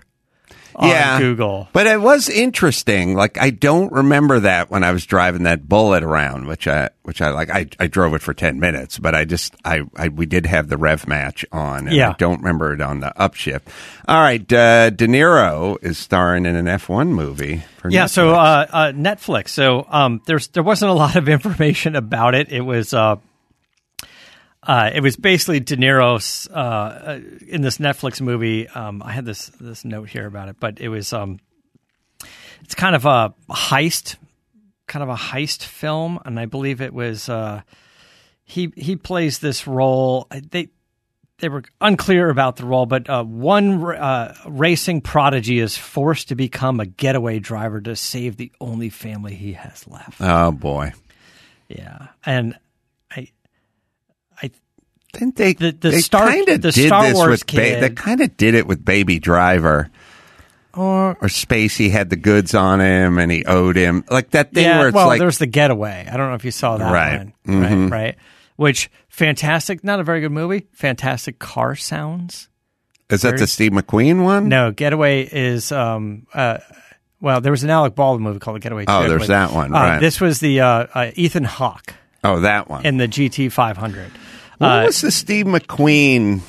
on 0.76 0.90
yeah, 0.90 1.20
Google. 1.20 1.68
But 1.72 1.86
it 1.86 2.02
was 2.02 2.30
interesting. 2.30 3.14
Like 3.16 3.38
I 3.38 3.52
don't 3.52 3.92
remember 3.92 4.40
that 4.40 4.72
when 4.72 4.84
I 4.84 4.92
was 4.92 5.06
driving 5.06 5.44
that 5.44 5.70
Bullitt 5.70 6.02
around, 6.02 6.48
which 6.48 6.68
I 6.68 6.90
which 7.04 7.22
I 7.22 7.30
like. 7.30 7.52
I, 7.52 7.68
I 7.80 7.86
drove 7.86 8.16
it 8.16 8.24
for 8.24 8.34
ten 8.34 8.60
minutes, 8.60 8.98
but 8.98 9.14
I 9.14 9.24
just 9.26 9.54
I, 9.64 9.82
I 9.96 10.08
we 10.08 10.26
did 10.26 10.48
have 10.48 10.70
the 10.70 10.78
rev 10.78 11.08
match 11.08 11.46
on, 11.52 11.82
and 11.82 11.90
I 11.92 11.94
Yeah. 11.94 12.16
don't 12.18 12.40
remember 12.40 12.74
it 12.74 12.82
on 12.82 13.02
the 13.02 13.14
upshift. 13.20 13.62
All 14.08 14.20
right, 14.20 14.42
uh, 14.52 14.90
De 14.90 15.06
Niro 15.08 15.78
is 15.84 16.00
starring 16.00 16.48
in 16.48 16.56
an 16.56 16.68
F 16.68 16.90
one 16.90 17.14
movie. 17.14 17.62
For 17.78 17.90
Yeah, 17.92 18.08
so 18.08 18.30
Netflix. 18.30 18.34
uh, 18.34 18.68
uh, 18.74 18.92
Netflix. 18.94 19.50
So 19.50 19.86
um, 19.92 20.22
there's 20.26 20.48
there 20.48 20.64
wasn't 20.64 20.90
a 20.90 20.96
lot 20.96 21.16
of 21.16 21.30
information 21.38 21.96
about 21.96 22.34
it. 22.34 22.52
It 22.52 22.62
was 22.62 22.96
uh, 22.96 23.18
uh, 24.66 24.92
it 24.94 25.02
was 25.02 25.16
basically 25.16 25.60
De 25.60 25.76
Niro's 25.76 26.48
uh, 26.48 27.20
in 27.48 27.62
this 27.62 27.78
Netflix 27.78 28.22
movie. 28.22 28.68
Um, 28.70 29.04
I 29.04 29.12
had 29.12 29.26
this 29.26 29.48
this 29.60 29.84
note 29.84 30.10
here 30.10 30.26
about 30.26 30.50
it, 30.50 30.56
but 30.60 30.80
it 30.80 30.90
was 30.90 31.12
um, 31.12 31.40
it's 32.62 32.76
kind 32.76 32.96
of 32.96 33.06
a 33.06 33.34
heist, 33.50 34.16
kind 34.88 35.04
of 35.04 35.10
a 35.10 35.16
heist 35.16 35.64
film, 35.64 36.20
and 36.26 36.40
I 36.40 36.46
believe 36.46 36.82
it 36.82 36.94
was 36.94 37.28
uh, 37.28 37.62
he 38.44 38.72
he 38.76 38.96
plays 38.96 39.40
this 39.40 39.68
role. 39.68 40.28
They 40.52 40.70
they 41.40 41.50
were 41.50 41.64
unclear 41.82 42.30
about 42.30 42.56
the 42.56 42.66
role, 42.66 42.86
but 42.86 43.10
uh, 43.10 43.24
one 43.24 43.84
uh, 43.84 44.34
racing 44.48 45.02
prodigy 45.02 45.60
is 45.60 45.78
forced 45.78 46.30
to 46.30 46.36
become 46.36 46.80
a 46.80 46.86
getaway 46.86 47.40
driver 47.40 47.82
to 47.82 47.98
save 47.98 48.38
the 48.38 48.52
only 48.62 48.90
family 48.90 49.36
he 49.36 49.54
has 49.54 49.86
left. 49.88 50.22
oh 50.22 50.52
boy, 50.54 50.94
Yeah, 51.68 52.08
and 52.26 52.58
didn't 55.14 55.36
they? 55.38 55.54
The- 55.54 55.72
the 55.72 55.90
they 55.92 56.00
Star- 56.00 56.28
kind 56.28 56.50
of 56.50 56.62
the 56.62 56.72
did 56.72 56.88
Star 56.88 57.04
this 57.04 57.16
Wars 57.16 57.30
with 57.30 57.48
ba- 57.48 57.80
they 57.80 57.90
kind 57.92 58.22
of 58.22 58.36
did 58.38 58.56
it 58.56 58.68
with 58.68 58.84
Baby 58.84 59.20
Driver. 59.20 59.90
or 60.76 61.12
Or 61.22 61.28
Spacey 61.28 61.92
had 61.92 62.10
the 62.10 62.16
goods 62.16 62.54
on 62.56 62.82
him, 62.82 63.20
and 63.20 63.32
he 63.32 63.46
owed 63.46 63.76
him 63.76 64.04
like 64.10 64.32
that 64.32 64.54
thing 64.54 64.64
yeah, 64.66 64.80
where 64.80 64.88
it's 64.90 64.96
well, 64.96 65.08
like 65.08 65.20
there's 65.20 65.38
the 65.38 65.46
getaway. 65.46 66.08
I 66.12 66.18
don't 66.18 66.30
know 66.30 66.36
if 66.36 66.46
you 66.46 66.52
saw 66.52 66.78
that 66.78 66.92
Right. 66.92 67.18
one, 67.20 67.34
Mhm. 67.48 67.92
right? 67.92 67.98
Right. 68.06 68.16
Which 68.56 68.90
fantastic, 69.10 69.84
not 69.84 70.00
a 70.00 70.04
very 70.04 70.20
good 70.22 70.32
movie. 70.32 70.66
Fantastic 70.74 71.38
car 71.40 71.76
sounds. 71.76 72.50
Is 73.10 73.22
that 73.22 73.38
the 73.38 73.46
Steve 73.48 73.72
McQueen 73.74 74.24
one? 74.24 74.48
No, 74.50 74.72
Getaway 74.72 75.22
is 75.32 75.72
um 75.72 76.26
uh 76.34 76.58
well, 77.22 77.40
there 77.40 77.52
was 77.52 77.64
an 77.64 77.70
Alec 77.70 77.94
Baldwin 77.96 78.24
movie 78.24 78.40
called 78.40 78.60
Getaway. 78.62 78.86
Oh, 78.88 79.08
there's 79.08 79.24
but, 79.24 79.28
that 79.30 79.54
one, 79.54 79.74
uh. 79.76 80.00
This 80.00 80.20
was 80.20 80.40
the 80.40 80.60
uh, 80.62 80.88
uh, 80.94 81.12
Ethan 81.16 81.44
Hawke 81.46 81.94
Oh, 82.24 82.40
that 82.42 82.68
one. 82.70 82.86
in 82.86 82.98
the 82.98 83.08
GT 83.08 83.50
500. 83.52 84.12
What 84.64 84.82
uh, 84.84 84.86
was 84.86 85.02
the 85.02 85.12
Steve 85.12 85.46
McQueen? 85.46 86.42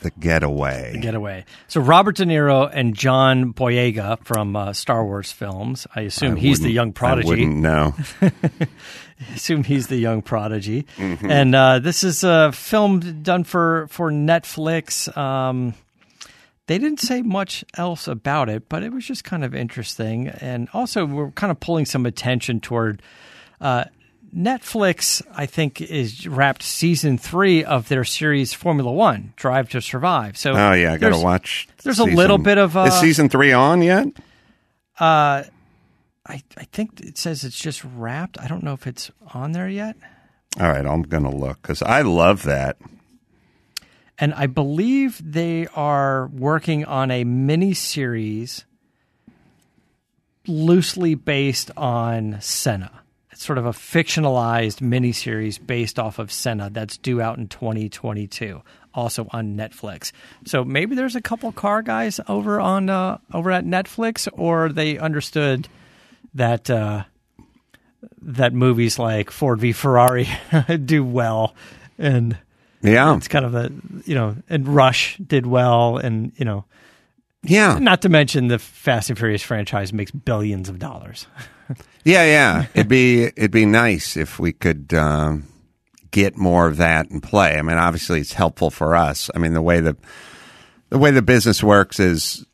The 0.00 0.10
Getaway. 0.10 0.92
The 0.92 0.98
Getaway. 0.98 1.44
So 1.68 1.80
Robert 1.80 2.16
De 2.16 2.24
Niro 2.24 2.70
and 2.72 2.94
John 2.94 3.52
Boyega 3.52 4.22
from 4.24 4.54
uh, 4.54 4.72
Star 4.72 5.04
Wars 5.04 5.32
films. 5.32 5.86
I 5.94 6.02
assume 6.02 6.36
I 6.36 6.40
he's 6.40 6.60
the 6.60 6.70
young 6.70 6.90
I 6.90 6.92
prodigy. 6.92 7.28
wouldn't 7.28 7.56
know. 7.56 7.94
assume 9.34 9.64
he's 9.64 9.86
the 9.86 9.96
young 9.96 10.22
prodigy. 10.22 10.86
Mm-hmm. 10.96 11.30
And 11.30 11.54
uh, 11.54 11.78
this 11.78 12.04
is 12.04 12.24
a 12.24 12.52
film 12.52 13.22
done 13.22 13.44
for 13.44 13.86
for 13.88 14.10
Netflix. 14.10 15.14
Um, 15.16 15.74
they 16.66 16.78
didn't 16.78 17.00
say 17.00 17.22
much 17.22 17.64
else 17.76 18.08
about 18.08 18.48
it, 18.48 18.68
but 18.68 18.82
it 18.82 18.92
was 18.92 19.06
just 19.06 19.24
kind 19.24 19.44
of 19.44 19.54
interesting. 19.54 20.28
And 20.28 20.68
also, 20.72 21.06
we're 21.06 21.30
kind 21.30 21.50
of 21.50 21.60
pulling 21.60 21.86
some 21.86 22.06
attention 22.06 22.60
toward 22.60 23.02
uh, 23.60 23.84
Netflix. 24.36 25.22
I 25.34 25.46
think 25.46 25.80
is 25.80 26.26
wrapped 26.28 26.62
season 26.62 27.16
three 27.18 27.64
of 27.64 27.88
their 27.88 28.04
series 28.04 28.52
Formula 28.52 28.92
One: 28.92 29.32
Drive 29.36 29.70
to 29.70 29.80
Survive. 29.80 30.36
So, 30.36 30.52
Oh 30.52 30.72
yeah, 30.72 30.92
I 30.92 30.98
got 30.98 31.10
to 31.10 31.22
watch. 31.22 31.68
there's 31.84 31.98
a 31.98 32.04
little 32.04 32.38
bit 32.38 32.58
of, 32.58 32.76
uh, 32.76 32.82
is 32.82 32.94
season 33.00 33.28
three 33.28 33.52
on 33.52 33.80
yet? 33.82 34.08
Uh, 34.98 35.44
I 36.26 36.42
I 36.56 36.64
think 36.72 37.00
it 37.00 37.16
says 37.18 37.44
it's 37.44 37.58
just 37.58 37.82
wrapped. 37.84 38.38
I 38.40 38.46
don't 38.48 38.62
know 38.62 38.74
if 38.74 38.86
it's 38.86 39.10
on 39.32 39.52
there 39.52 39.68
yet. 39.68 39.96
All 40.60 40.68
right, 40.68 40.84
I'm 40.86 41.02
gonna 41.02 41.34
look 41.34 41.62
because 41.62 41.82
I 41.82 42.02
love 42.02 42.42
that. 42.44 42.76
and 44.18 44.32
I 44.34 44.46
believe 44.46 45.20
they 45.22 45.66
are 45.74 46.26
working 46.28 46.84
on 46.84 47.10
a 47.10 47.24
mini 47.24 47.74
series 47.74 48.64
loosely 50.46 51.14
based 51.14 51.70
on 51.76 52.38
Senna. 52.40 53.02
Sort 53.38 53.58
of 53.58 53.66
a 53.66 53.70
fictionalized 53.70 54.80
mini 54.80 55.12
series 55.12 55.58
based 55.58 55.98
off 55.98 56.18
of 56.18 56.32
Senna 56.32 56.70
that's 56.70 56.96
due 56.96 57.20
out 57.20 57.36
in 57.36 57.48
2022, 57.48 58.62
also 58.94 59.26
on 59.30 59.56
Netflix. 59.56 60.12
So 60.46 60.64
maybe 60.64 60.96
there's 60.96 61.16
a 61.16 61.20
couple 61.20 61.52
car 61.52 61.82
guys 61.82 62.18
over 62.28 62.58
on 62.60 62.88
uh, 62.88 63.18
over 63.34 63.50
at 63.50 63.66
Netflix, 63.66 64.26
or 64.32 64.70
they 64.70 64.96
understood 64.96 65.68
that 66.34 66.70
uh, 66.70 67.04
that 68.22 68.54
movies 68.54 68.98
like 68.98 69.30
Ford 69.30 69.60
v 69.60 69.72
Ferrari 69.72 70.28
do 70.84 71.04
well, 71.04 71.54
and 71.98 72.38
Yeah, 72.82 73.16
it's 73.16 73.28
kind 73.28 73.44
of 73.44 73.54
a 73.54 73.70
you 74.06 74.14
know 74.14 74.36
and 74.48 74.66
rush 74.66 75.18
did 75.18 75.46
well 75.46 75.98
and 75.98 76.32
you 76.36 76.44
know 76.46 76.64
yeah, 77.42 77.78
not 77.78 78.02
to 78.02 78.08
mention 78.08 78.48
the 78.48 78.58
fast 78.58 79.10
and 79.10 79.18
furious 79.18 79.42
franchise 79.42 79.92
makes 79.92 80.10
billions 80.10 80.68
of 80.68 80.78
dollars 80.78 81.26
yeah, 82.04 82.24
yeah. 82.24 82.66
it'd 82.74 82.88
be 82.88 83.24
it'd 83.24 83.50
be 83.50 83.66
nice 83.66 84.16
if 84.16 84.38
we 84.38 84.52
could 84.52 84.92
um, 84.94 85.46
get 86.10 86.36
more 86.36 86.66
of 86.66 86.76
that 86.76 87.10
in 87.10 87.20
play. 87.20 87.58
I 87.58 87.62
mean, 87.62 87.76
obviously, 87.76 88.20
it's 88.20 88.32
helpful 88.32 88.70
for 88.70 88.94
us. 88.94 89.30
I 89.34 89.38
mean, 89.38 89.54
the 89.54 89.62
way 89.62 89.80
the 89.80 89.96
the 90.90 90.98
way 90.98 91.10
the 91.10 91.22
business 91.22 91.62
works 91.62 91.98
is 91.98 92.46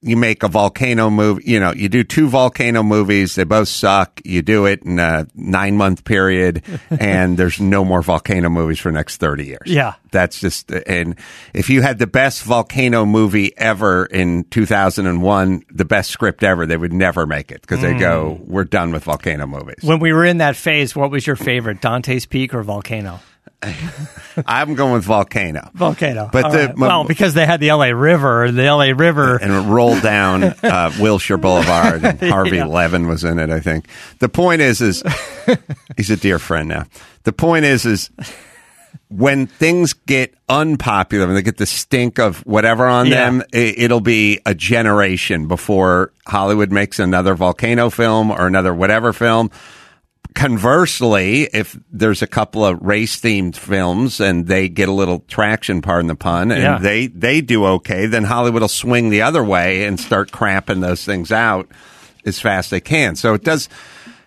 you 0.00 0.16
make 0.16 0.44
a 0.44 0.48
volcano 0.48 1.10
movie, 1.10 1.42
you 1.44 1.58
know, 1.58 1.72
you 1.72 1.88
do 1.88 2.04
two 2.04 2.28
volcano 2.28 2.84
movies, 2.84 3.34
they 3.34 3.42
both 3.42 3.68
suck. 3.68 4.20
You 4.24 4.42
do 4.42 4.66
it 4.66 4.82
in 4.82 4.98
a 5.00 5.26
nine 5.34 5.76
month 5.76 6.04
period, 6.04 6.62
and 6.90 7.36
there's 7.36 7.60
no 7.60 7.84
more 7.84 8.00
volcano 8.00 8.48
movies 8.48 8.78
for 8.78 8.90
the 8.90 8.96
next 8.96 9.16
30 9.16 9.46
years. 9.46 9.66
Yeah. 9.66 9.94
That's 10.12 10.40
just, 10.40 10.70
and 10.70 11.16
if 11.52 11.68
you 11.68 11.82
had 11.82 11.98
the 11.98 12.06
best 12.06 12.44
volcano 12.44 13.04
movie 13.04 13.56
ever 13.58 14.06
in 14.06 14.44
2001, 14.44 15.64
the 15.70 15.84
best 15.84 16.10
script 16.10 16.44
ever, 16.44 16.64
they 16.64 16.76
would 16.76 16.92
never 16.92 17.26
make 17.26 17.50
it 17.50 17.62
because 17.62 17.80
they 17.82 17.94
go, 17.98 18.38
mm. 18.40 18.46
we're 18.46 18.64
done 18.64 18.92
with 18.92 19.04
volcano 19.04 19.46
movies. 19.46 19.82
When 19.82 19.98
we 19.98 20.12
were 20.12 20.24
in 20.24 20.38
that 20.38 20.54
phase, 20.54 20.94
what 20.94 21.10
was 21.10 21.26
your 21.26 21.36
favorite, 21.36 21.80
Dante's 21.80 22.24
Peak 22.24 22.54
or 22.54 22.62
Volcano? 22.62 23.20
I'm 24.46 24.74
going 24.74 24.92
with 24.94 25.04
volcano. 25.04 25.70
Volcano. 25.74 26.28
But 26.32 26.50
the- 26.50 26.58
right. 26.68 26.76
my- 26.76 26.86
well, 26.88 27.04
because 27.04 27.34
they 27.34 27.46
had 27.46 27.60
the 27.60 27.70
L.A. 27.70 27.94
River, 27.94 28.44
and 28.44 28.56
the 28.58 28.64
L.A. 28.64 28.92
River. 28.92 29.36
and 29.36 29.52
it 29.52 29.60
rolled 29.70 30.02
down 30.02 30.44
uh, 30.62 30.92
Wilshire 31.00 31.36
Boulevard. 31.38 32.04
And 32.04 32.20
Harvey 32.20 32.56
Yeah. 32.56 32.66
Levin 32.66 33.06
was 33.08 33.24
in 33.24 33.38
it, 33.38 33.50
I 33.50 33.60
think. 33.60 33.86
The 34.20 34.28
point 34.28 34.60
is, 34.60 34.80
is 34.80 35.02
he's 35.96 36.10
a 36.10 36.16
dear 36.16 36.38
friend 36.38 36.68
now. 36.68 36.84
The 37.24 37.32
point 37.32 37.64
is, 37.64 37.84
is 37.84 38.10
when 39.08 39.46
things 39.46 39.92
get 39.94 40.34
unpopular 40.48 41.26
and 41.26 41.36
they 41.36 41.42
get 41.42 41.56
the 41.56 41.66
stink 41.66 42.18
of 42.18 42.38
whatever 42.46 42.86
on 42.86 43.06
Yeah. 43.06 43.24
them, 43.30 43.42
it, 43.52 43.78
it'll 43.78 44.00
be 44.00 44.40
a 44.46 44.54
generation 44.54 45.48
before 45.48 46.12
Hollywood 46.26 46.70
makes 46.70 46.98
another 46.98 47.34
volcano 47.34 47.90
film 47.90 48.30
or 48.30 48.46
another 48.46 48.74
whatever 48.74 49.12
film. 49.12 49.50
Conversely, 50.38 51.42
if 51.52 51.76
there's 51.92 52.22
a 52.22 52.26
couple 52.26 52.64
of 52.64 52.80
race 52.80 53.20
themed 53.20 53.56
films 53.56 54.20
and 54.20 54.46
they 54.46 54.68
get 54.68 54.88
a 54.88 54.92
little 54.92 55.20
traction, 55.28 55.82
pardon 55.82 56.06
the 56.06 56.14
pun, 56.14 56.50
and 56.52 56.62
Yeah. 56.62 56.78
they, 56.78 57.06
they 57.08 57.40
do 57.40 57.64
okay, 57.66 58.06
then 58.06 58.24
Hollywood 58.24 58.62
will 58.62 58.68
swing 58.68 59.10
the 59.10 59.22
other 59.22 59.42
way 59.44 59.84
and 59.84 59.98
start 60.00 60.30
cramping 60.32 60.80
those 60.80 61.04
things 61.04 61.30
out 61.32 61.68
as 62.24 62.40
fast 62.40 62.66
as 62.66 62.70
they 62.70 62.80
can. 62.80 63.14
So 63.16 63.34
it 63.34 63.44
does 63.44 63.68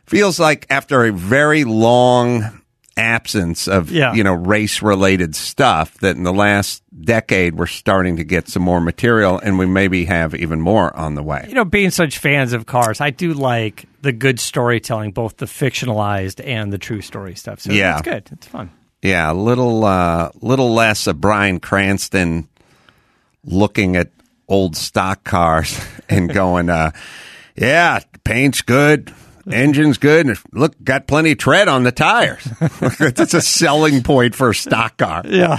feels 0.05 0.39
like 0.39 0.67
after 0.69 1.05
a 1.05 1.11
very 1.11 1.63
long 1.63 2.61
absence 2.97 3.67
of 3.69 3.89
Yeah. 3.89 4.13
you 4.13 4.23
know 4.23 4.33
race 4.33 4.81
related 4.81 5.33
stuff 5.35 5.93
that 5.99 6.17
in 6.17 6.23
the 6.23 6.33
last 6.33 6.83
decade 7.03 7.55
we're 7.55 7.65
starting 7.65 8.17
to 8.17 8.23
get 8.25 8.49
some 8.49 8.63
more 8.63 8.81
material 8.81 9.39
and 9.39 9.57
we 9.57 9.65
maybe 9.65 10.03
have 10.05 10.35
even 10.35 10.59
more 10.59 10.93
on 10.95 11.15
the 11.15 11.23
way. 11.23 11.45
you 11.47 11.55
know, 11.55 11.63
being 11.65 11.89
such 11.89 12.17
fans 12.19 12.51
of 12.53 12.65
cars, 12.65 12.99
I 12.99 13.09
do 13.11 13.33
like 13.33 13.85
the 14.01 14.11
good 14.11 14.39
storytelling, 14.39 15.11
both 15.11 15.37
the 15.37 15.45
fictionalized 15.45 16.41
and 16.45 16.71
the 16.73 16.77
true 16.77 17.01
story 17.01 17.35
stuff. 17.35 17.59
So 17.61 17.71
Yeah. 17.71 17.93
it's 17.93 18.01
good. 18.01 18.29
It's 18.31 18.47
fun. 18.47 18.71
Yeah, 19.01 19.31
a 19.31 19.33
little 19.33 19.83
uh 19.85 20.29
little 20.41 20.73
less 20.73 21.07
of 21.07 21.19
Bryan 21.21 21.59
Cranston 21.59 22.47
looking 23.43 23.95
at 23.95 24.09
old 24.47 24.75
stock 24.75 25.23
cars 25.23 25.79
and 26.09 26.31
going 26.31 26.69
uh 26.69 26.91
yeah, 27.55 27.99
paint's 28.23 28.61
good, 28.61 29.13
engine's 29.51 29.97
good, 29.97 30.25
and 30.27 30.37
look, 30.53 30.81
got 30.83 31.05
plenty 31.07 31.31
of 31.33 31.37
tread 31.37 31.67
on 31.67 31.83
the 31.83 31.91
tires. 31.91 32.43
That's 32.99 33.33
a 33.33 33.41
selling 33.41 34.03
point 34.03 34.35
for 34.35 34.51
a 34.51 34.55
stock 34.55 34.97
car. 34.97 35.23
Yeah. 35.27 35.57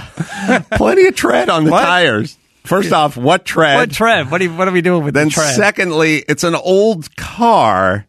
Plenty 0.73 1.05
of 1.07 1.15
tread 1.15 1.49
on 1.49 1.65
the 1.65 1.71
What? 1.71 1.81
tires. 1.83 2.37
First 2.65 2.91
off, 2.93 3.15
what 3.15 3.45
tread? 3.45 3.75
what 3.75 3.91
tread? 3.91 4.31
What 4.31 4.41
are, 4.41 4.43
you, 4.45 4.55
what 4.55 4.67
are 4.67 4.71
we 4.71 4.81
doing 4.81 5.03
with 5.03 5.13
then 5.13 5.27
the 5.27 5.33
tread? 5.33 5.55
secondly, 5.55 6.23
it's 6.27 6.43
an 6.43 6.55
old 6.55 7.15
car. 7.15 8.05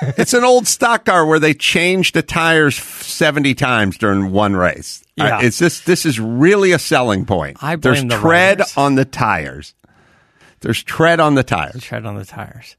it's 0.16 0.34
an 0.34 0.44
old 0.44 0.66
stock 0.66 1.04
car 1.04 1.26
where 1.26 1.38
they 1.38 1.54
changed 1.54 2.14
the 2.14 2.22
tires 2.22 2.76
70 2.76 3.54
times 3.54 3.98
during 3.98 4.30
one 4.32 4.54
race. 4.56 5.02
Yeah. 5.16 5.38
Uh, 5.38 5.42
it's 5.42 5.58
this 5.58 5.80
this 5.80 6.06
is 6.06 6.20
really 6.20 6.72
a 6.72 6.78
selling 6.78 7.24
point. 7.26 7.56
I 7.62 7.76
There's 7.76 8.02
the 8.02 8.18
tread 8.18 8.60
riders. 8.60 8.76
on 8.76 8.94
the 8.94 9.04
tires. 9.04 9.74
There's 10.60 10.82
tread 10.82 11.20
on 11.20 11.34
the 11.34 11.42
tires. 11.42 11.82
tread 11.82 12.06
on 12.06 12.16
the 12.16 12.24
tires. 12.24 12.76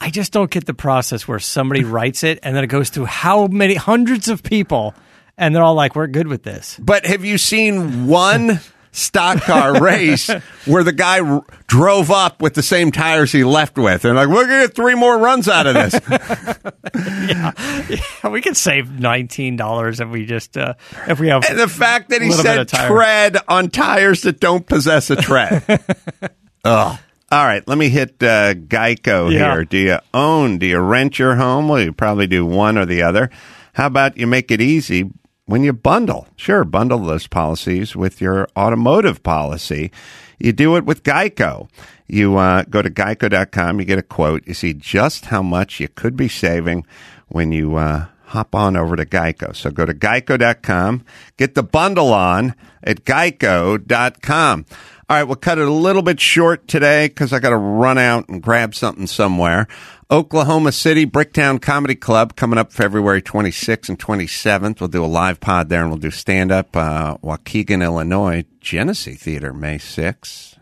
I 0.00 0.10
just 0.10 0.32
don't 0.32 0.50
get 0.50 0.66
the 0.66 0.74
process 0.74 1.26
where 1.26 1.38
somebody 1.38 1.84
writes 1.84 2.22
it 2.24 2.38
and 2.42 2.56
then 2.56 2.64
it 2.64 2.68
goes 2.68 2.90
through 2.90 3.06
how 3.06 3.46
many 3.46 3.74
hundreds 3.74 4.28
of 4.28 4.42
people 4.42 4.94
and 5.38 5.54
they're 5.54 5.62
all 5.62 5.74
like, 5.74 5.94
"We're 5.94 6.06
good 6.06 6.28
with 6.28 6.42
this." 6.42 6.78
But 6.80 7.06
have 7.06 7.24
you 7.24 7.38
seen 7.38 8.06
one 8.06 8.60
stock 8.96 9.42
car 9.42 9.80
race 9.82 10.28
where 10.64 10.82
the 10.82 10.92
guy 10.92 11.20
r- 11.20 11.44
drove 11.66 12.10
up 12.10 12.40
with 12.40 12.54
the 12.54 12.62
same 12.62 12.90
tires 12.90 13.30
he 13.32 13.44
left 13.44 13.76
with 13.76 14.04
and 14.04 14.16
like, 14.16 14.28
we're 14.28 14.46
going 14.46 14.60
to 14.62 14.66
get 14.68 14.74
three 14.74 14.94
more 14.94 15.18
runs 15.18 15.48
out 15.48 15.66
of 15.66 15.74
this? 15.74 16.00
Yeah, 16.96 18.28
we 18.30 18.40
could 18.40 18.56
save 18.56 18.90
nineteen 18.90 19.56
dollars 19.56 20.00
if 20.00 20.08
we 20.08 20.24
just 20.26 20.56
uh, 20.56 20.74
if 21.08 21.20
we 21.20 21.28
have 21.28 21.44
And 21.48 21.58
the 21.58 21.68
fact 21.68 22.08
that 22.10 22.22
he 22.22 22.30
said 22.32 22.68
tread 22.68 23.36
on 23.48 23.68
tires 23.70 24.22
that 24.22 24.40
don't 24.40 24.66
possess 24.66 25.10
a 25.10 25.16
tread. 25.16 25.62
Ugh. 26.64 26.98
All 27.32 27.44
right, 27.44 27.66
let 27.66 27.76
me 27.76 27.88
hit 27.88 28.22
uh, 28.22 28.54
Geico 28.54 29.32
Yeah. 29.32 29.54
here. 29.54 29.64
Do 29.64 29.78
you 29.78 29.98
own? 30.14 30.58
Do 30.58 30.66
you 30.66 30.78
rent 30.78 31.18
your 31.18 31.34
home? 31.36 31.68
Well, 31.68 31.82
you 31.82 31.92
probably 31.92 32.26
do 32.28 32.46
one 32.46 32.78
or 32.78 32.86
the 32.86 33.02
other. 33.02 33.30
How 33.74 33.86
about 33.86 34.16
you 34.16 34.26
make 34.26 34.50
it 34.50 34.60
easy 34.60 35.10
when 35.46 35.62
you 35.62 35.72
bundle? 35.72 36.26
Sure, 36.36 36.64
bundle 36.64 36.98
those 36.98 37.26
policies 37.26 37.96
with 37.96 38.20
your 38.20 38.48
automotive 38.56 39.22
policy. 39.22 39.90
You 40.38 40.52
do 40.52 40.76
it 40.76 40.84
with 40.84 41.02
Geico. 41.02 41.68
You 42.06 42.36
uh, 42.36 42.64
go 42.64 42.82
to 42.82 42.90
geico.com, 42.90 43.80
you 43.80 43.84
get 43.84 43.98
a 43.98 44.02
quote, 44.02 44.46
you 44.46 44.54
see 44.54 44.74
just 44.74 45.26
how 45.26 45.42
much 45.42 45.80
you 45.80 45.88
could 45.88 46.16
be 46.16 46.28
saving 46.28 46.86
when 47.28 47.50
you 47.50 47.76
uh, 47.76 48.06
hop 48.26 48.54
on 48.54 48.76
over 48.76 48.94
to 48.96 49.04
Geico. 49.04 49.54
So 49.56 49.70
go 49.70 49.84
to 49.84 49.94
geico.com, 49.94 51.04
get 51.36 51.54
the 51.54 51.62
bundle 51.62 52.12
on 52.12 52.54
at 52.82 53.04
geico.com. 53.04 54.66
All 55.08 55.16
right, 55.16 55.24
we'll 55.24 55.36
cut 55.36 55.58
it 55.58 55.68
a 55.68 55.72
little 55.72 56.02
bit 56.02 56.20
short 56.20 56.66
today 56.66 57.06
because 57.06 57.32
I 57.32 57.38
got 57.38 57.50
to 57.50 57.56
run 57.56 57.96
out 57.96 58.28
and 58.28 58.42
grab 58.42 58.74
something 58.74 59.06
somewhere. 59.06 59.68
Oklahoma 60.08 60.70
City 60.70 61.04
Bricktown 61.04 61.60
Comedy 61.60 61.96
Club 61.96 62.36
coming 62.36 62.60
up 62.60 62.72
February 62.72 63.20
26th 63.20 63.88
and 63.88 63.98
27th. 63.98 64.78
We'll 64.78 64.88
do 64.88 65.04
a 65.04 65.06
live 65.06 65.40
pod 65.40 65.68
there 65.68 65.80
and 65.80 65.90
we'll 65.90 65.98
do 65.98 66.12
stand 66.12 66.52
up. 66.52 66.76
Uh, 66.76 67.16
Waukegan, 67.24 67.82
Illinois, 67.82 68.44
Genesee 68.60 69.14
Theater, 69.14 69.52
May 69.52 69.78
6th. 69.78 70.58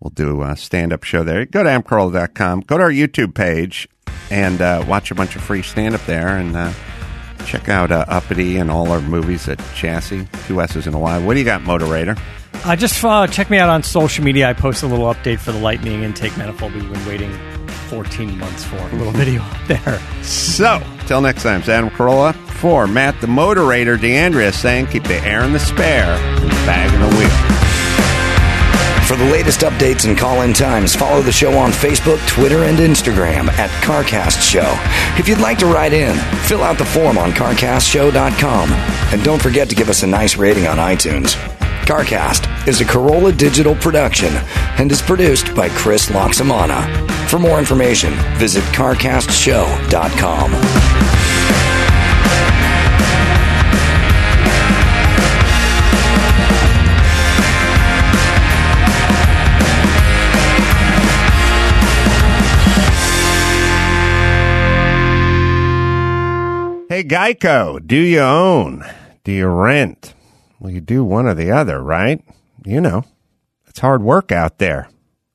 We'll 0.00 0.10
do 0.10 0.42
a 0.42 0.56
stand 0.56 0.94
up 0.94 1.02
show 1.04 1.24
there. 1.24 1.44
Go 1.44 1.62
to 1.62 1.68
adamcarolla.com, 1.68 2.60
go 2.60 2.78
to 2.78 2.84
our 2.84 2.90
YouTube 2.90 3.34
page, 3.34 3.86
and 4.30 4.62
uh, 4.62 4.82
watch 4.88 5.10
a 5.10 5.14
bunch 5.14 5.36
of 5.36 5.42
free 5.42 5.60
stand 5.60 5.94
up 5.94 6.04
there. 6.06 6.28
And 6.28 6.56
uh, 6.56 6.72
check 7.44 7.68
out 7.68 7.92
uh, 7.92 8.06
Uppity 8.08 8.56
and 8.56 8.70
all 8.70 8.90
our 8.90 9.02
movies 9.02 9.46
at 9.46 9.58
Chassy, 9.58 10.26
two 10.46 10.62
S's 10.62 10.86
and 10.86 10.96
a 10.96 10.98
Y. 10.98 11.18
What 11.18 11.34
do 11.34 11.38
you 11.38 11.44
got, 11.44 11.60
Motorator? 11.60 12.18
Uh, 12.64 12.74
just 12.74 13.04
uh, 13.04 13.26
check 13.26 13.50
me 13.50 13.58
out 13.58 13.68
on 13.68 13.82
social 13.82 14.24
media. 14.24 14.48
I 14.48 14.54
post 14.54 14.82
a 14.82 14.86
little 14.86 15.12
update 15.12 15.38
for 15.38 15.52
the 15.52 15.60
Lightning 15.60 16.02
intake 16.02 16.34
manifold. 16.38 16.72
We've 16.72 16.90
been 16.90 17.06
waiting 17.06 17.55
14 17.86 18.38
months 18.38 18.64
for 18.64 18.76
a 18.76 18.92
little 18.94 19.12
video 19.12 19.42
up 19.42 19.66
there. 19.66 19.98
So, 20.22 20.82
till 21.06 21.20
next 21.20 21.42
time, 21.42 21.60
it's 21.60 21.68
Adam 21.68 21.90
Carolla 21.90 22.34
for 22.34 22.86
Matt 22.86 23.20
the 23.20 23.26
Motorator, 23.26 23.96
DeAndrea 23.96 24.52
saying 24.52 24.86
keep 24.86 25.04
the 25.04 25.20
air 25.22 25.44
in 25.44 25.52
the 25.52 25.58
spare 25.58 26.14
and 26.16 26.44
the 26.44 26.66
bag 26.66 26.92
in 26.92 27.00
the 27.00 27.16
wheel. 27.16 27.56
For 29.06 29.14
the 29.14 29.30
latest 29.30 29.60
updates 29.60 30.04
and 30.04 30.18
call 30.18 30.42
in 30.42 30.52
times, 30.52 30.96
follow 30.96 31.22
the 31.22 31.30
show 31.30 31.56
on 31.56 31.70
Facebook, 31.70 32.18
Twitter, 32.26 32.64
and 32.64 32.78
Instagram 32.78 33.48
at 33.50 33.70
CarCast 33.84 34.42
Show. 34.42 34.74
If 35.16 35.28
you'd 35.28 35.38
like 35.38 35.58
to 35.58 35.66
write 35.66 35.92
in, 35.92 36.16
fill 36.48 36.64
out 36.64 36.76
the 36.76 36.84
form 36.84 37.16
on 37.16 37.30
CarCastShow.com. 37.30 38.72
And 39.12 39.22
don't 39.22 39.40
forget 39.40 39.68
to 39.68 39.76
give 39.76 39.88
us 39.88 40.02
a 40.02 40.08
nice 40.08 40.36
rating 40.36 40.66
on 40.66 40.78
iTunes. 40.78 41.36
CarCast 41.86 42.66
is 42.66 42.80
a 42.80 42.84
Carolla 42.84 43.36
digital 43.36 43.76
production 43.76 44.34
and 44.78 44.90
is 44.90 45.00
produced 45.00 45.54
by 45.54 45.68
Chris 45.68 46.06
Laxamana. 46.06 47.15
For 47.28 47.38
more 47.38 47.58
information, 47.58 48.14
visit 48.38 48.62
CarCastShow.com. 48.64 50.52
Hey, 66.88 67.02
Geico, 67.04 67.84
do 67.86 67.96
you 67.96 68.20
own? 68.20 68.82
Do 69.24 69.32
you 69.32 69.48
rent? 69.48 70.14
Well, 70.58 70.72
you 70.72 70.80
do 70.80 71.04
one 71.04 71.26
or 71.26 71.34
the 71.34 71.50
other, 71.50 71.82
right? 71.82 72.24
You 72.64 72.80
know, 72.80 73.04
it's 73.66 73.80
hard 73.80 74.02
work 74.02 74.32
out 74.32 74.56
there. 74.58 74.88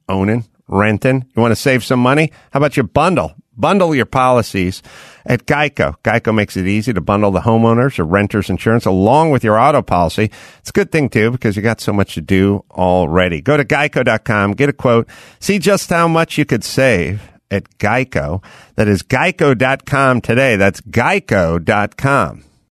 Owning, 0.09 0.45
renting. 0.71 1.25
You 1.35 1.41
want 1.41 1.51
to 1.51 1.55
save 1.55 1.83
some 1.83 1.99
money? 1.99 2.31
How 2.51 2.57
about 2.57 2.77
you 2.77 2.83
bundle? 2.83 3.35
Bundle 3.55 3.93
your 3.93 4.05
policies 4.05 4.81
at 5.25 5.45
Geico. 5.45 5.95
Geico 6.03 6.33
makes 6.33 6.57
it 6.57 6.65
easy 6.65 6.93
to 6.93 7.01
bundle 7.01 7.31
the 7.31 7.41
homeowners 7.41 7.99
or 7.99 8.05
renters 8.05 8.49
insurance 8.49 8.85
along 8.85 9.29
with 9.31 9.43
your 9.43 9.59
auto 9.59 9.81
policy. 9.81 10.31
It's 10.59 10.69
a 10.69 10.73
good 10.73 10.91
thing 10.91 11.09
too 11.09 11.31
because 11.31 11.55
you 11.55 11.61
got 11.61 11.81
so 11.81 11.93
much 11.93 12.15
to 12.15 12.21
do 12.21 12.63
already. 12.71 13.41
Go 13.41 13.57
to 13.57 13.65
geico.com, 13.65 14.53
get 14.53 14.69
a 14.69 14.73
quote, 14.73 15.07
see 15.39 15.59
just 15.59 15.89
how 15.89 16.07
much 16.07 16.37
you 16.37 16.45
could 16.45 16.63
save 16.63 17.21
at 17.51 17.77
Geico. 17.77 18.41
That 18.75 18.87
is 18.87 19.03
geico.com 19.03 20.21
today. 20.21 20.55
That's 20.55 20.81
geico.com. 20.81 22.45